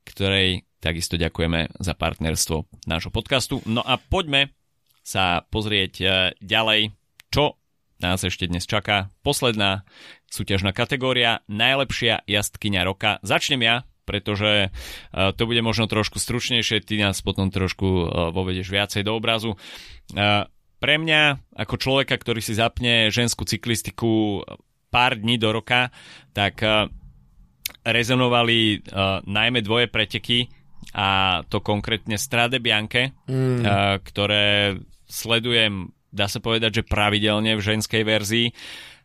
ktorej 0.07 0.63
takisto 0.80 1.20
ďakujeme 1.20 1.76
za 1.76 1.91
partnerstvo 1.91 2.88
nášho 2.88 3.11
podcastu. 3.11 3.59
No 3.67 3.84
a 3.84 3.99
poďme 3.99 4.55
sa 5.03 5.43
pozrieť 5.51 5.93
eh, 5.99 6.09
ďalej, 6.39 6.95
čo 7.28 7.59
nás 7.99 8.24
ešte 8.24 8.47
dnes 8.47 8.63
čaká. 8.63 9.11
Posledná 9.28 9.84
súťažná 10.32 10.72
kategória, 10.72 11.43
najlepšia 11.51 12.24
jazdkyňa 12.24 12.82
roka. 12.88 13.20
Začnem 13.28 13.59
ja, 13.59 13.84
pretože 14.07 14.72
to 15.11 15.43
bude 15.43 15.59
možno 15.59 15.84
trošku 15.86 16.15
stručnejšie, 16.15 16.80
ty 16.80 16.95
nás 16.95 17.20
potom 17.20 17.51
trošku 17.51 18.07
vovedieš 18.32 18.72
viacej 18.72 19.03
do 19.03 19.20
obrazu 19.20 19.59
pre 20.80 20.95
mňa, 20.95 21.51
ako 21.59 21.75
človeka, 21.75 22.15
ktorý 22.15 22.39
si 22.39 22.55
zapne 22.55 23.11
ženskú 23.11 23.43
cyklistiku 23.43 24.43
pár 24.89 25.19
dní 25.19 25.38
do 25.38 25.51
roka, 25.51 25.91
tak 26.34 26.63
uh, 26.63 26.88
rezonovali 27.86 28.82
uh, 28.82 29.21
najmä 29.27 29.61
dvoje 29.61 29.91
preteky 29.91 30.49
a 30.95 31.39
to 31.45 31.61
konkrétne 31.61 32.17
Strade 32.17 32.57
Bianche, 32.63 33.13
mm. 33.27 33.61
uh, 33.61 33.99
ktoré 34.01 34.80
sledujem, 35.05 35.93
dá 36.09 36.25
sa 36.25 36.41
povedať, 36.41 36.82
že 36.82 36.89
pravidelne 36.89 37.53
v 37.59 37.61
ženskej 37.61 38.01
verzii 38.01 38.47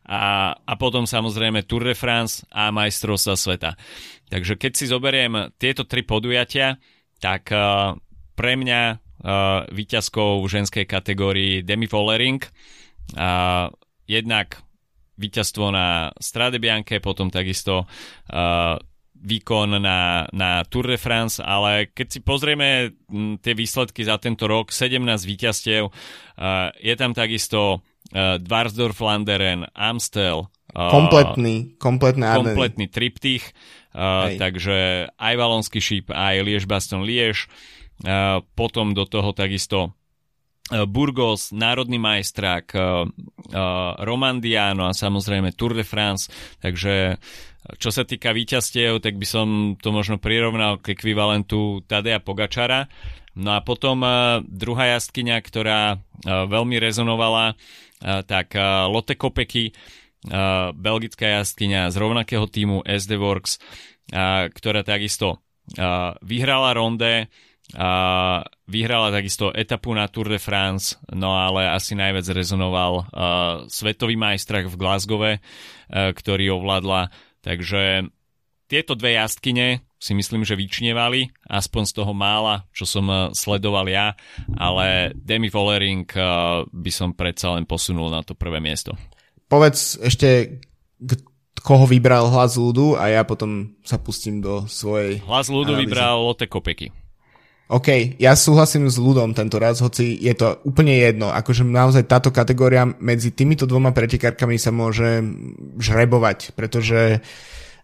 a, 0.09 0.55
a 0.57 0.73
potom 0.81 1.05
samozrejme 1.05 1.65
Tour 1.69 1.85
de 1.85 1.97
France 1.97 2.45
a 2.53 2.73
majstrovstva 2.73 3.35
sveta. 3.37 3.77
Takže 4.33 4.57
keď 4.57 4.73
si 4.73 4.89
zoberiem 4.89 5.53
tieto 5.61 5.85
tri 5.85 6.07
podujatia, 6.07 6.81
tak 7.21 7.51
uh, 7.53 7.99
pre 8.37 8.57
mňa 8.57 9.04
uh, 9.25 9.65
výťazkou 9.73 10.45
v 10.45 10.47
ženskej 10.47 10.85
kategórii 10.85 11.65
Demi 11.65 11.89
Vollering. 11.89 12.45
Uh, 13.17 13.73
jednak 14.05 14.61
víťazstvo 15.17 15.73
na 15.73 16.13
Strade 16.21 16.61
Bianche, 16.61 17.01
potom 17.01 17.33
takisto 17.33 17.89
uh, 17.89 18.77
výkon 19.25 19.81
na, 19.81 20.29
na 20.37 20.51
Tour 20.69 20.85
de 20.93 20.99
France, 21.01 21.41
ale 21.41 21.89
keď 21.97 22.07
si 22.13 22.21
pozrieme 22.21 22.93
tie 23.41 23.55
výsledky 23.57 24.05
za 24.05 24.21
tento 24.21 24.45
rok, 24.45 24.69
17 24.69 25.01
víťazstiev, 25.25 25.89
uh, 25.89 26.69
je 26.77 26.95
tam 26.99 27.17
takisto 27.17 27.81
uh, 27.81 28.37
Dvarsdorf, 28.37 29.01
Landeren, 29.01 29.65
Amstel, 29.73 30.45
uh, 30.45 30.93
kompletný, 30.93 31.81
kompletný, 31.81 32.27
kompletný 32.37 32.87
triptych, 32.93 33.57
uh, 33.97 34.35
takže 34.37 35.09
aj 35.17 35.35
Valonský 35.41 35.81
šíp, 35.81 36.13
aj 36.13 36.45
Liež 36.45 36.69
Baston 36.69 37.07
Liež, 37.07 37.49
uh, 37.49 37.84
potom 38.59 38.97
do 38.97 39.05
toho 39.07 39.31
takisto 39.37 39.95
Burgos, 40.65 41.53
národný 41.53 42.01
majstrák, 42.01 42.73
Romandiano 44.01 44.89
a 44.89 44.97
samozrejme 44.97 45.53
Tour 45.55 45.77
de 45.77 45.85
France, 45.85 46.33
takže 46.59 47.21
čo 47.77 47.93
sa 47.93 48.09
týka 48.09 48.33
víťazstiev, 48.33 49.05
tak 49.05 49.21
by 49.21 49.27
som 49.29 49.47
to 49.77 49.93
možno 49.93 50.17
prirovnal 50.17 50.81
k 50.81 50.97
ekvivalentu 50.97 51.85
Tadea 51.85 52.21
Pogačara. 52.21 52.89
No 53.35 53.57
a 53.57 53.61
potom 53.67 54.05
uh, 54.05 54.41
druhá 54.47 54.95
jazdkyňa, 54.95 55.37
ktorá 55.43 55.99
veľmi 56.25 56.79
rezonovala, 56.79 57.59
tak 58.05 58.53
Lotte 58.89 59.17
Kopecky, 59.17 59.73
belgická 60.77 61.41
jazdkyňa 61.41 61.89
z 61.89 61.97
rovnakého 61.97 62.45
týmu 62.49 62.85
SD 62.85 63.17
Works, 63.17 63.61
ktorá 64.55 64.85
takisto 64.85 65.41
vyhrala 66.21 66.77
ronde, 66.77 67.33
a 67.73 68.45
vyhrala 68.69 69.09
takisto 69.09 69.49
etapu 69.57 69.97
na 69.97 70.05
Tour 70.13 70.29
de 70.29 70.37
France, 70.37 71.01
no 71.09 71.33
ale 71.33 71.65
asi 71.65 71.97
najviac 71.97 72.29
rezonoval 72.29 72.93
uh, 72.93 73.05
svetový 73.73 74.21
majstrach 74.21 74.69
v 74.69 74.77
Glasgowe, 74.77 75.33
uh, 75.41 76.13
ktorý 76.13 76.61
ovládla 76.61 77.09
Takže 77.45 78.09
tieto 78.65 78.97
dve 78.97 79.21
jazdkyne 79.21 79.85
si 80.01 80.13
myslím, 80.17 80.49
že 80.49 80.57
vyčnievali, 80.57 81.29
aspoň 81.45 81.83
z 81.85 81.93
toho 81.93 82.13
mála, 82.17 82.65
čo 82.73 82.89
som 82.89 83.05
eh, 83.13 83.29
sledoval 83.37 83.85
ja, 83.93 84.17
ale 84.57 85.13
Demi 85.13 85.53
Vollering 85.53 86.09
eh, 86.17 86.25
by 86.65 86.91
som 86.93 87.13
predsa 87.13 87.53
len 87.53 87.69
posunul 87.69 88.09
na 88.09 88.25
to 88.25 88.33
prvé 88.33 88.65
miesto. 88.65 88.97
Povedz 89.45 90.01
ešte, 90.01 90.61
koho 91.61 91.85
vybral 91.85 92.33
hlas 92.33 92.57
ľudu 92.57 92.97
a 92.97 93.13
ja 93.13 93.23
potom 93.29 93.77
sa 93.85 94.01
pustím 94.01 94.41
do 94.41 94.65
svojej 94.65 95.21
Hlas 95.29 95.53
ľudu 95.53 95.77
analýzy. 95.77 95.85
vybral 95.85 96.17
Lotte 96.25 96.49
Kopeky. 96.49 97.04
OK, 97.65 98.21
ja 98.21 98.37
súhlasím 98.37 98.93
s 98.93 99.01
ľudom 99.01 99.33
tento 99.33 99.57
raz, 99.57 99.81
hoci 99.81 100.21
je 100.21 100.37
to 100.37 100.61
úplne 100.69 101.01
jedno. 101.01 101.33
Akože 101.33 101.65
naozaj 101.65 102.05
táto 102.05 102.29
kategória 102.29 102.85
medzi 103.01 103.33
týmito 103.33 103.65
dvoma 103.65 103.97
pretekárkami 103.97 104.61
sa 104.61 104.69
môže 104.69 105.25
žrebovať, 105.81 106.53
pretože 106.53 107.25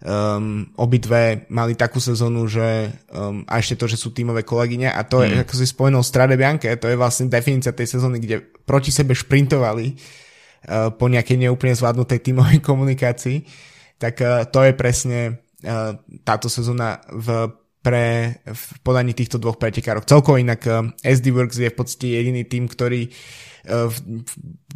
um, 0.05 0.69
obidve 0.77 1.49
mali 1.49 1.73
takú 1.81 1.97
sezónu, 1.97 2.45
že 2.45 2.93
um, 3.09 3.41
a 3.49 3.57
ešte 3.57 3.81
to, 3.81 3.89
že 3.89 3.97
sú 3.97 4.13
tímové 4.13 4.45
kolegyne 4.45 4.93
a 4.93 5.01
to 5.01 5.21
mm. 5.21 5.25
je, 5.25 5.33
ako 5.49 5.55
si 5.57 5.65
spomenul 5.65 6.05
Strade 6.05 6.37
Bianche, 6.37 6.77
to 6.77 6.93
je 6.93 7.01
vlastne 7.01 7.33
definícia 7.33 7.73
tej 7.73 7.97
sezóny, 7.97 8.21
kde 8.21 8.45
proti 8.69 8.93
sebe 8.93 9.17
šprintovali 9.17 9.97
uh, 9.97 10.93
po 10.93 11.09
nejakej 11.09 11.49
neúplne 11.49 11.73
zvládnutej 11.73 12.21
tímovej 12.21 12.61
komunikácii, 12.69 13.49
tak 13.97 14.21
uh, 14.21 14.45
to 14.45 14.61
je 14.61 14.73
presne 14.77 15.19
uh, 15.65 15.97
táto 16.21 16.53
sezóna 16.53 17.01
v 17.09 17.49
pre 17.81 18.37
v 18.45 18.65
podaní 18.85 19.17
týchto 19.17 19.41
dvoch 19.41 19.57
pretekárov. 19.57 20.05
Celkovo 20.05 20.37
inak 20.37 20.61
eh, 20.69 21.17
SD 21.17 21.33
Works 21.33 21.57
je 21.57 21.73
v 21.73 21.77
podstate 21.77 22.13
jediný 22.13 22.45
tým, 22.45 22.69
ktorý 22.69 23.09
uh, 23.09 23.89
v, 23.89 23.97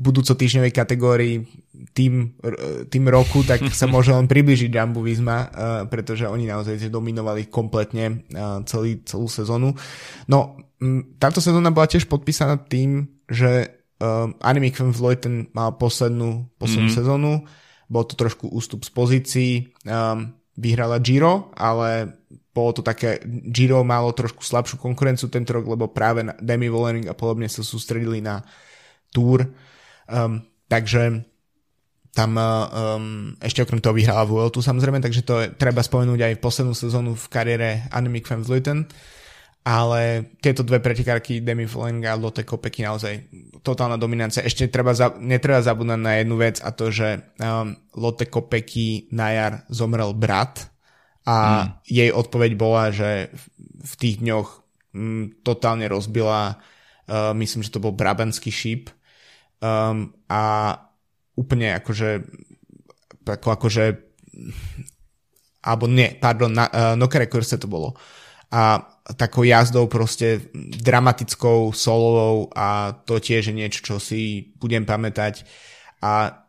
budúco 0.01 0.33
týždňovej 0.33 0.73
kategórii 0.73 1.45
tým, 1.93 2.33
uh, 2.41 2.89
tým 2.89 3.05
roku, 3.13 3.45
tak 3.45 3.61
sa 3.81 3.85
môže 3.85 4.09
len 4.17 4.25
približiť 4.25 4.73
Jumbo 4.73 5.05
Visma, 5.05 5.53
pretože 5.93 6.25
oni 6.25 6.49
naozaj 6.49 6.89
dominovali 6.89 7.53
kompletne 7.53 8.25
celý, 8.65 9.05
celú 9.05 9.29
sezónu. 9.29 9.77
No, 10.29 10.57
táto 11.21 11.45
sezóna 11.45 11.73
bola 11.73 11.89
tiež 11.89 12.09
podpísaná 12.09 12.57
tým, 12.57 13.09
že 13.29 13.85
Annemiek 14.41 14.77
van 14.77 14.93
Vleuten 14.93 15.49
mal 15.57 15.77
poslednú, 15.81 16.51
poslednú 16.61 16.91
mm-hmm. 16.93 17.01
sezónu, 17.01 17.33
bol 17.89 18.05
to 18.05 18.19
trošku 18.19 18.51
ústup 18.53 18.85
z 18.85 18.91
pozícií, 18.93 19.53
vyhrala 20.55 20.99
Giro, 21.03 21.55
ale 21.57 22.21
bolo 22.55 22.71
to 22.71 22.87
také, 22.87 23.19
Giro 23.51 23.83
malo 23.83 24.15
trošku 24.15 24.47
slabšiu 24.47 24.79
konkurenciu 24.79 25.27
tento 25.27 25.51
rok, 25.51 25.67
lebo 25.67 25.91
práve 25.91 26.23
Demi 26.39 26.71
Vollering 26.71 27.11
a 27.11 27.19
podobne 27.19 27.51
sa 27.51 27.67
sústredili 27.67 28.23
na 28.23 28.47
Tour. 29.11 29.51
Um, 30.07 30.47
takže 30.71 31.27
tam 32.15 32.39
um, 32.39 33.35
ešte 33.43 33.67
okrem 33.67 33.83
toho 33.83 33.91
vyhrala 33.91 34.23
Vueltu 34.23 34.63
samozrejme, 34.63 35.03
takže 35.03 35.27
to 35.27 35.35
je, 35.43 35.47
treba 35.51 35.83
spomenúť 35.83 36.31
aj 36.31 36.39
poslednú 36.39 36.71
sezónu 36.79 37.19
v 37.19 37.27
kariére 37.27 37.69
Annemiek 37.91 38.31
van 38.31 38.47
Vleuten. 38.47 38.87
Ale 39.65 40.29
tieto 40.45 40.61
dve 40.61 40.77
pretekárky, 40.77 41.41
Demi 41.41 41.65
Vollering 41.65 42.05
a 42.05 42.21
Lotte 42.21 42.45
Kopecky 42.45 42.85
naozaj 42.85 43.33
totálna 43.65 43.97
dominancia. 43.97 44.45
Ešte 44.45 44.69
treba 44.69 44.93
za, 44.93 45.17
netreba 45.17 45.65
zabúdať 45.65 46.01
na 46.05 46.21
jednu 46.21 46.37
vec 46.37 46.61
a 46.61 46.69
to, 46.69 46.93
že 46.93 47.33
um, 47.41 47.73
Lotte 47.97 48.29
Kopecky 48.29 49.09
na 49.11 49.33
jar 49.33 49.53
zomrel 49.73 50.13
brat 50.13 50.74
a 51.25 51.37
mm. 51.37 51.69
jej 51.89 52.11
odpoveď 52.13 52.53
bola, 52.55 52.93
že 52.93 53.33
v 53.81 53.95
tých 53.97 54.21
dňoch 54.21 54.49
mm, 54.93 55.25
totálne 55.41 55.89
rozbila, 55.89 56.61
uh, 56.61 57.33
myslím, 57.33 57.65
že 57.65 57.73
to 57.73 57.81
bol 57.81 57.97
Brabanský 57.97 58.53
šíp 58.53 58.93
um, 59.65 60.13
a 60.29 60.77
úplne 61.35 61.81
akože 61.81 62.25
ako, 63.25 63.49
akože 63.57 63.85
alebo 65.65 65.89
nie, 65.89 66.13
pardon, 66.21 66.53
na, 66.53 66.69
uh, 66.69 66.93
Nokere 66.93 67.25
Kurse 67.25 67.57
to 67.57 67.65
bolo. 67.65 67.97
A 68.53 68.85
takou 69.17 69.43
jazdou 69.49 69.89
proste 69.89 70.53
dramatickou, 70.55 71.73
solovou 71.73 72.53
a 72.53 72.93
to 73.05 73.17
tiež 73.17 73.49
je 73.51 73.55
niečo, 73.57 73.81
čo 73.81 73.97
si 73.97 74.53
budem 74.61 74.85
pamätať. 74.85 75.45
A 76.05 76.44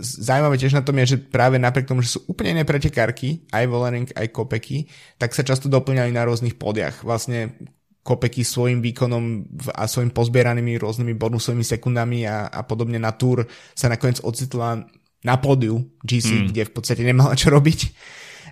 zaujímavé 0.00 0.56
tiež 0.56 0.74
na 0.74 0.82
tom 0.82 0.96
je, 1.04 1.14
že 1.14 1.18
práve 1.20 1.60
napriek 1.60 1.86
tomu, 1.86 2.00
že 2.00 2.16
sú 2.16 2.24
úplne 2.26 2.58
iné 2.58 2.64
pretekárky, 2.64 3.44
aj 3.52 3.68
Vollering, 3.68 4.08
aj 4.16 4.32
Kopeky, 4.32 4.88
tak 5.20 5.36
sa 5.36 5.44
často 5.44 5.68
doplňali 5.68 6.10
na 6.10 6.24
rôznych 6.24 6.56
podiach. 6.56 7.04
Vlastne 7.04 7.54
Kopeky 8.00 8.40
svojim 8.42 8.80
výkonom 8.80 9.44
a 9.76 9.84
svojim 9.84 10.10
pozbieranými 10.10 10.80
rôznymi 10.80 11.14
bonusovými 11.20 11.62
sekundami 11.62 12.24
a, 12.24 12.48
a 12.48 12.64
podobne 12.64 12.96
na 12.96 13.12
Tour 13.12 13.44
sa 13.76 13.92
nakoniec 13.92 14.24
ocitla 14.24 14.88
na 15.20 15.34
pódiu 15.36 15.84
GC, 16.00 16.28
mm. 16.32 16.46
kde 16.48 16.62
v 16.64 16.72
podstate 16.72 17.04
nemala 17.04 17.36
čo 17.36 17.52
robiť. 17.52 17.80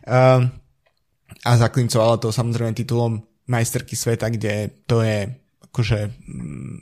Uh, 0.04 0.44
a 1.44 1.50
zaklincovala 1.56 2.20
to 2.20 2.28
samozrejme 2.28 2.76
titulom 2.76 3.24
majsterky 3.48 3.96
sveta, 3.96 4.28
kde 4.28 4.84
to 4.84 5.00
je 5.00 5.32
akože 5.72 5.98
mm, 6.12 6.76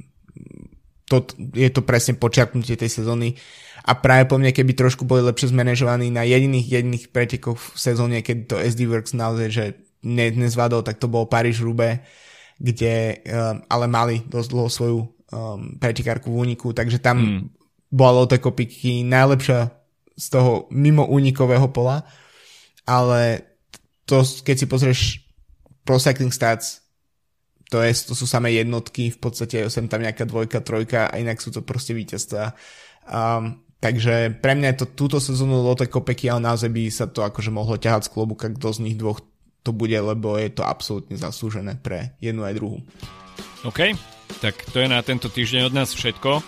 to, 1.07 1.23
je 1.55 1.71
to 1.71 1.83
presne 1.87 2.19
počiarknutie 2.19 2.75
tej 2.75 2.91
sezóny 2.91 3.39
a 3.87 3.95
práve 3.95 4.27
po 4.27 4.35
mne, 4.35 4.51
keby 4.51 4.75
trošku 4.75 5.07
boli 5.07 5.23
lepšie 5.23 5.55
zmanéžovaní 5.55 6.11
na 6.11 6.27
jediných 6.27 6.67
jediných 6.67 7.05
pretekoch 7.15 7.55
v 7.55 7.79
sezóne, 7.79 8.19
keď 8.27 8.37
to 8.51 8.57
SD 8.59 8.91
Works 8.91 9.15
naozaj, 9.15 9.49
že 9.55 9.65
ne, 10.03 10.27
nezvadol, 10.35 10.83
tak 10.83 10.99
to 10.99 11.07
bol 11.07 11.31
Paríž 11.31 11.63
Rube, 11.63 12.03
kde 12.59 13.23
um, 13.23 13.63
ale 13.71 13.87
mali 13.87 14.17
dosť 14.27 14.49
dlho 14.51 14.69
svoju 14.69 14.99
um, 15.03 15.79
pretekárku 15.79 16.27
v 16.27 16.51
úniku, 16.51 16.75
takže 16.75 16.99
tam 16.99 17.17
mm. 17.23 17.41
bola 17.95 18.27
Lotte 18.27 18.43
Kopiky 18.43 19.07
najlepšia 19.07 19.71
z 20.17 20.27
toho 20.35 20.67
mimo 20.75 21.07
únikového 21.07 21.71
pola, 21.71 22.03
ale 22.83 23.55
to, 24.03 24.23
keď 24.23 24.57
si 24.57 24.67
pozrieš 24.67 25.01
Pro 25.87 26.03
Cycling 26.03 26.35
Stats, 26.35 26.86
to, 27.67 27.83
je, 27.83 27.91
to 28.07 28.15
sú 28.15 28.27
samé 28.29 28.55
jednotky, 28.55 29.11
v 29.11 29.19
podstate 29.19 29.67
sem 29.71 29.91
tam 29.91 30.03
nejaká 30.03 30.25
dvojka, 30.27 30.63
trojka 30.63 31.11
a 31.11 31.19
inak 31.19 31.43
sú 31.43 31.51
to 31.51 31.67
proste 31.67 31.95
víťazstva. 31.95 32.55
Um, 33.07 33.67
Takže 33.77 34.41
pre 34.41 34.57
mňa 34.57 34.73
je 34.73 34.79
to 34.83 34.87
túto 34.97 35.19
sezónu 35.21 35.61
Lotte 35.61 35.85
Kopecky, 35.85 36.33
ale 36.33 36.49
naozaj 36.49 36.73
by 36.73 36.83
sa 36.89 37.07
to 37.13 37.21
akože 37.21 37.53
mohlo 37.53 37.77
ťahať 37.77 38.09
z 38.09 38.13
klobuka, 38.19 38.49
kto 38.49 38.73
z 38.73 38.83
nich 38.83 38.97
dvoch 38.97 39.21
to 39.61 39.71
bude, 39.75 39.95
lebo 39.95 40.41
je 40.41 40.49
to 40.49 40.65
absolútne 40.65 41.19
zaslúžené 41.19 41.77
pre 41.77 42.17
jednu 42.23 42.47
aj 42.47 42.57
druhú. 42.57 42.79
OK, 43.69 43.93
tak 44.41 44.55
to 44.73 44.81
je 44.81 44.89
na 44.89 45.03
tento 45.05 45.29
týždeň 45.29 45.69
od 45.69 45.75
nás 45.77 45.93
všetko. 45.93 46.41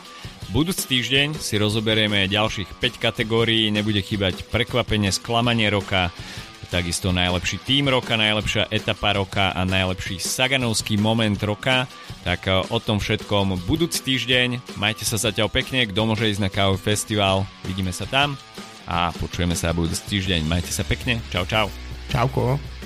Budúci 0.55 0.89
týždeň 0.89 1.37
si 1.37 1.61
rozoberieme 1.61 2.25
ďalších 2.31 2.81
5 2.81 2.97
kategórií, 2.97 3.69
nebude 3.69 4.01
chýbať 4.01 4.49
prekvapenie, 4.49 5.13
sklamanie 5.13 5.69
roka, 5.69 6.09
takisto 6.69 7.11
najlepší 7.11 7.65
tým 7.65 7.89
roka, 7.89 8.15
najlepšia 8.15 8.69
etapa 8.69 9.17
roka 9.17 9.51
a 9.57 9.65
najlepší 9.65 10.21
Saganovský 10.21 11.01
moment 11.01 11.37
roka. 11.41 11.89
Tak 12.23 12.41
e, 12.47 12.53
o 12.69 12.79
tom 12.79 13.01
všetkom 13.01 13.65
budúci 13.65 14.05
týždeň. 14.05 14.79
Majte 14.79 15.03
sa 15.09 15.17
zatiaľ 15.17 15.49
pekne, 15.49 15.89
kto 15.89 16.01
môže 16.05 16.29
ísť 16.29 16.45
na 16.45 16.51
kávový 16.53 16.81
festival, 16.81 17.49
vidíme 17.65 17.91
sa 17.91 18.05
tam 18.05 18.37
a 18.89 19.13
počujeme 19.17 19.57
sa 19.57 19.77
budúci 19.77 20.21
týždeň. 20.21 20.45
Majte 20.49 20.73
sa 20.73 20.85
pekne, 20.85 21.21
čau 21.33 21.45
čau. 21.49 21.69
Čauko. 22.09 22.78